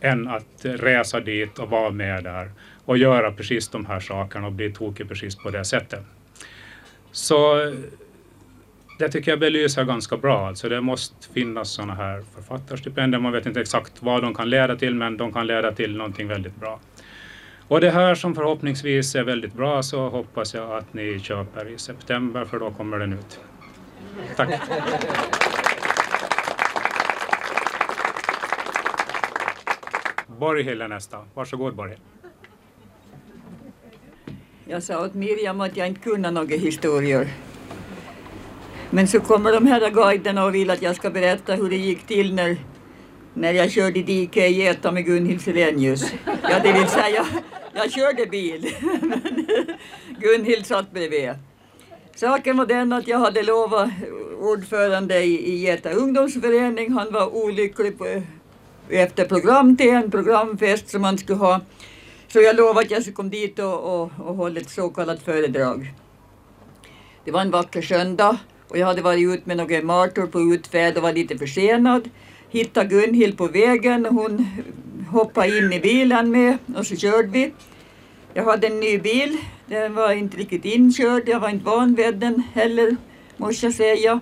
än 0.00 0.28
att 0.28 0.64
resa 0.64 1.20
dit 1.20 1.58
och 1.58 1.70
vara 1.70 1.90
med 1.90 2.24
där 2.24 2.50
och 2.84 2.98
göra 2.98 3.32
precis 3.32 3.68
de 3.68 3.86
här 3.86 4.00
sakerna 4.00 4.46
och 4.46 4.52
bli 4.52 4.72
tokig 4.72 5.08
precis 5.08 5.36
på 5.36 5.50
det 5.50 5.64
sättet. 5.64 6.04
Så 7.12 7.72
det 9.00 9.08
tycker 9.08 9.30
jag 9.30 9.40
belyser 9.40 9.84
ganska 9.84 10.16
bra. 10.16 10.48
Alltså 10.48 10.68
det 10.68 10.80
måste 10.80 11.28
finnas 11.28 11.70
sådana 11.70 11.94
här 11.94 12.22
författarstipendier. 12.34 13.20
Man 13.20 13.32
vet 13.32 13.46
inte 13.46 13.60
exakt 13.60 13.92
vad 14.02 14.22
de 14.22 14.34
kan 14.34 14.50
leda 14.50 14.76
till, 14.76 14.94
men 14.94 15.16
de 15.16 15.32
kan 15.32 15.46
leda 15.46 15.72
till 15.72 15.96
någonting 15.96 16.28
väldigt 16.28 16.56
bra. 16.56 16.80
Och 17.68 17.80
det 17.80 17.90
här 17.90 18.14
som 18.14 18.34
förhoppningsvis 18.34 19.14
är 19.14 19.22
väldigt 19.22 19.52
bra 19.52 19.82
så 19.82 20.08
hoppas 20.08 20.54
jag 20.54 20.78
att 20.78 20.94
ni 20.94 21.20
köper 21.20 21.68
i 21.68 21.78
september 21.78 22.44
för 22.44 22.58
då 22.58 22.70
kommer 22.70 22.98
den 22.98 23.12
ut. 23.12 23.40
Tack! 24.36 24.48
Borghild 30.26 30.82
är 30.82 30.88
nästa. 30.88 31.24
Varsågod 31.34 31.76
Borghild. 31.76 32.00
Jag 34.64 34.82
sa 34.82 35.04
åt 35.04 35.14
Miriam 35.14 35.60
att 35.60 35.76
jag 35.76 35.88
inte 35.88 36.00
kunde 36.00 36.30
några 36.30 36.56
historier. 36.56 37.28
Men 38.90 39.08
så 39.08 39.20
kommer 39.20 39.52
de 39.52 39.66
här 39.66 39.90
guiderna 39.90 40.44
och 40.44 40.54
vill 40.54 40.70
att 40.70 40.82
jag 40.82 40.96
ska 40.96 41.10
berätta 41.10 41.54
hur 41.54 41.70
det 41.70 41.76
gick 41.76 42.06
till 42.06 42.34
när, 42.34 42.56
när 43.34 43.52
jag 43.52 43.70
körde 43.70 43.98
i 43.98 44.02
diket 44.02 44.50
i 44.50 44.54
Geta 44.54 44.92
med 44.92 45.04
Gunhild 45.04 45.42
Selenius. 45.42 46.12
Ja, 46.42 46.60
det 46.62 46.72
vill 46.72 46.88
säga 46.88 47.26
jag 47.72 47.92
körde 47.92 48.26
bil, 48.26 48.74
men 49.00 49.46
Gunhild 50.18 50.66
satt 50.66 50.92
bredvid. 50.92 51.30
Saken 52.14 52.56
var 52.56 52.66
den 52.66 52.92
att 52.92 53.08
jag 53.08 53.18
hade 53.18 53.42
lovat 53.42 53.90
ordförande 54.40 55.22
i, 55.22 55.52
i 55.52 55.56
Geta 55.56 55.90
ungdomsförening, 55.90 56.92
han 56.92 57.12
var 57.12 57.34
olycklig 57.36 57.98
på, 57.98 58.22
efter 58.88 59.24
program 59.24 59.76
till 59.76 59.90
en 59.90 60.10
programfest 60.10 60.88
som 60.88 61.04
han 61.04 61.18
skulle 61.18 61.38
ha. 61.38 61.60
Så 62.28 62.40
jag 62.40 62.56
lovade 62.56 62.80
att 62.80 62.90
jag 62.90 63.02
skulle 63.02 63.14
komma 63.14 63.28
dit 63.28 63.58
och, 63.58 64.02
och, 64.02 64.10
och 64.18 64.34
hålla 64.34 64.60
ett 64.60 64.70
så 64.70 64.88
kallat 64.88 65.22
föredrag. 65.22 65.94
Det 67.24 67.30
var 67.30 67.40
en 67.40 67.50
vacker 67.50 67.82
söndag 67.82 68.38
och 68.70 68.78
jag 68.78 68.86
hade 68.86 69.02
varit 69.02 69.34
ut 69.34 69.46
med 69.46 69.56
några 69.56 69.82
martor 69.82 70.26
på 70.26 70.40
utfärd 70.40 70.96
och 70.96 71.02
var 71.02 71.12
lite 71.12 71.38
försenad. 71.38 72.10
Hittade 72.48 72.88
Gunhild 72.88 73.38
på 73.38 73.46
vägen 73.46 74.06
och 74.06 74.14
hon 74.14 74.46
hoppade 75.10 75.58
in 75.58 75.72
i 75.72 75.80
bilen 75.80 76.30
med 76.30 76.58
och 76.76 76.86
så 76.86 76.96
körde 76.96 77.28
vi. 77.28 77.52
Jag 78.34 78.44
hade 78.44 78.66
en 78.66 78.80
ny 78.80 78.98
bil, 78.98 79.36
den 79.66 79.94
var 79.94 80.12
inte 80.12 80.36
riktigt 80.36 80.64
inkörd, 80.64 81.28
jag 81.28 81.40
var 81.40 81.48
inte 81.48 81.64
van 81.64 81.94
vid 81.94 82.14
den 82.14 82.42
heller, 82.54 82.96
måste 83.36 83.66
jag 83.66 83.74
säga. 83.74 84.20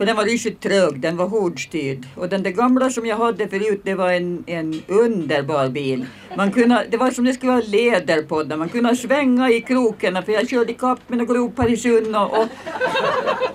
För 0.00 0.06
den 0.06 0.16
var 0.16 0.24
riktigt 0.24 0.60
trög, 0.60 1.00
den 1.00 1.16
var 1.16 1.28
hårdstyrd. 1.28 2.06
Och 2.16 2.28
den 2.28 2.42
där 2.42 2.50
gamla 2.50 2.90
som 2.90 3.06
jag 3.06 3.16
hade 3.16 3.48
förut, 3.48 3.80
det 3.84 3.94
var 3.94 4.12
en, 4.12 4.44
en 4.46 4.82
underbar 4.88 5.68
bil. 5.68 6.06
Man 6.36 6.52
kunde, 6.52 6.86
det 6.90 6.96
var 6.96 7.10
som 7.10 7.24
det 7.24 7.32
skulle 7.32 7.52
vara 7.52 7.64
läder 7.64 8.22
på 8.22 8.42
den, 8.42 8.58
man 8.58 8.68
kunde 8.68 8.96
svänga 8.96 9.50
i 9.50 9.60
krokarna 9.60 10.22
för 10.22 10.32
jag 10.32 10.48
körde 10.48 10.72
ikapp 10.72 10.98
med 11.06 11.18
några 11.18 11.34
gropar 11.34 11.72
i 11.72 11.76
sund 11.76 12.16
och, 12.16 12.38
och, 12.38 12.46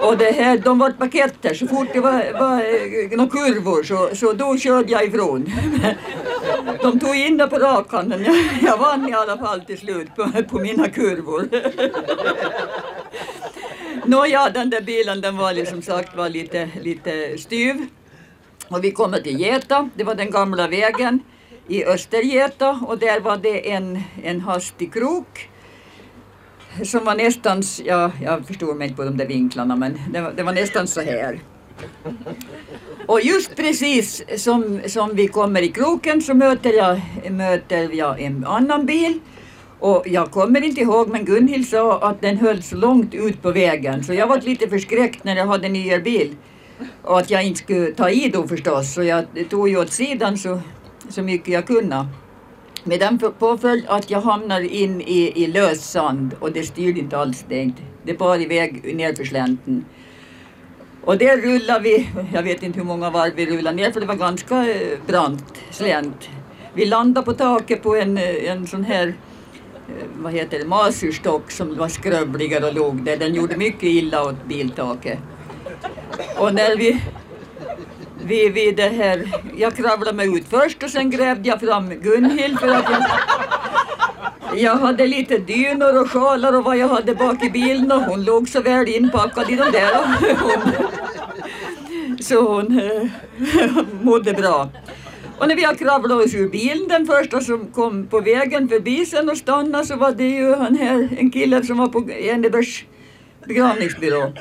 och 0.07 0.17
det 0.17 0.31
här, 0.31 0.57
de 0.57 0.79
var 0.79 0.91
paketter 0.91 1.53
så 1.53 1.67
fort 1.67 1.87
det 1.93 1.99
var, 1.99 2.39
var 2.39 2.57
eh, 2.57 3.17
några 3.17 3.29
kurvor 3.29 3.83
så, 3.83 4.15
så 4.15 4.33
då 4.33 4.57
körde 4.57 4.91
jag 4.91 5.05
ifrån. 5.05 5.45
De 6.81 6.99
tog 6.99 7.15
in 7.15 7.37
det 7.37 7.47
på 7.47 7.55
rakhanden, 7.55 8.25
jag, 8.25 8.35
jag 8.61 8.77
vann 8.77 9.09
i 9.09 9.13
alla 9.13 9.37
fall 9.37 9.61
till 9.61 9.77
slut 9.77 10.15
på, 10.15 10.31
på 10.49 10.59
mina 10.59 10.89
kurvor. 10.89 11.49
Nåja, 14.07 14.49
den 14.49 14.69
där 14.69 14.81
bilen 14.81 15.21
den 15.21 15.37
var 15.37 15.53
liksom 15.53 15.81
sagt 15.81 16.15
var 16.15 16.29
lite, 16.29 16.69
lite 16.81 17.37
styv. 17.37 17.75
Och 18.67 18.83
vi 18.83 18.91
kommer 18.91 19.19
till 19.19 19.39
Geta, 19.39 19.89
det 19.95 20.03
var 20.03 20.15
den 20.15 20.31
gamla 20.31 20.67
vägen 20.67 21.19
i 21.67 21.85
Östergeta 21.85 22.79
och 22.87 22.97
där 22.97 23.19
var 23.19 23.37
det 23.37 23.71
en, 23.71 24.01
en 24.23 24.41
hastig 24.41 24.93
krok 24.93 25.49
som 26.83 27.05
var 27.05 27.15
nästan, 27.15 27.63
ja, 27.85 28.11
jag 28.23 28.47
förstår 28.47 28.73
mig 28.73 28.87
inte 28.87 28.97
på 28.97 29.03
de 29.03 29.17
där 29.17 29.25
vinklarna 29.25 29.75
men 29.75 29.99
det 30.13 30.21
var, 30.21 30.31
det 30.31 30.43
var 30.43 30.53
nästan 30.53 30.87
så 30.87 31.01
här. 31.01 31.39
Och 33.07 33.21
just 33.21 33.55
precis 33.55 34.23
som, 34.43 34.81
som 34.85 35.15
vi 35.15 35.27
kommer 35.27 35.61
i 35.61 35.67
kroken 35.69 36.21
så 36.21 36.33
möter 36.33 36.73
jag, 36.73 37.01
möter 37.31 37.89
jag 37.93 38.21
en 38.21 38.45
annan 38.45 38.85
bil. 38.85 39.19
Och 39.85 40.03
jag 40.07 40.31
kommer 40.31 40.63
inte 40.63 40.81
ihåg 40.81 41.09
men 41.09 41.25
Gunhild 41.25 41.67
sa 41.67 41.99
att 41.99 42.21
den 42.21 42.37
hölls 42.37 42.71
långt 42.71 43.13
ut 43.13 43.41
på 43.41 43.51
vägen 43.51 44.03
så 44.03 44.13
jag 44.13 44.27
var 44.27 44.41
lite 44.41 44.69
förskräckt 44.69 45.23
när 45.23 45.35
jag 45.35 45.45
hade 45.45 45.69
nyare 45.69 45.99
bil. 45.99 46.35
Och 47.01 47.19
att 47.19 47.29
jag 47.29 47.43
inte 47.43 47.59
skulle 47.59 47.91
ta 47.91 48.09
i 48.09 48.29
då 48.29 48.47
förstås 48.47 48.93
så 48.93 49.03
jag 49.03 49.25
tog 49.49 49.69
ju 49.69 49.77
åt 49.77 49.91
sidan 49.91 50.37
så, 50.37 50.59
så 51.09 51.21
mycket 51.21 51.47
jag 51.47 51.67
kunde. 51.67 52.05
Med 52.83 52.99
den 52.99 53.19
påföljd 53.39 53.85
att 53.87 54.09
jag 54.09 54.21
hamnar 54.21 54.61
in 54.61 55.01
i, 55.01 55.43
i 55.43 55.47
lös 55.47 55.91
sand 55.91 56.35
och 56.39 56.51
det 56.51 56.63
styrde 56.63 56.99
inte 56.99 57.17
alls 57.17 57.45
det. 57.49 57.71
Det 58.03 58.13
bar 58.13 58.41
iväg 58.41 58.95
nerför 58.95 59.23
slänten. 59.23 59.85
Och 61.03 61.17
där 61.17 61.37
rullade 61.37 61.79
vi, 61.79 62.09
jag 62.33 62.43
vet 62.43 62.63
inte 62.63 62.79
hur 62.79 62.85
många 62.85 63.09
varv 63.09 63.35
vi 63.35 63.45
rullade 63.45 63.75
ner 63.75 63.91
för 63.91 63.99
det 63.99 64.05
var 64.05 64.15
ganska 64.15 64.69
eh, 64.69 64.99
brant 65.07 65.53
slänt. 65.71 66.29
Vi 66.73 66.85
landade 66.85 67.25
på 67.25 67.33
taket 67.33 67.83
på 67.83 67.95
en, 67.95 68.17
eh, 68.17 68.51
en 68.51 68.67
sån 68.67 68.83
här 68.83 69.13
Eh, 69.89 70.05
vad 70.17 70.33
heter 70.33 70.59
det, 70.59 70.65
masurstock 70.65 71.51
som 71.51 71.77
var 71.77 71.87
skrövligare 71.87 72.65
och 72.65 72.73
låg 72.73 73.03
där. 73.03 73.17
Den 73.17 73.35
gjorde 73.35 73.57
mycket 73.57 73.83
illa 73.83 74.23
åt 74.23 74.45
biltaket. 74.45 75.19
Och 76.37 76.53
när 76.53 76.77
vi, 76.77 77.01
vi, 78.23 78.49
vi 78.49 78.71
det 78.71 78.89
här, 78.89 79.41
jag 79.57 79.75
kravlade 79.75 80.13
mig 80.13 80.37
ut 80.37 80.45
först 80.49 80.83
och 80.83 80.89
sen 80.89 81.09
grävde 81.09 81.49
jag 81.49 81.59
fram 81.59 81.89
Gunhild 81.89 82.59
för 82.59 82.67
att 82.67 82.85
jag, 82.91 83.03
jag 84.59 84.75
hade 84.75 85.07
lite 85.07 85.37
dynor 85.37 86.01
och 86.01 86.11
sjalar 86.11 86.55
och 86.55 86.63
vad 86.63 86.77
jag 86.77 86.87
hade 86.87 87.15
bak 87.15 87.43
i 87.43 87.49
bilen 87.49 87.91
och 87.91 88.01
hon 88.01 88.23
låg 88.23 88.49
så 88.49 88.61
väl 88.61 88.87
inpackad 88.87 89.49
i 89.49 89.55
de 89.55 89.71
där. 89.71 89.91
Hon, 90.39 90.61
så 92.21 92.53
hon 92.53 92.79
eh, 92.79 93.07
mådde 94.01 94.33
bra. 94.33 94.69
Och 95.37 95.47
när 95.47 95.55
vi 95.55 95.63
har 95.63 95.75
kravlat 95.75 96.25
oss 96.25 96.33
ur 96.33 96.49
bilen, 96.49 96.87
den 96.87 97.05
första 97.05 97.41
som 97.41 97.67
kom 97.67 98.07
på 98.07 98.19
vägen 98.19 98.69
förbi 98.69 99.05
sen 99.05 99.29
och 99.29 99.37
stannade 99.37 99.85
så 99.85 99.95
var 99.95 100.11
det 100.11 100.29
ju 100.29 100.55
han 100.55 100.75
här, 100.75 101.09
en 101.19 101.31
kille 101.31 101.63
som 101.63 101.77
var 101.77 101.87
på 101.87 102.09
Ennebergs 102.09 102.83
begravningsbyrå. 103.47 104.33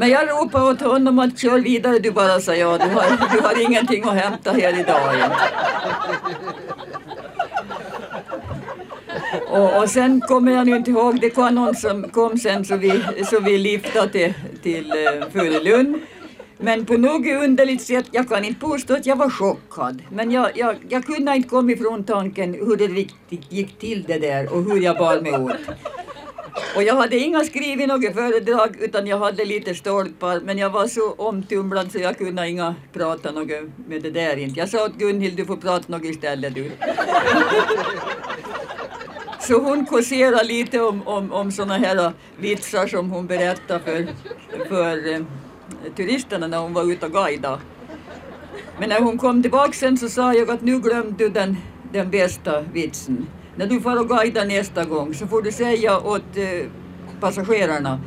Men 0.00 0.10
jag 0.10 0.28
ropade 0.28 0.64
åt 0.64 0.80
honom 0.80 1.18
att 1.18 1.38
kör 1.38 1.58
vidare 1.58 1.98
du 1.98 2.10
bara, 2.10 2.40
sa 2.40 2.54
jag. 2.54 2.80
Du 2.80 2.86
har, 2.86 3.36
du 3.36 3.40
har 3.40 3.62
ingenting 3.62 4.04
att 4.04 4.14
hämta 4.14 4.52
här 4.52 4.80
idag. 4.80 5.30
Och, 9.48 9.82
och 9.82 9.90
sen 9.90 10.20
kommer 10.20 10.52
jag 10.52 10.66
nu 10.66 10.76
inte 10.76 10.90
ihåg, 10.90 11.20
det 11.20 11.36
var 11.36 11.50
någon 11.50 11.74
som 11.74 12.08
kom 12.08 12.38
sen 12.38 12.64
så 12.64 12.76
vi, 12.76 13.02
så 13.30 13.40
vi 13.40 13.58
liftade 13.58 14.08
till, 14.08 14.34
till 14.62 14.90
eh, 14.90 15.28
Furulund. 15.32 16.00
Men 16.64 16.86
på 16.86 16.96
något 16.96 17.26
underligt 17.26 17.82
sätt, 17.82 18.06
jag 18.10 18.28
kan 18.28 18.44
inte 18.44 18.60
påstå 18.60 18.94
att 18.94 19.06
jag 19.06 19.16
var 19.16 19.30
chockad, 19.30 20.02
men 20.10 20.30
jag, 20.30 20.50
jag, 20.54 20.76
jag 20.88 21.04
kunde 21.04 21.36
inte 21.36 21.48
komma 21.48 21.72
ifrån 21.72 22.04
tanken 22.04 22.54
hur 22.54 22.76
det 22.76 22.86
riktigt 22.86 23.52
gick 23.52 23.78
till 23.78 24.02
det 24.02 24.18
där 24.18 24.52
och 24.52 24.62
hur 24.62 24.80
jag 24.80 24.98
bar 24.98 25.20
mig 25.20 25.32
åt. 25.32 25.56
Och 26.76 26.82
jag 26.82 26.94
hade 26.94 27.16
inga 27.16 27.44
skrivit 27.44 27.88
något 27.88 28.14
föredrag 28.14 28.76
utan 28.80 29.06
jag 29.06 29.18
hade 29.18 29.44
lite 29.44 29.74
stolpar 29.74 30.40
men 30.40 30.58
jag 30.58 30.70
var 30.70 30.86
så 30.86 31.12
omtumlad 31.12 31.92
så 31.92 31.98
jag 31.98 32.18
kunde 32.18 32.48
inga 32.48 32.74
prata 32.92 33.30
något 33.30 33.50
med 33.88 34.02
det 34.02 34.10
där 34.10 34.36
inte. 34.36 34.60
Jag 34.60 34.68
sa 34.68 34.84
åt 34.84 34.94
Gunhild 34.94 35.36
du 35.36 35.44
får 35.44 35.56
prata 35.56 35.84
något 35.88 36.04
istället 36.04 36.54
du. 36.54 36.70
Så 39.40 39.58
hon 39.60 39.86
kåserade 39.86 40.44
lite 40.44 40.80
om, 40.80 41.02
om, 41.08 41.32
om 41.32 41.52
sådana 41.52 41.78
här 41.78 42.12
vitsar 42.36 42.86
som 42.86 43.10
hon 43.10 43.26
berättade 43.26 43.80
för, 43.80 44.06
för 44.68 45.14
eh, 45.14 45.20
turisterna 45.96 46.46
när 46.46 46.58
hon 46.58 46.72
var 46.72 46.92
ute 46.92 47.06
och 47.06 47.12
guidade. 47.12 47.58
Men 48.80 48.88
när 48.88 49.00
hon 49.00 49.18
kom 49.18 49.42
tillbaka 49.42 49.72
sen 49.72 49.98
så 49.98 50.08
sa 50.08 50.34
jag 50.34 50.50
att 50.50 50.62
nu 50.62 50.78
glömde 50.78 51.14
du 51.24 51.28
den, 51.28 51.56
den 51.92 52.10
bästa 52.10 52.60
vitsen. 52.60 53.26
När 53.56 53.66
du 53.66 53.80
får 53.80 54.00
och 54.00 54.08
guida 54.08 54.44
nästa 54.44 54.84
gång 54.84 55.14
så 55.14 55.26
får 55.26 55.42
du 55.42 55.52
säga 55.52 55.98
åt 55.98 56.36
eh, 56.36 56.66
passagerarna 57.20 58.00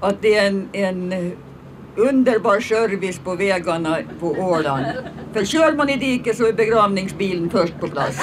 att 0.00 0.22
det 0.22 0.34
är 0.34 0.46
en, 0.46 0.68
en 0.72 1.32
underbar 1.96 2.60
service 2.60 3.18
på 3.18 3.34
vägarna 3.34 3.98
på 4.20 4.26
Åland. 4.26 4.86
För 5.32 5.44
kör 5.44 5.72
man 5.72 5.88
i 5.88 5.96
diket 5.96 6.36
så 6.36 6.46
är 6.46 6.52
begravningsbilen 6.52 7.50
först 7.50 7.80
på 7.80 7.88
plats. 7.88 8.20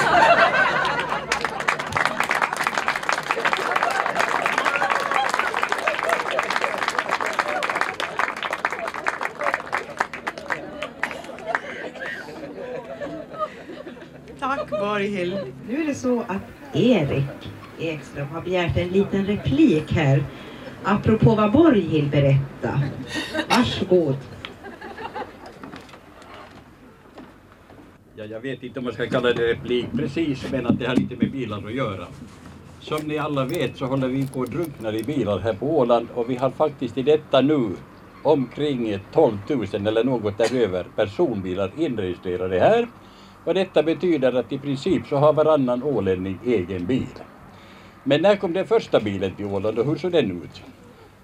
Tack 14.40 14.70
Borghild. 14.70 15.38
Nu 15.68 15.82
är 15.82 15.86
det 15.86 15.93
så 16.04 16.20
att 16.20 16.76
Erik 16.76 17.50
Ekström 17.78 18.28
har 18.28 18.40
begärt 18.40 18.76
en 18.76 18.88
liten 18.88 19.26
replik 19.26 19.92
här. 19.92 20.24
Apropå 20.82 21.34
vad 21.34 21.52
Borghild 21.52 22.10
berättade. 22.10 22.90
Varsågod. 23.48 24.16
Ja, 28.16 28.24
jag 28.24 28.40
vet 28.40 28.62
inte 28.62 28.78
om 28.78 28.84
man 28.84 28.94
ska 28.94 29.06
kalla 29.06 29.32
det 29.32 29.48
replik 29.48 29.86
precis, 29.96 30.52
men 30.52 30.66
att 30.66 30.78
det 30.78 30.86
har 30.86 30.96
lite 30.96 31.16
med 31.16 31.32
bilar 31.32 31.58
att 31.66 31.74
göra. 31.74 32.06
Som 32.80 32.98
ni 33.06 33.18
alla 33.18 33.44
vet 33.44 33.76
så 33.76 33.86
håller 33.86 34.08
vi 34.08 34.26
på 34.26 34.42
att 34.42 34.50
drunkna 34.50 34.92
i 34.92 35.02
bilar 35.02 35.38
här 35.38 35.52
på 35.52 35.78
Åland 35.78 36.08
och 36.14 36.30
vi 36.30 36.36
har 36.36 36.50
faktiskt 36.50 36.98
i 36.98 37.02
detta 37.02 37.40
nu 37.40 37.70
omkring 38.22 38.98
12 39.12 39.36
000 39.48 39.86
eller 39.86 40.04
något 40.04 40.38
däröver 40.38 40.86
personbilar 40.96 41.70
inregistrerade 41.76 42.58
här. 42.58 42.88
Och 43.44 43.54
detta 43.54 43.82
betyder 43.82 44.32
att 44.32 44.52
i 44.52 44.58
princip 44.58 45.06
så 45.06 45.16
har 45.16 45.32
varannan 45.32 45.82
ålänning 45.82 46.38
egen 46.44 46.86
bil. 46.86 47.06
Men 48.04 48.22
när 48.22 48.36
kom 48.36 48.52
den 48.52 48.66
första 48.66 49.00
bilen 49.00 49.34
till 49.34 49.46
Åland 49.46 49.78
och 49.78 49.86
hur 49.86 49.96
såg 49.96 50.12
den 50.12 50.42
ut? 50.42 50.62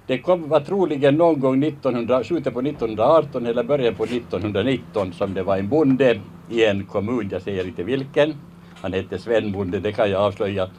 Det 0.07 0.19
kom, 0.19 0.49
var 0.49 0.61
troligen 0.61 1.15
någon 1.15 1.41
gång 1.41 1.65
1900, 1.65 2.25
slutet 2.25 2.55
på 2.55 2.61
1918 2.61 3.47
eller 3.47 3.65
början 3.65 3.95
på 3.95 4.05
1919 4.05 5.13
som 5.13 5.35
det 5.35 5.43
var 5.43 5.57
en 5.57 5.69
bonde 5.69 6.21
i 6.51 6.65
en 6.65 6.85
kommun, 6.87 7.29
jag 7.33 7.43
säger 7.43 7.67
inte 7.67 7.83
vilken, 7.83 8.35
han 8.81 8.93
hette 8.93 9.19
Sven 9.19 9.53
Bonde, 9.53 9.81
det 9.81 9.93
kan 9.93 10.11
jag 10.11 10.23
avslöja, 10.23 10.71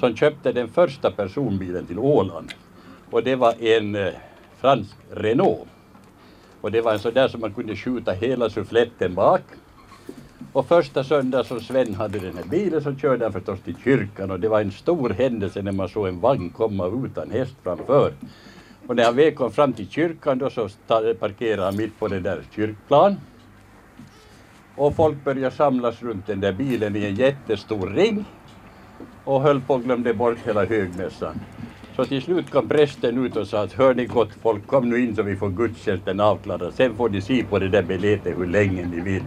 som 0.00 0.16
köpte 0.16 0.52
den 0.52 0.68
första 0.68 1.10
personbilen 1.10 1.86
till 1.86 1.98
Åland. 1.98 2.52
Och 3.10 3.22
det 3.22 3.36
var 3.36 3.54
en 3.62 3.94
eh, 3.94 4.12
fransk 4.60 4.96
Renault. 5.10 5.68
Och 6.60 6.72
det 6.72 6.80
var 6.80 6.92
en 6.92 6.98
sån 6.98 7.14
där 7.14 7.28
som 7.28 7.40
man 7.40 7.54
kunde 7.54 7.76
skjuta 7.76 8.12
hela 8.12 8.50
suffletten 8.50 9.14
bak. 9.14 9.42
Och 10.52 10.66
första 10.66 11.04
söndagen 11.04 11.44
som 11.44 11.60
Sven 11.60 11.94
hade 11.94 12.18
den 12.18 12.36
här 12.36 12.44
bilen 12.44 12.82
så 12.82 12.94
körde 12.94 13.24
han 13.24 13.32
förstås 13.32 13.60
till 13.60 13.76
kyrkan 13.84 14.30
och 14.30 14.40
det 14.40 14.48
var 14.48 14.60
en 14.60 14.70
stor 14.70 15.10
händelse 15.10 15.62
när 15.62 15.72
man 15.72 15.88
såg 15.88 16.08
en 16.08 16.20
vagn 16.20 16.50
komma 16.50 17.04
utan 17.04 17.30
häst 17.30 17.54
framför. 17.62 18.12
Och 18.86 18.96
när 18.96 19.04
han 19.04 19.16
väl 19.16 19.34
kom 19.34 19.52
fram 19.52 19.72
till 19.72 19.88
kyrkan 19.90 20.38
då 20.38 20.50
så 20.50 20.68
parkerade 21.20 21.62
han 21.62 21.76
mitt 21.76 21.98
på 21.98 22.08
den 22.08 22.22
där 22.22 22.42
kyrkplan. 22.50 23.16
Och 24.76 24.96
folk 24.96 25.24
började 25.24 25.56
samlas 25.56 26.02
runt 26.02 26.26
den 26.26 26.40
där 26.40 26.52
bilen 26.52 26.96
i 26.96 27.04
en 27.04 27.14
jättestor 27.14 27.86
ring 27.86 28.24
och 29.24 29.42
höll 29.42 29.60
på 29.60 29.74
och 29.74 29.82
glömde 29.82 30.14
bort 30.14 30.38
hela 30.44 30.64
högmässan. 30.64 31.40
Så 31.96 32.04
till 32.04 32.22
slut 32.22 32.50
kom 32.50 32.68
prästen 32.68 33.26
ut 33.26 33.36
och 33.36 33.46
sa 33.46 33.62
att 33.62 33.72
hör 33.72 33.94
ni 33.94 34.06
gott 34.06 34.32
folk, 34.42 34.66
kom 34.66 34.90
nu 34.90 35.00
in 35.00 35.16
så 35.16 35.22
vi 35.22 35.36
får 35.36 35.50
gudstjänsten 35.50 36.20
avklarad. 36.20 36.74
Sen 36.74 36.96
får 36.96 37.08
ni 37.08 37.20
se 37.20 37.44
på 37.44 37.58
det 37.58 37.68
där 37.68 37.82
biljetet 37.82 38.38
hur 38.38 38.46
länge 38.46 38.86
ni 38.86 39.00
vill. 39.00 39.22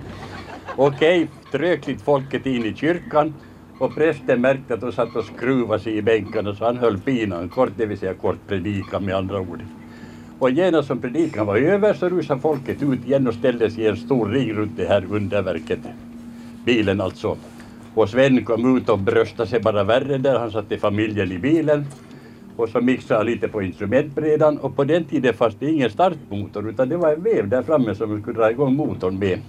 Okej, 0.77 1.27
trökligt 1.51 2.01
folket 2.01 2.45
in 2.45 2.65
i 2.65 2.73
kyrkan 2.75 3.33
och 3.79 3.95
prästen 3.95 4.41
märkte 4.41 4.73
att 4.73 4.81
de 4.81 4.91
satt 4.91 5.15
och 5.15 5.25
skruvade 5.25 5.83
sig 5.83 5.97
i 5.97 6.01
bänkarna 6.01 6.55
så 6.55 6.65
han 6.65 6.77
höll 6.77 6.99
pinan 6.99 7.49
kort, 7.49 7.71
det 7.77 7.85
vill 7.85 7.97
säga 7.97 8.13
kort 8.13 8.47
predikan 8.47 9.05
med 9.05 9.15
andra 9.15 9.39
ord. 9.39 9.59
Och 10.39 10.51
genast 10.51 10.87
som 10.87 10.99
predikan 10.99 11.45
var 11.45 11.57
över 11.57 11.93
så 11.93 12.09
rusade 12.09 12.41
folket 12.41 12.83
ut 12.83 13.05
igen 13.05 13.27
och 13.27 13.33
ställde 13.33 13.71
sig 13.71 13.83
i 13.83 13.87
en 13.87 13.97
stor 13.97 14.29
ring 14.29 14.53
runt 14.53 14.77
det 14.77 14.85
här 14.85 15.05
underverket. 15.11 15.79
Bilen 16.65 17.01
alltså. 17.01 17.37
Och 17.93 18.09
Sven 18.09 18.45
kom 18.45 18.77
ut 18.77 18.89
och 18.89 18.99
bröstade 18.99 19.49
sig 19.49 19.59
bara 19.59 19.83
värre 19.83 20.17
där, 20.17 20.39
han 20.39 20.51
satte 20.51 20.77
familjen 20.77 21.31
i 21.31 21.37
bilen. 21.37 21.85
Och 22.55 22.69
så 22.69 22.81
mixade 22.81 23.19
han 23.19 23.25
lite 23.25 23.47
på 23.47 23.61
instrumentbrädan 23.61 24.57
och 24.57 24.75
på 24.75 24.83
den 24.83 25.05
tiden 25.05 25.33
fanns 25.33 25.55
det 25.59 25.71
ingen 25.71 25.89
startmotor 25.89 26.69
utan 26.69 26.89
det 26.89 26.97
var 26.97 27.13
en 27.13 27.23
vev 27.23 27.49
där 27.49 27.63
framme 27.63 27.95
som 27.95 28.09
man 28.09 28.21
skulle 28.21 28.39
dra 28.39 28.51
igång 28.51 28.75
motorn 28.75 29.19
med. 29.19 29.39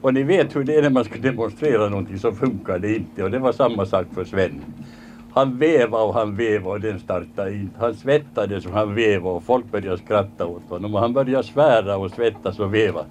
Och 0.00 0.14
ni 0.14 0.22
vet 0.22 0.56
hur 0.56 0.64
det 0.64 0.74
är 0.74 0.82
när 0.82 0.90
man 0.90 1.04
ska 1.04 1.18
demonstrera 1.18 1.88
någonting 1.88 2.18
så 2.18 2.32
funkar 2.32 2.78
det 2.78 2.96
inte 2.96 3.24
och 3.24 3.30
det 3.30 3.38
var 3.38 3.52
samma 3.52 3.86
sak 3.86 4.06
för 4.14 4.24
Sven. 4.24 4.64
Han 5.32 5.58
vevade 5.58 6.04
och 6.04 6.14
han 6.14 6.36
vevade 6.36 6.70
och 6.70 6.80
den 6.80 7.00
startade 7.00 7.54
inte. 7.54 7.78
Han 7.78 7.94
svettades 7.94 8.66
och 8.66 8.72
han 8.72 8.94
vevade 8.94 9.36
och 9.36 9.42
folk 9.42 9.70
började 9.72 9.98
skratta 9.98 10.46
åt 10.46 10.62
honom 10.68 10.94
och 10.94 11.00
han 11.00 11.12
började 11.12 11.44
svära 11.44 11.96
och 11.96 12.10
svettas 12.10 12.58
och 12.58 12.74
veva. 12.74 13.04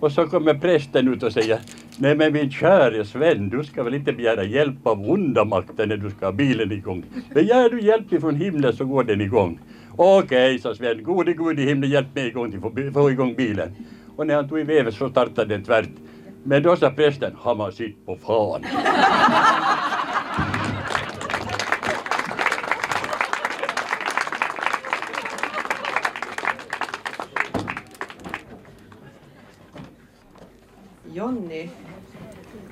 Och 0.00 0.12
så 0.12 0.26
kommer 0.26 0.54
prästen 0.54 1.08
ut 1.08 1.22
och 1.22 1.32
säger 1.32 1.58
Nej 1.98 2.16
men 2.16 2.32
min 2.32 2.50
käre 2.50 3.04
Sven, 3.04 3.48
du 3.48 3.64
ska 3.64 3.82
väl 3.82 3.94
inte 3.94 4.12
begära 4.12 4.44
hjälp 4.44 4.86
av 4.86 5.10
onda 5.10 5.44
makter 5.44 5.86
när 5.86 5.96
du 5.96 6.10
ska 6.10 6.26
ha 6.26 6.32
bilen 6.32 6.72
igång. 6.72 7.04
Begär 7.34 7.70
du 7.70 7.80
hjälp 7.80 8.12
ifrån 8.12 8.36
himlen 8.36 8.72
så 8.72 8.84
går 8.84 9.04
den 9.04 9.20
igång. 9.20 9.58
Okej, 9.96 10.58
sa 10.58 10.74
Sven, 10.74 11.02
gode 11.02 11.32
gud 11.32 11.60
i 11.60 11.66
himlen 11.66 11.90
hjälp 11.90 12.14
mig 12.14 12.26
igång 12.26 12.50
till 12.50 12.60
få, 12.60 12.72
få 12.92 13.10
igång 13.10 13.34
bilen. 13.34 13.68
Och 14.16 14.26
när 14.26 14.34
han 14.34 14.48
tog 14.48 14.60
i 14.60 14.62
vevet 14.62 14.94
så 14.94 15.08
startade 15.08 15.54
den 15.54 15.64
tvärt. 15.64 15.88
Men 16.46 16.62
då 16.62 16.76
sa 16.76 16.90
prästen, 16.90 17.36
har 17.40 17.54
man 17.54 17.72
sitt 17.72 18.06
på 18.06 18.16
fan. 18.16 18.64
Jonny. 31.12 31.68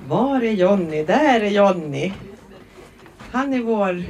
Var 0.08 0.40
är 0.40 0.52
Jonny? 0.52 1.04
Där 1.04 1.40
är 1.40 1.50
Jonny. 1.50 2.12
Han 3.30 3.54
är 3.54 3.60
vår 3.60 4.04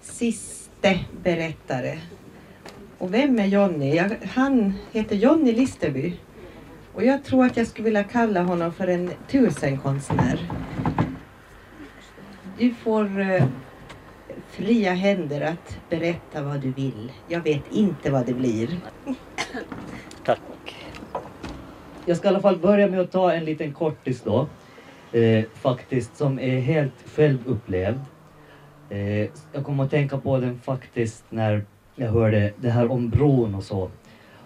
siste 0.00 0.98
berättare. 1.22 1.98
Och 2.98 3.14
vem 3.14 3.38
är 3.38 3.46
Jonny? 3.46 4.02
Han 4.34 4.74
heter 4.92 5.16
Jonny 5.16 5.52
Listerby. 5.52 6.16
Och 6.94 7.04
jag 7.04 7.24
tror 7.24 7.44
att 7.46 7.56
jag 7.56 7.66
skulle 7.66 7.84
vilja 7.84 8.04
kalla 8.04 8.42
honom 8.42 8.72
för 8.72 8.86
en 8.86 9.10
tusenkonstnär. 9.28 10.38
Du 12.58 12.74
får 12.74 13.20
eh, 13.20 13.44
fria 14.50 14.92
händer 14.92 15.40
att 15.40 15.78
berätta 15.90 16.42
vad 16.42 16.60
du 16.60 16.72
vill. 16.72 17.12
Jag 17.28 17.40
vet 17.40 17.72
inte 17.72 18.10
vad 18.10 18.26
det 18.26 18.34
blir. 18.34 18.68
Tack. 20.24 20.40
Jag 22.06 22.16
ska 22.16 22.28
i 22.28 22.28
alla 22.28 22.40
fall 22.40 22.58
börja 22.58 22.88
med 22.88 23.00
att 23.00 23.12
ta 23.12 23.32
en 23.32 23.44
liten 23.44 23.72
kortis 23.72 24.22
då. 24.22 24.46
Eh, 25.18 25.44
faktiskt 25.54 26.16
som 26.16 26.38
är 26.38 26.60
helt 26.60 27.08
självupplevd. 27.14 28.00
Eh, 28.90 29.28
jag 29.52 29.64
kommer 29.64 29.84
att 29.84 29.90
tänka 29.90 30.18
på 30.18 30.38
den 30.38 30.58
faktiskt 30.58 31.24
när 31.30 31.64
jag 31.94 32.08
hörde 32.08 32.52
det 32.56 32.70
här 32.70 32.90
om 32.90 33.08
bron 33.08 33.54
och 33.54 33.64
så. 33.64 33.90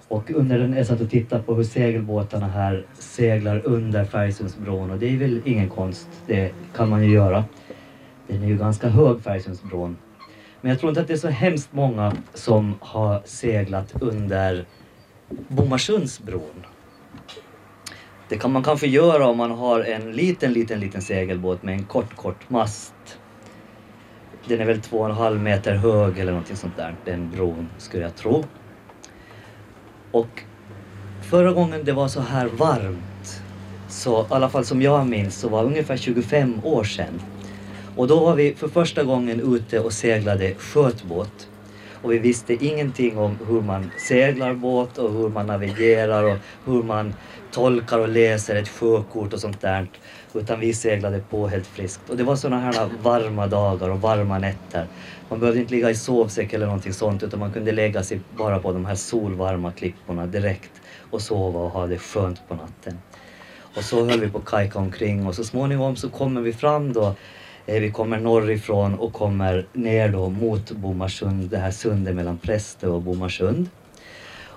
Och 0.09 0.31
under 0.31 0.59
den, 0.59 0.73
jag 0.73 0.87
satt 0.87 1.01
och 1.01 1.11
tittade 1.11 1.43
på 1.43 1.55
hur 1.55 1.65
segelbåtarna 1.65 2.49
här 2.49 2.87
seglar 2.93 3.63
under 3.65 4.05
Färgsundsbron 4.05 4.91
och 4.91 4.99
det 4.99 5.15
är 5.15 5.17
väl 5.17 5.43
ingen 5.45 5.69
konst, 5.69 6.09
det 6.27 6.53
kan 6.75 6.89
man 6.89 7.05
ju 7.05 7.11
göra. 7.11 7.45
Den 8.27 8.43
är 8.43 8.47
ju 8.47 8.57
ganska 8.57 8.89
hög, 8.89 9.21
Färgsundsbron. 9.21 9.97
Men 10.61 10.71
jag 10.71 10.81
tror 10.81 10.91
inte 10.91 11.01
att 11.01 11.07
det 11.07 11.13
är 11.13 11.19
så 11.19 11.29
hemskt 11.29 11.73
många 11.73 12.13
som 12.35 12.75
har 12.81 13.23
seglat 13.25 14.03
under 14.03 14.65
Bomarsundsbron. 15.49 16.67
Det 18.29 18.37
kan 18.37 18.53
man 18.53 18.63
kanske 18.63 18.87
göra 18.87 19.27
om 19.27 19.37
man 19.37 19.51
har 19.51 19.81
en 19.81 20.13
liten, 20.13 20.53
liten, 20.53 20.81
liten 20.81 21.03
segelbåt 21.03 21.63
med 21.63 21.75
en 21.75 21.85
kort, 21.85 22.17
kort 22.17 22.51
mast. 22.51 22.95
Den 24.45 24.61
är 24.61 24.65
väl 24.65 24.81
två 24.81 24.99
och 24.99 25.07
en 25.07 25.17
halv 25.17 25.41
meter 25.41 25.75
hög 25.75 26.19
eller 26.19 26.33
någonting 26.33 26.57
sånt 26.57 26.77
där, 26.77 26.95
den 27.05 27.31
bron, 27.31 27.69
skulle 27.79 28.03
jag 28.03 28.17
tro. 28.17 28.45
Och 30.11 30.43
förra 31.23 31.53
gången 31.53 31.85
det 31.85 31.93
var 31.93 32.09
så 32.09 32.21
här 32.21 32.47
varmt, 32.47 33.43
så 33.89 34.23
i 34.23 34.27
alla 34.29 34.49
fall 34.49 34.65
som 34.65 34.83
jag 34.83 35.07
minns, 35.07 35.37
så 35.41 35.49
var 35.49 35.63
det 35.63 35.69
ungefär 35.69 35.97
25 35.97 36.65
år 36.65 36.85
sedan. 36.85 37.21
Och 37.97 38.09
då 38.09 38.21
var 38.21 38.35
vi 38.35 38.55
för 38.55 38.69
första 38.69 39.05
gången 39.05 39.55
ute 39.55 39.81
och 39.81 39.93
seglade 39.93 40.55
skötbåt. 40.55 41.49
Och 42.03 42.13
vi 42.13 42.19
visste 42.19 42.65
ingenting 42.67 43.19
om 43.19 43.39
hur 43.49 43.61
man 43.61 43.91
seglar 43.99 44.55
båt 44.55 44.99
och 44.99 45.13
hur 45.13 45.29
man 45.29 45.47
navigerar 45.47 46.25
och 46.25 46.39
hur 46.65 46.83
man 46.83 47.15
tolkar 47.53 47.99
och 47.99 48.09
läser 48.09 48.57
ett 48.57 48.69
sjökort 48.69 49.33
och 49.33 49.41
sånt 49.41 49.61
där. 49.61 49.87
Utan 50.35 50.61
vi 50.61 50.75
seglade 50.75 51.21
på 51.31 51.49
helt 51.49 51.67
friskt. 51.67 52.11
Och 52.11 52.17
det 52.17 52.25
var 52.25 52.37
sådana 52.37 52.61
här 52.61 52.91
varma 53.03 53.47
dagar 53.47 53.89
och 53.89 54.01
varma 54.01 54.39
nätter. 54.39 54.87
Man 55.29 55.41
behövde 55.41 55.61
inte 55.61 55.75
ligga 55.75 55.91
i 55.91 55.95
sovsäck 55.95 56.53
eller 56.53 56.67
någonting 56.67 56.93
sånt 56.93 57.23
utan 57.23 57.41
man 57.41 57.53
kunde 57.53 57.73
lägga 57.73 58.03
sig 58.03 58.21
bara 58.37 58.59
på 58.59 58.73
de 58.73 58.87
här 58.87 58.95
solvarma 58.95 59.73
klipporna 59.73 60.27
direkt 60.27 60.71
och 61.11 61.23
sova 61.23 61.61
och 61.61 61.71
ha 61.71 61.87
det 61.87 61.99
skönt 61.99 62.49
på 62.49 62.55
natten. 62.55 62.99
Och 63.77 63.85
så 63.85 64.05
höll 64.05 64.21
vi 64.21 64.29
på 64.29 64.39
att 64.39 64.45
kajka 64.45 64.79
omkring 64.79 65.27
och 65.27 65.35
så 65.35 65.45
småningom 65.45 65.97
så 65.97 66.09
kommer 66.09 66.41
vi 66.41 66.53
fram 66.53 66.93
då 66.93 67.15
Eh, 67.67 67.81
vi 67.81 67.91
kommer 67.91 68.19
norrifrån 68.19 68.95
och 68.95 69.13
kommer 69.13 69.67
ner 69.73 70.09
då 70.09 70.29
mot 70.29 70.71
Bomarsund, 70.71 71.51
det 71.51 71.59
här 71.59 71.71
sundet 71.71 72.15
mellan 72.15 72.39
Prästö 72.39 72.89
och 72.89 73.03
Bomarsund. 73.03 73.69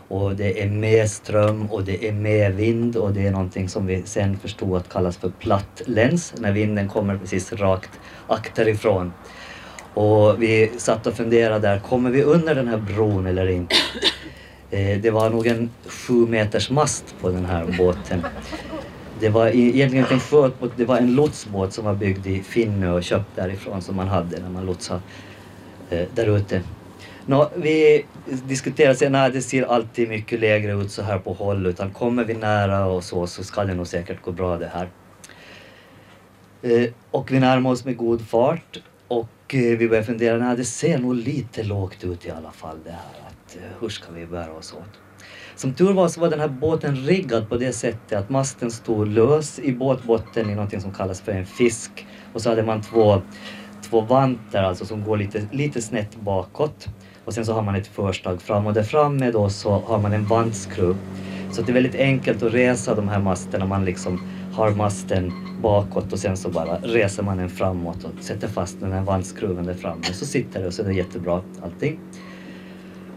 Och 0.07 0.35
det 0.35 0.63
är 0.63 0.69
med 0.69 1.09
ström 1.09 1.65
och 1.71 1.83
det 1.83 2.07
är 2.07 2.11
med 2.11 2.55
vind 2.55 2.95
och 2.95 3.13
det 3.13 3.27
är 3.27 3.31
någonting 3.31 3.69
som 3.69 3.85
vi 3.85 4.03
sen 4.05 4.37
förstod 4.37 4.77
att 4.77 4.89
kallas 4.89 5.17
för 5.17 5.29
platt 5.29 5.81
läns 5.85 6.33
när 6.37 6.51
vinden 6.51 6.89
kommer 6.89 7.17
precis 7.17 7.53
rakt 7.53 7.89
akterifrån. 8.27 9.13
Och 9.93 10.43
vi 10.43 10.71
satt 10.77 11.07
och 11.07 11.13
funderade 11.13 11.67
där, 11.67 11.79
kommer 11.79 12.09
vi 12.09 12.23
under 12.23 12.55
den 12.55 12.67
här 12.67 12.77
bron 12.77 13.25
eller 13.25 13.47
inte? 13.47 13.75
Eh, 14.71 14.97
det 15.01 15.11
var 15.11 15.29
nog 15.29 15.47
en 15.47 15.69
sju 15.85 16.13
meters 16.13 16.69
mast 16.69 17.15
på 17.21 17.29
den 17.29 17.45
här 17.45 17.75
båten. 17.77 18.23
Det 19.19 19.29
var 19.29 19.47
egentligen 19.47 20.05
en 20.11 20.19
skötbåt, 20.19 20.71
det 20.77 20.85
var 20.85 20.97
en 20.97 21.15
lotsbåt 21.15 21.73
som 21.73 21.85
var 21.85 21.95
byggd 21.95 22.27
i 22.27 22.43
Finnö 22.43 22.91
och 22.91 23.03
köpt 23.03 23.35
därifrån 23.35 23.81
som 23.81 23.95
man 23.95 24.07
hade 24.07 24.39
när 24.39 24.49
man 24.49 24.65
lotsade 24.65 25.01
eh, 25.89 26.07
där 26.15 26.37
ute. 26.37 26.61
Nå, 27.25 27.49
vi 27.55 28.05
diskuterade 28.25 28.95
sen, 28.95 29.11
nej 29.11 29.31
det 29.31 29.41
ser 29.41 29.63
alltid 29.63 30.09
mycket 30.09 30.39
lägre 30.39 30.73
ut 30.73 30.91
så 30.91 31.01
här 31.01 31.19
på 31.19 31.33
håll 31.33 31.65
utan 31.65 31.91
kommer 31.91 32.23
vi 32.23 32.33
nära 32.33 32.85
och 32.85 33.03
så 33.03 33.27
så 33.27 33.43
ska 33.43 33.63
det 33.63 33.73
nog 33.73 33.87
säkert 33.87 34.21
gå 34.21 34.31
bra 34.31 34.57
det 34.57 34.71
här. 34.73 34.89
Eh, 36.61 36.89
och 37.11 37.31
vi 37.31 37.39
närmar 37.39 37.71
oss 37.71 37.85
med 37.85 37.97
god 37.97 38.27
fart 38.27 38.81
och 39.07 39.55
eh, 39.55 39.77
vi 39.77 39.89
börjar 39.89 40.03
fundera, 40.03 40.37
nej 40.37 40.57
det 40.57 40.65
ser 40.65 40.97
nog 40.97 41.15
lite 41.15 41.63
lågt 41.63 42.03
ut 42.03 42.25
i 42.25 42.31
alla 42.31 42.51
fall 42.51 42.77
det 42.83 42.91
här. 42.91 43.27
Att, 43.27 43.55
eh, 43.55 43.61
hur 43.79 43.89
ska 43.89 44.11
vi 44.11 44.25
bära 44.25 44.51
oss 44.51 44.73
åt? 44.73 45.08
Som 45.59 45.73
tur 45.73 45.93
var 45.93 46.07
så 46.07 46.21
var 46.21 46.29
den 46.29 46.39
här 46.39 46.47
båten 46.47 46.95
riggad 46.95 47.49
på 47.49 47.57
det 47.57 47.73
sättet 47.73 48.19
att 48.19 48.29
masten 48.29 48.71
stod 48.71 49.07
lös 49.07 49.59
i 49.59 49.73
båtbotten 49.73 50.49
i 50.49 50.55
någonting 50.55 50.81
som 50.81 50.93
kallas 50.93 51.21
för 51.21 51.31
en 51.31 51.45
fisk. 51.45 52.07
Och 52.33 52.41
så 52.41 52.49
hade 52.49 52.63
man 52.63 52.81
två, 52.81 53.21
två 53.89 54.01
vantar 54.01 54.63
alltså 54.63 54.85
som 54.85 55.03
går 55.03 55.17
lite, 55.17 55.47
lite 55.51 55.81
snett 55.81 56.15
bakåt. 56.21 56.87
Och 57.25 57.33
sen 57.33 57.45
så 57.45 57.53
har 57.53 57.61
man 57.61 57.75
ett 57.75 57.87
förstag 57.87 58.41
fram 58.41 58.67
och 58.67 58.73
där 58.73 58.83
framme 58.83 59.31
då 59.31 59.49
så 59.49 59.71
har 59.71 59.99
man 59.99 60.13
en 60.13 60.25
vantskruv. 60.25 60.95
Så 61.51 61.61
det 61.61 61.71
är 61.71 61.73
väldigt 61.73 61.95
enkelt 61.95 62.43
att 62.43 62.53
resa 62.53 62.95
de 62.95 63.07
här 63.07 63.19
masterna. 63.19 63.65
Man 63.65 63.85
liksom 63.85 64.21
har 64.53 64.71
masten 64.71 65.31
bakåt 65.61 66.13
och 66.13 66.19
sen 66.19 66.37
så 66.37 66.49
bara 66.49 66.77
reser 66.77 67.23
man 67.23 67.37
den 67.37 67.49
framåt 67.49 68.03
och 68.03 68.23
sätter 68.23 68.47
fast 68.47 68.79
den 68.79 68.91
här 68.91 69.01
vantskruven 69.01 69.65
där 69.65 69.73
framme. 69.73 70.03
Så 70.03 70.25
sitter 70.25 70.61
det 70.61 70.67
och 70.67 70.73
så 70.73 70.81
är 70.81 70.85
det 70.85 70.93
jättebra 70.93 71.41
allting. 71.63 71.99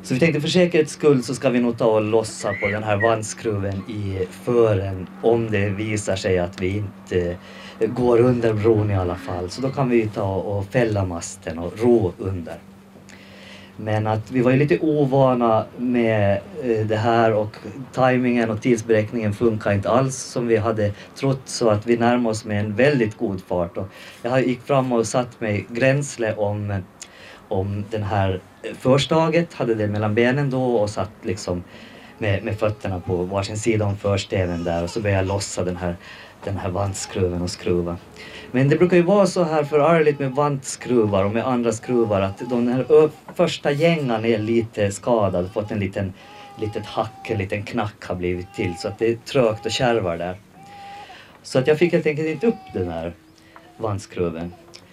Så 0.05 0.15
vi 0.15 0.21
tänkte 0.21 0.41
för 0.41 0.49
säkerhets 0.49 0.93
skull 0.93 1.23
så 1.23 1.35
ska 1.35 1.51
vi 1.51 1.61
nog 1.61 1.79
ta 1.79 1.87
och 1.87 2.03
lossa 2.03 2.55
på 2.61 2.69
den 2.69 2.83
här 2.83 2.97
vantskruven 2.97 3.83
i 3.89 4.27
fören 4.31 5.07
om 5.23 5.51
det 5.51 5.69
visar 5.69 6.17
sig 6.17 6.39
att 6.39 6.61
vi 6.61 6.77
inte 6.77 7.37
går 7.87 8.21
under 8.21 8.53
bron 8.53 8.91
i 8.91 8.97
alla 8.97 9.17
fall. 9.17 9.51
Så 9.51 9.63
då 9.63 9.69
kan 9.69 9.89
vi 9.89 10.07
ta 10.07 10.35
och 10.35 10.67
fälla 10.67 11.05
masten 11.05 11.59
och 11.59 11.79
ro 11.79 12.13
under. 12.19 12.55
Men 13.77 14.07
att 14.07 14.31
vi 14.31 14.41
var 14.41 14.51
ju 14.51 14.57
lite 14.57 14.79
ovana 14.79 15.65
med 15.77 16.41
eh, 16.63 16.87
det 16.87 16.97
här 16.97 17.33
och 17.33 17.57
tajmingen 17.93 18.51
och 18.51 18.63
tidsberäkningen 18.63 19.33
funkar 19.33 19.73
inte 19.73 19.91
alls 19.91 20.17
som 20.17 20.47
vi 20.47 20.57
hade 20.57 20.93
trott 21.15 21.43
så 21.45 21.71
att 21.71 21.87
vi 21.87 21.97
närmade 21.97 22.31
oss 22.31 22.45
med 22.45 22.61
en 22.61 22.75
väldigt 22.75 23.17
god 23.17 23.43
fart. 23.43 23.77
Och 23.77 23.89
jag 24.23 24.47
gick 24.47 24.63
fram 24.63 24.93
och 24.93 25.07
satt 25.07 25.41
mig 25.41 25.67
gränsle 25.71 26.35
om, 26.35 26.83
om 27.53 27.85
den 27.91 28.03
här 28.03 28.41
förstaget, 28.79 29.55
hade 29.55 29.75
det 29.75 29.87
mellan 29.87 30.15
benen 30.15 30.51
då 30.51 30.77
och 30.77 30.91
satt 30.91 31.11
liksom 31.23 31.65
med, 32.19 32.45
med 32.45 32.59
fötterna 32.59 33.01
på 33.01 33.17
varsin 33.17 33.59
sida 33.59 33.85
om 33.85 33.97
försteven 33.97 34.65
där 34.65 34.83
och 34.83 34.91
så 34.91 35.01
började 35.01 35.23
jag 35.23 35.29
lossa 35.29 35.65
den 35.65 35.77
här, 35.77 35.97
den 36.45 36.57
här 36.57 36.71
vantskruven 36.71 37.43
och 37.43 37.51
skruva. 37.51 37.97
Men 38.51 38.69
det 38.69 38.77
brukar 38.77 38.97
ju 38.97 39.03
vara 39.03 39.27
så 39.27 39.43
här 39.43 39.65
förargligt 39.65 40.19
med 40.19 40.31
vantskruvar 40.33 41.25
och 41.25 41.31
med 41.31 41.47
andra 41.47 41.73
skruvar 41.73 42.21
att 42.21 42.51
de 42.51 42.69
här 42.69 43.11
första 43.35 43.71
gängan 43.71 44.25
är 44.25 44.39
lite 44.39 44.93
skadad, 44.93 45.53
fått 45.53 45.71
en 45.71 45.81
liten 45.81 46.13
litet 46.61 46.87
hack, 46.87 47.31
en 47.31 47.39
liten 47.39 47.63
knack 47.63 48.05
har 48.05 48.15
blivit 48.15 48.55
till 48.55 48.75
så 48.79 48.89
att 48.89 48.99
det 48.99 49.11
är 49.11 49.17
trögt 49.17 49.67
och 49.67 49.73
kärvar 49.73 50.19
där. 50.19 50.37
Så 51.43 51.59
att 51.59 51.67
jag 51.67 51.79
fick 51.79 51.93
helt 51.93 52.07
enkelt 52.07 52.29
inte 52.29 52.47
upp 52.47 52.73
den 52.75 52.89
här 52.89 53.13
vantskruven. 53.77 54.53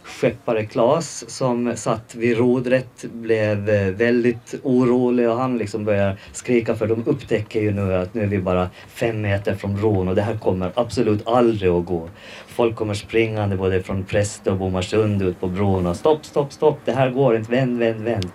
Skeppare 0.10 0.66
Klas 0.66 1.26
som 1.28 1.78
satt 1.78 2.16
vid 2.16 2.38
rodret 2.38 3.05
blev 3.12 3.70
eh, 3.70 3.88
väldigt 3.88 4.55
orolig 4.64 5.30
och 5.30 5.36
han 5.36 5.57
liksom 5.57 5.86
börjar 5.86 6.18
skrika 6.32 6.76
för 6.76 6.88
de 6.88 7.03
upptäcker 7.05 7.62
ju 7.62 7.72
nu 7.72 7.93
att 7.93 8.14
nu 8.14 8.24
är 8.24 8.28
vi 8.28 8.39
bara 8.39 8.70
fem 8.88 9.22
meter 9.22 9.55
från 9.55 9.76
bron 9.76 10.07
och 10.07 10.16
det 10.16 10.22
här 10.22 10.38
kommer 10.38 10.72
absolut 10.76 11.28
aldrig 11.28 11.72
att 11.72 11.86
gå. 11.86 12.10
Folk 12.47 12.76
kommer 12.76 12.93
springande 12.93 13.55
både 13.55 13.84
från 13.84 14.03
Prästö 14.03 14.51
och 14.51 14.57
Bomarsund 14.57 15.22
ut 15.22 15.39
på 15.39 15.47
bron 15.47 15.88
och 15.88 15.95
stopp, 15.95 16.26
stopp, 16.26 16.53
stopp, 16.53 16.80
det 16.86 16.91
här 16.91 17.10
går 17.10 17.36
inte, 17.36 17.51
vänd, 17.51 17.80
vänd, 17.80 18.01
vänd. 18.01 18.28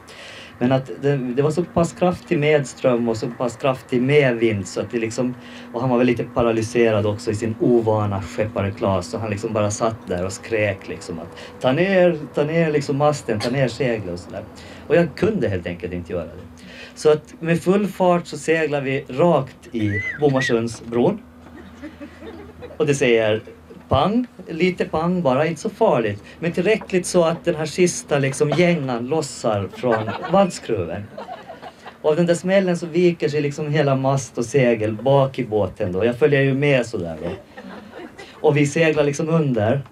Men 0.59 0.73
att 0.73 0.91
det, 1.03 1.17
det, 1.17 1.43
var 1.43 1.51
så 1.51 1.65
pass 1.65 1.93
kraftig 1.93 2.39
medström 2.39 3.09
och 3.09 3.17
så 3.17 3.27
pass 3.27 3.57
kraftig 3.57 4.03
medvind 4.03 4.69
så 4.69 4.81
att 4.81 4.91
det 4.91 4.99
liksom, 4.99 5.35
och 5.73 5.81
han 5.81 5.91
var 5.91 5.99
väl 5.99 6.07
lite 6.07 6.25
paralyserad 6.25 7.07
också 7.07 7.31
i 7.31 7.35
sin 7.35 7.55
ovana 7.61 8.23
skeppareklas 8.23 9.07
så 9.07 9.19
han 9.19 9.31
liksom 9.31 9.53
bara 9.53 9.71
satt 9.71 10.07
där 10.07 10.25
och 10.25 10.33
skrek 10.33 10.89
liksom 10.89 11.19
att 11.19 11.61
ta 11.61 11.73
ner, 11.73 12.19
ta 12.35 12.45
ner 12.45 12.71
liksom 12.71 12.97
masten, 12.97 13.41
ta 13.41 13.51
ner 13.51 13.69
seglet 13.69 14.13
och 14.13 14.19
sådär. 14.19 14.43
Och 14.87 14.97
jag 14.97 15.15
kunde 15.15 15.49
helt 15.49 15.67
enkelt 15.67 15.93
inte 15.93 16.13
göra 16.13 16.25
det. 16.25 16.65
Så 16.95 17.11
att 17.11 17.35
med 17.41 17.63
full 17.63 17.87
fart 17.87 18.27
så 18.27 18.39
seglar 18.39 18.81
vi 18.81 19.05
rakt 19.09 19.75
i 19.75 20.03
Bomarsundsbron. 20.21 21.23
Och 22.77 22.87
det 22.87 22.95
säger 22.95 23.43
pang, 23.89 24.27
lite 24.49 24.85
pang 24.85 25.23
bara, 25.23 25.47
inte 25.47 25.61
så 25.61 25.71
farligt. 25.71 26.23
Men 26.39 26.53
tillräckligt 26.53 27.07
så 27.07 27.25
att 27.25 27.45
den 27.45 27.55
här 27.55 27.67
sista 27.67 28.19
liksom 28.19 28.51
gängan 28.51 29.07
lossar 29.07 29.69
från 29.77 30.11
vantskruven. 30.33 31.05
Och 32.03 32.11
av 32.11 32.17
den 32.17 32.27
där 32.27 32.35
smällen 32.35 32.79
så 32.79 32.87
viker 32.87 33.29
sig 33.29 33.41
liksom 33.41 33.71
hela 33.71 33.95
mast 33.95 34.39
och 34.39 34.45
segel 34.45 34.93
bak 34.93 35.39
i 35.39 35.45
båten 35.45 35.93
då. 35.93 36.05
Jag 36.05 36.19
följer 36.19 36.41
ju 36.41 36.55
med 36.55 36.87
sådär 36.87 37.17
då. 37.23 37.31
Och 38.33 38.57
vi 38.57 38.67
seglar 38.67 39.05
liksom 39.05 39.29
under 39.29 39.83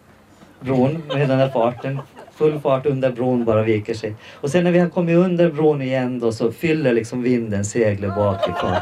bron 0.60 1.02
med 1.08 1.28
den 1.28 1.38
här 1.38 1.48
farten. 1.48 1.98
Full 2.34 2.60
fart 2.60 2.86
under 2.86 3.10
bron 3.10 3.44
bara 3.44 3.62
viker 3.62 3.94
sig. 3.94 4.14
Och 4.32 4.50
sen 4.50 4.64
när 4.64 4.72
vi 4.72 4.78
har 4.78 4.88
kommit 4.88 5.16
under 5.16 5.50
bron 5.50 5.82
igen 5.82 6.18
då 6.18 6.32
så 6.32 6.52
fyller 6.52 6.92
liksom 6.92 7.22
vinden 7.22 7.64
seglet 7.64 8.14
bakifrån. 8.14 8.74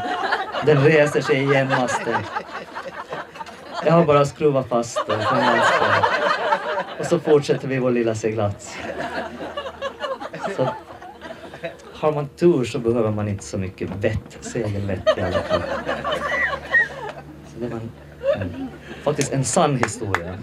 Den 0.65 0.83
reser 0.83 1.21
sig 1.21 1.43
igen 1.43 1.67
masten. 1.69 2.21
Jag 3.85 3.93
har 3.93 4.05
bara 4.05 4.25
skruvat 4.25 4.67
fast 4.67 5.07
den 5.07 5.19
på 5.19 5.35
vänster. 5.35 5.87
Och 6.99 7.05
så 7.05 7.19
fortsätter 7.19 7.67
vi 7.67 7.79
vår 7.79 7.91
lilla 7.91 8.15
seglats. 8.15 8.77
Så 10.55 10.69
har 11.93 12.11
man 12.11 12.27
tur 12.27 12.63
så 12.63 12.79
behöver 12.79 13.11
man 13.11 13.27
inte 13.27 13.43
så 13.43 13.57
mycket 13.57 13.89
vett, 13.89 14.37
segelvett 14.41 15.17
i 15.17 15.21
alla 15.21 15.41
fall. 15.41 15.61
Så 17.53 17.59
det 17.59 17.67
var 17.67 17.79
en, 17.79 17.91
en, 18.41 18.67
faktiskt 19.03 19.33
en 19.33 19.43
sann 19.43 19.77
historia. 19.77 20.37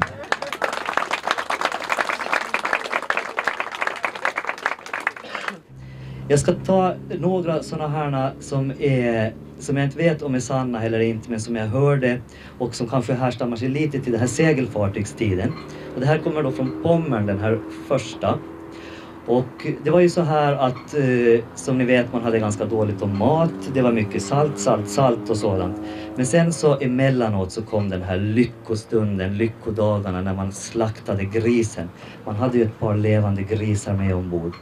Jag 6.28 6.41
ska 6.41 6.53
ta 6.53 6.95
några 7.09 7.62
sådana 7.62 7.89
här 7.89 8.32
som, 8.41 8.72
är, 8.78 9.32
som 9.59 9.76
jag 9.76 9.86
inte 9.86 9.98
vet 9.98 10.22
om 10.22 10.34
är 10.34 10.40
sanna 10.40 10.82
eller 10.82 11.00
inte, 11.00 11.30
men 11.30 11.40
som 11.40 11.56
jag 11.56 11.66
hörde 11.66 12.20
och 12.59 12.74
som 12.74 12.88
kanske 12.88 13.12
härstammar 13.12 13.56
sig 13.56 13.68
lite 13.68 14.00
till 14.00 14.12
den 14.12 14.20
här 14.20 14.28
segelfartygstiden. 14.28 15.52
Och 15.94 16.00
det 16.00 16.06
här 16.06 16.18
kommer 16.18 16.42
då 16.42 16.50
från 16.50 16.82
Pommern, 16.82 17.26
den 17.26 17.38
här 17.38 17.59
första. 17.88 18.38
Och 19.28 19.66
det 19.84 19.90
var 19.90 20.00
ju 20.00 20.09
så 20.09 20.22
här 20.22 20.52
att, 20.52 20.94
eh, 20.94 21.44
som 21.54 21.78
ni 21.78 21.84
vet, 21.84 22.12
man 22.12 22.22
hade 22.22 22.38
ganska 22.38 22.64
dåligt 22.64 23.02
om 23.02 23.18
mat. 23.18 23.50
Det 23.74 23.82
var 23.82 23.92
mycket 23.92 24.22
salt, 24.22 24.59
salt, 24.59 24.88
salt 24.88 25.30
och 25.30 25.36
sådant. 25.36 25.76
Men 26.16 26.26
sen 26.26 26.52
så 26.52 26.78
emellanåt 26.80 27.52
så 27.52 27.62
kom 27.62 27.90
den 27.90 28.02
här 28.02 28.16
lyckostunden, 28.16 29.36
lyckodagarna 29.36 30.20
när 30.20 30.34
man 30.34 30.52
slaktade 30.52 31.24
grisen. 31.24 31.88
Man 32.24 32.36
hade 32.36 32.59
ju 32.59 32.64
ett 32.64 32.78
par 32.78 32.96
levande 32.96 33.42
grisar 33.42 33.94
med 33.94 34.14
ombord. 34.14 34.52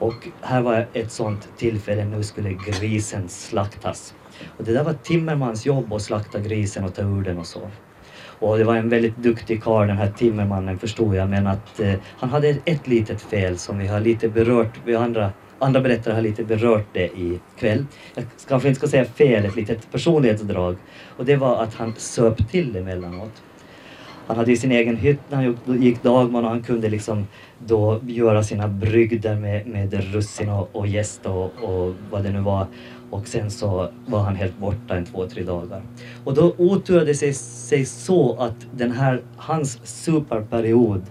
Och 0.00 0.28
här 0.40 0.60
var 0.62 0.86
ett 0.92 1.12
sånt 1.12 1.48
tillfälle, 1.56 2.04
nu 2.04 2.22
skulle 2.22 2.52
grisen 2.52 3.28
slaktas. 3.28 4.14
Och 4.56 4.64
det 4.64 4.72
där 4.72 4.84
var 4.84 4.92
Timmermans 4.92 5.66
jobb 5.66 5.92
att 5.92 6.02
slakta 6.02 6.40
grisen 6.40 6.84
och 6.84 6.94
ta 6.94 7.02
ur 7.02 7.22
den 7.22 7.38
och 7.38 7.46
så. 7.46 7.60
Och 8.40 8.58
det 8.58 8.64
var 8.64 8.76
en 8.76 8.88
väldigt 8.88 9.16
duktig 9.16 9.62
karl 9.62 9.86
den 9.86 9.96
här 9.96 10.10
timmermannen 10.10 10.78
förstod 10.78 11.14
jag, 11.14 11.28
men 11.28 11.46
att 11.46 11.80
eh, 11.80 11.94
han 12.18 12.30
hade 12.30 12.48
ett 12.64 12.86
litet 12.86 13.22
fel 13.22 13.58
som 13.58 13.78
vi 13.78 13.86
har 13.86 14.00
lite 14.00 14.28
berört, 14.28 14.80
vi 14.84 14.96
andra, 14.96 15.32
andra 15.58 15.80
berättare 15.80 16.14
har 16.14 16.22
lite 16.22 16.44
berört 16.44 16.86
det 16.92 17.06
i 17.06 17.40
kväll. 17.58 17.86
Jag 18.14 18.24
kanske 18.48 18.68
inte 18.68 18.78
ska 18.78 18.88
säga 18.88 19.04
fel, 19.04 19.44
ett 19.44 19.56
litet 19.56 19.92
personlighetsdrag. 19.92 20.76
Och 21.16 21.24
det 21.24 21.36
var 21.36 21.62
att 21.62 21.74
han 21.74 21.94
söp 21.96 22.50
till 22.50 22.76
emellanåt. 22.76 23.42
Han 24.26 24.36
hade 24.36 24.50
ju 24.50 24.56
sin 24.56 24.72
egen 24.72 24.96
hytt 24.96 25.20
när 25.28 25.36
han 25.36 25.82
gick 25.82 26.02
dagman 26.02 26.44
och 26.44 26.50
han 26.50 26.62
kunde 26.62 26.88
liksom 26.88 27.26
då 27.66 28.00
göra 28.06 28.42
sina 28.42 28.68
brygder 28.68 29.36
med, 29.36 29.66
med 29.66 30.12
russin 30.12 30.48
och, 30.48 30.76
och 30.76 30.86
gäst 30.86 31.26
och, 31.26 31.44
och 31.44 31.94
vad 32.10 32.22
det 32.22 32.30
nu 32.30 32.40
var. 32.40 32.66
Och 33.10 33.28
sen 33.28 33.50
så 33.50 33.90
var 34.06 34.20
han 34.20 34.36
helt 34.36 34.58
borta 34.58 34.96
en 34.96 35.04
två, 35.04 35.26
tre 35.26 35.42
dagar. 35.42 35.82
Och 36.24 36.34
då 36.34 36.54
oturade 36.58 37.06
det 37.06 37.14
sig, 37.14 37.32
sig 37.34 37.84
så 37.84 38.36
att 38.36 38.66
den 38.72 38.92
här, 38.92 39.22
hans 39.36 39.80
superperiod 39.84 41.02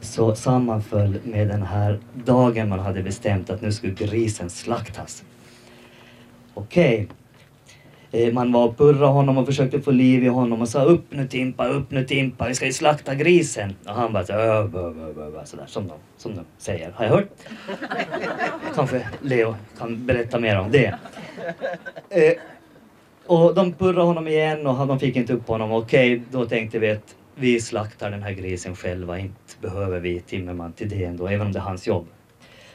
så 0.00 0.34
sammanföll 0.34 1.18
med 1.24 1.48
den 1.48 1.62
här 1.62 2.00
dagen 2.24 2.68
man 2.68 2.78
hade 2.78 3.02
bestämt 3.02 3.50
att 3.50 3.62
nu 3.62 3.72
skulle 3.72 3.92
grisen 3.92 4.50
slaktas. 4.50 5.24
Okej, 6.54 6.94
okay. 6.94 7.16
Eh, 8.12 8.32
man 8.32 8.52
var 8.52 8.64
och 8.64 8.76
purrade 8.76 9.06
honom 9.06 9.38
och 9.38 9.46
försökte 9.46 9.80
få 9.80 9.90
liv 9.90 10.24
i 10.24 10.28
honom 10.28 10.60
och 10.60 10.68
sa 10.68 10.82
upp 10.82 11.04
nu 11.10 11.28
Timpa, 11.28 11.68
upp 11.68 11.90
nu 11.90 12.04
Timpa, 12.04 12.48
vi 12.48 12.54
ska 12.54 12.66
ju 12.66 12.72
slakta 12.72 13.14
grisen. 13.14 13.74
Och 13.86 13.94
han 13.94 14.12
bara 14.12 14.24
så, 14.24 14.32
sådär 15.44 15.66
som 15.66 15.88
de, 15.88 15.94
som 16.16 16.36
de 16.36 16.44
säger. 16.58 16.90
Har 16.90 17.04
jag 17.04 17.12
hört? 17.12 17.28
Kanske 18.74 19.08
Leo 19.20 19.54
kan 19.78 20.06
berätta 20.06 20.40
mer 20.40 20.58
om 20.58 20.70
det. 20.70 20.94
Eh, 22.10 22.32
och 23.26 23.54
de 23.54 23.72
purrade 23.72 24.02
honom 24.02 24.28
igen 24.28 24.66
och 24.66 24.86
de 24.86 24.98
fick 24.98 25.16
inte 25.16 25.32
upp 25.32 25.48
honom. 25.48 25.72
Okej, 25.72 26.22
då 26.30 26.46
tänkte 26.46 26.78
vi 26.78 26.90
att 26.90 27.16
vi 27.34 27.60
slaktar 27.60 28.10
den 28.10 28.22
här 28.22 28.32
grisen 28.32 28.76
själva. 28.76 29.18
Inte 29.18 29.54
behöver 29.60 30.00
vi 30.00 30.20
Timmerman 30.20 30.72
till 30.72 30.88
det 30.88 31.04
ändå, 31.04 31.28
även 31.28 31.46
om 31.46 31.52
det 31.52 31.58
är 31.58 31.62
hans 31.62 31.86
jobb. 31.86 32.06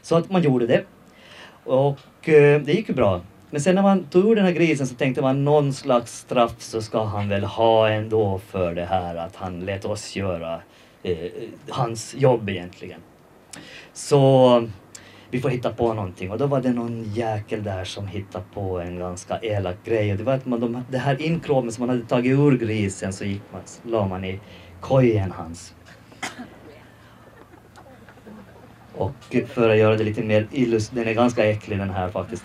Så 0.01 0.15
att 0.15 0.31
man 0.31 0.41
gjorde 0.41 0.67
det. 0.67 0.83
Och 1.63 2.29
eh, 2.29 2.61
det 2.61 2.73
gick 2.73 2.89
ju 2.89 2.95
bra. 2.95 3.21
Men 3.55 3.61
sen 3.61 3.75
när 3.75 3.81
man 3.81 4.03
tog 4.03 4.31
ur 4.31 4.35
den 4.35 4.45
här 4.45 4.51
grisen 4.51 4.87
så 4.87 4.95
tänkte 4.95 5.21
man 5.21 5.43
någon 5.43 5.73
slags 5.73 6.17
straff 6.17 6.55
så 6.57 6.81
ska 6.81 7.03
han 7.03 7.29
väl 7.29 7.43
ha 7.43 7.89
ändå 7.89 8.39
för 8.47 8.75
det 8.75 8.85
här 8.85 9.15
att 9.15 9.35
han 9.35 9.59
lät 9.59 9.85
oss 9.85 10.15
göra 10.15 10.61
eh, 11.03 11.31
hans 11.69 12.15
jobb 12.15 12.49
egentligen. 12.49 12.99
Så 13.93 14.67
vi 15.31 15.41
får 15.41 15.49
hitta 15.49 15.73
på 15.73 15.93
någonting 15.93 16.31
och 16.31 16.37
då 16.37 16.47
var 16.47 16.61
det 16.61 16.71
någon 16.71 17.03
jäkel 17.03 17.63
där 17.63 17.83
som 17.83 18.07
hittade 18.07 18.45
på 18.53 18.79
en 18.79 18.99
ganska 18.99 19.39
elak 19.39 19.77
grej 19.85 20.11
och 20.11 20.17
det 20.17 20.23
var 20.23 20.33
att 20.33 20.45
man, 20.45 20.59
de, 20.59 20.83
det 20.91 20.97
här 20.97 21.21
inkråmet 21.21 21.73
som 21.73 21.87
man 21.87 21.95
hade 21.95 22.07
tagit 22.07 22.39
ur 22.39 22.57
grisen 22.57 23.13
så 23.13 23.25
gick 23.25 23.41
man, 23.51 23.61
la 23.83 24.07
man 24.07 24.25
i 24.25 24.39
kojen 24.81 25.31
hans. 25.31 25.73
Och 28.97 29.35
för 29.47 29.69
att 29.69 29.77
göra 29.77 29.97
det 29.97 30.03
lite 30.03 30.23
mer 30.23 30.47
illus, 30.51 30.89
den 30.89 31.07
är 31.07 31.13
ganska 31.13 31.45
äcklig 31.45 31.79
den 31.79 31.89
här 31.89 32.09
faktiskt. 32.09 32.43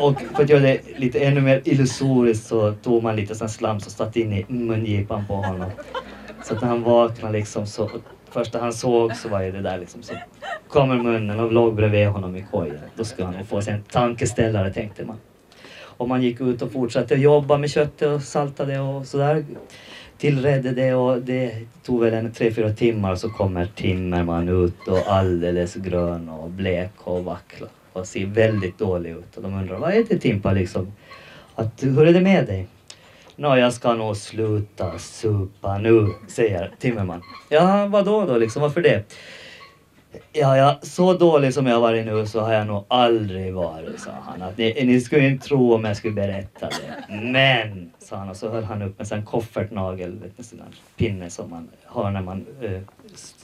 Och 0.00 0.20
för 0.20 0.42
att 0.42 0.50
göra 0.50 0.60
det 0.60 0.80
lite 0.96 1.18
ännu 1.18 1.40
mer 1.40 1.62
illusoriskt 1.64 2.46
så 2.46 2.72
tog 2.72 3.02
man 3.02 3.16
lite 3.16 3.34
sån 3.34 3.48
slams 3.48 3.86
och 3.86 3.92
satte 3.92 4.20
in 4.20 4.32
i 4.32 4.44
mungipan 4.48 5.26
på 5.26 5.34
honom. 5.34 5.70
Så 6.44 6.54
att 6.54 6.60
när 6.60 6.68
han 6.68 6.82
vaknade 6.82 7.32
liksom 7.32 7.66
så, 7.66 7.90
första 8.30 8.60
han 8.60 8.72
såg 8.72 9.16
så 9.16 9.28
var 9.28 9.40
det 9.40 9.62
där 9.62 9.78
liksom 9.78 10.02
så 10.02 10.14
kommer 10.68 10.96
munnen 10.96 11.40
och 11.40 11.52
låg 11.52 11.74
bredvid 11.74 12.08
honom 12.08 12.36
i 12.36 12.46
kojan. 12.50 12.78
Då 12.94 13.04
skulle 13.04 13.26
han 13.28 13.46
få 13.46 13.62
sig 13.62 13.74
en 13.74 13.82
tankeställare 13.82 14.72
tänkte 14.72 15.04
man. 15.04 15.16
Och 15.80 16.08
man 16.08 16.22
gick 16.22 16.40
ut 16.40 16.62
och 16.62 16.72
fortsatte 16.72 17.14
jobba 17.14 17.58
med 17.58 17.70
köttet 17.70 18.08
och 18.08 18.22
saltade 18.22 18.80
och 18.80 19.06
sådär 19.06 19.44
tillredde 20.18 20.70
det 20.70 20.94
och 20.94 21.22
det 21.22 21.54
tog 21.82 22.00
väl 22.00 22.14
en 22.14 22.32
tre, 22.32 22.52
fyra 22.52 22.72
timmar 22.72 23.16
så 23.16 23.28
kommer 23.30 23.66
Timmerman 23.66 24.48
ut 24.48 24.88
och 24.88 25.12
alldeles 25.12 25.74
grön 25.74 26.28
och 26.28 26.50
blek 26.50 26.90
och 26.98 27.24
vacklar 27.24 27.68
och 27.92 28.06
ser 28.06 28.26
väldigt 28.26 28.78
dålig 28.78 29.10
ut. 29.10 29.36
Och 29.36 29.42
de 29.42 29.54
undrar, 29.54 29.78
vad 29.78 29.92
är 29.92 30.04
det 30.08 30.18
Timpa 30.18 30.52
liksom? 30.52 30.92
Att, 31.54 31.82
hur 31.82 32.06
är 32.06 32.12
det 32.12 32.20
med 32.20 32.46
dig? 32.46 32.66
Nå, 33.36 33.56
jag 33.56 33.72
ska 33.72 33.94
nog 33.94 34.16
sluta 34.16 34.98
supa 34.98 35.78
nu, 35.78 36.06
säger 36.28 36.70
Timmerman. 36.78 37.22
Ja, 37.48 37.86
vadå 37.86 38.26
då 38.26 38.36
liksom, 38.38 38.62
varför 38.62 38.80
det? 38.80 39.04
Ja, 40.32 40.56
ja, 40.56 40.78
så 40.82 41.14
dålig 41.14 41.54
som 41.54 41.66
jag 41.66 41.74
har 41.74 41.80
varit 41.80 42.06
nu 42.06 42.26
så 42.26 42.40
har 42.40 42.52
jag 42.52 42.66
nog 42.66 42.84
aldrig 42.88 43.54
varit, 43.54 44.00
sa 44.00 44.10
han. 44.26 44.42
Att 44.42 44.58
ni, 44.58 44.84
ni 44.84 45.00
skulle 45.00 45.28
inte 45.28 45.46
tro 45.46 45.74
om 45.74 45.84
jag 45.84 45.96
skulle 45.96 46.14
berätta 46.14 46.68
det. 46.68 47.14
Men, 47.22 47.90
sa 47.98 48.16
han 48.16 48.28
och 48.28 48.36
så 48.36 48.50
höll 48.50 48.64
han 48.64 48.82
upp 48.82 49.00
en 49.00 49.06
sån 49.06 49.24
koffertnagel, 49.24 50.22
en 50.36 50.44
sån 50.44 50.60
pinne 50.96 51.30
som 51.30 51.50
man 51.50 51.68
har 51.84 52.10
när 52.10 52.22
man 52.22 52.46
uh, 52.62 52.80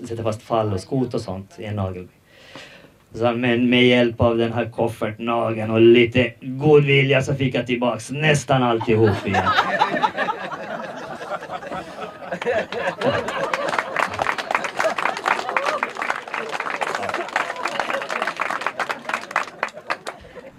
sätter 0.09 0.22
fast 0.22 0.43
fall 0.43 0.72
och 0.72 0.80
skot 0.80 1.14
och 1.14 1.20
sånt 1.20 1.55
i 1.59 1.64
en 1.64 1.76
nagel. 1.76 2.09
Så 3.14 3.32
men 3.32 3.70
med 3.70 3.87
hjälp 3.87 4.20
av 4.20 4.39
den 4.39 4.53
här 4.53 4.70
koffertnageln 4.70 5.70
och 5.70 5.80
lite 5.80 6.32
god 6.41 6.85
vilja 6.85 7.22
så 7.22 7.35
fick 7.35 7.55
jag 7.55 7.66
tillbaks 7.66 8.11
nästan 8.11 8.62
alltihop 8.62 9.26
igen. 9.26 9.49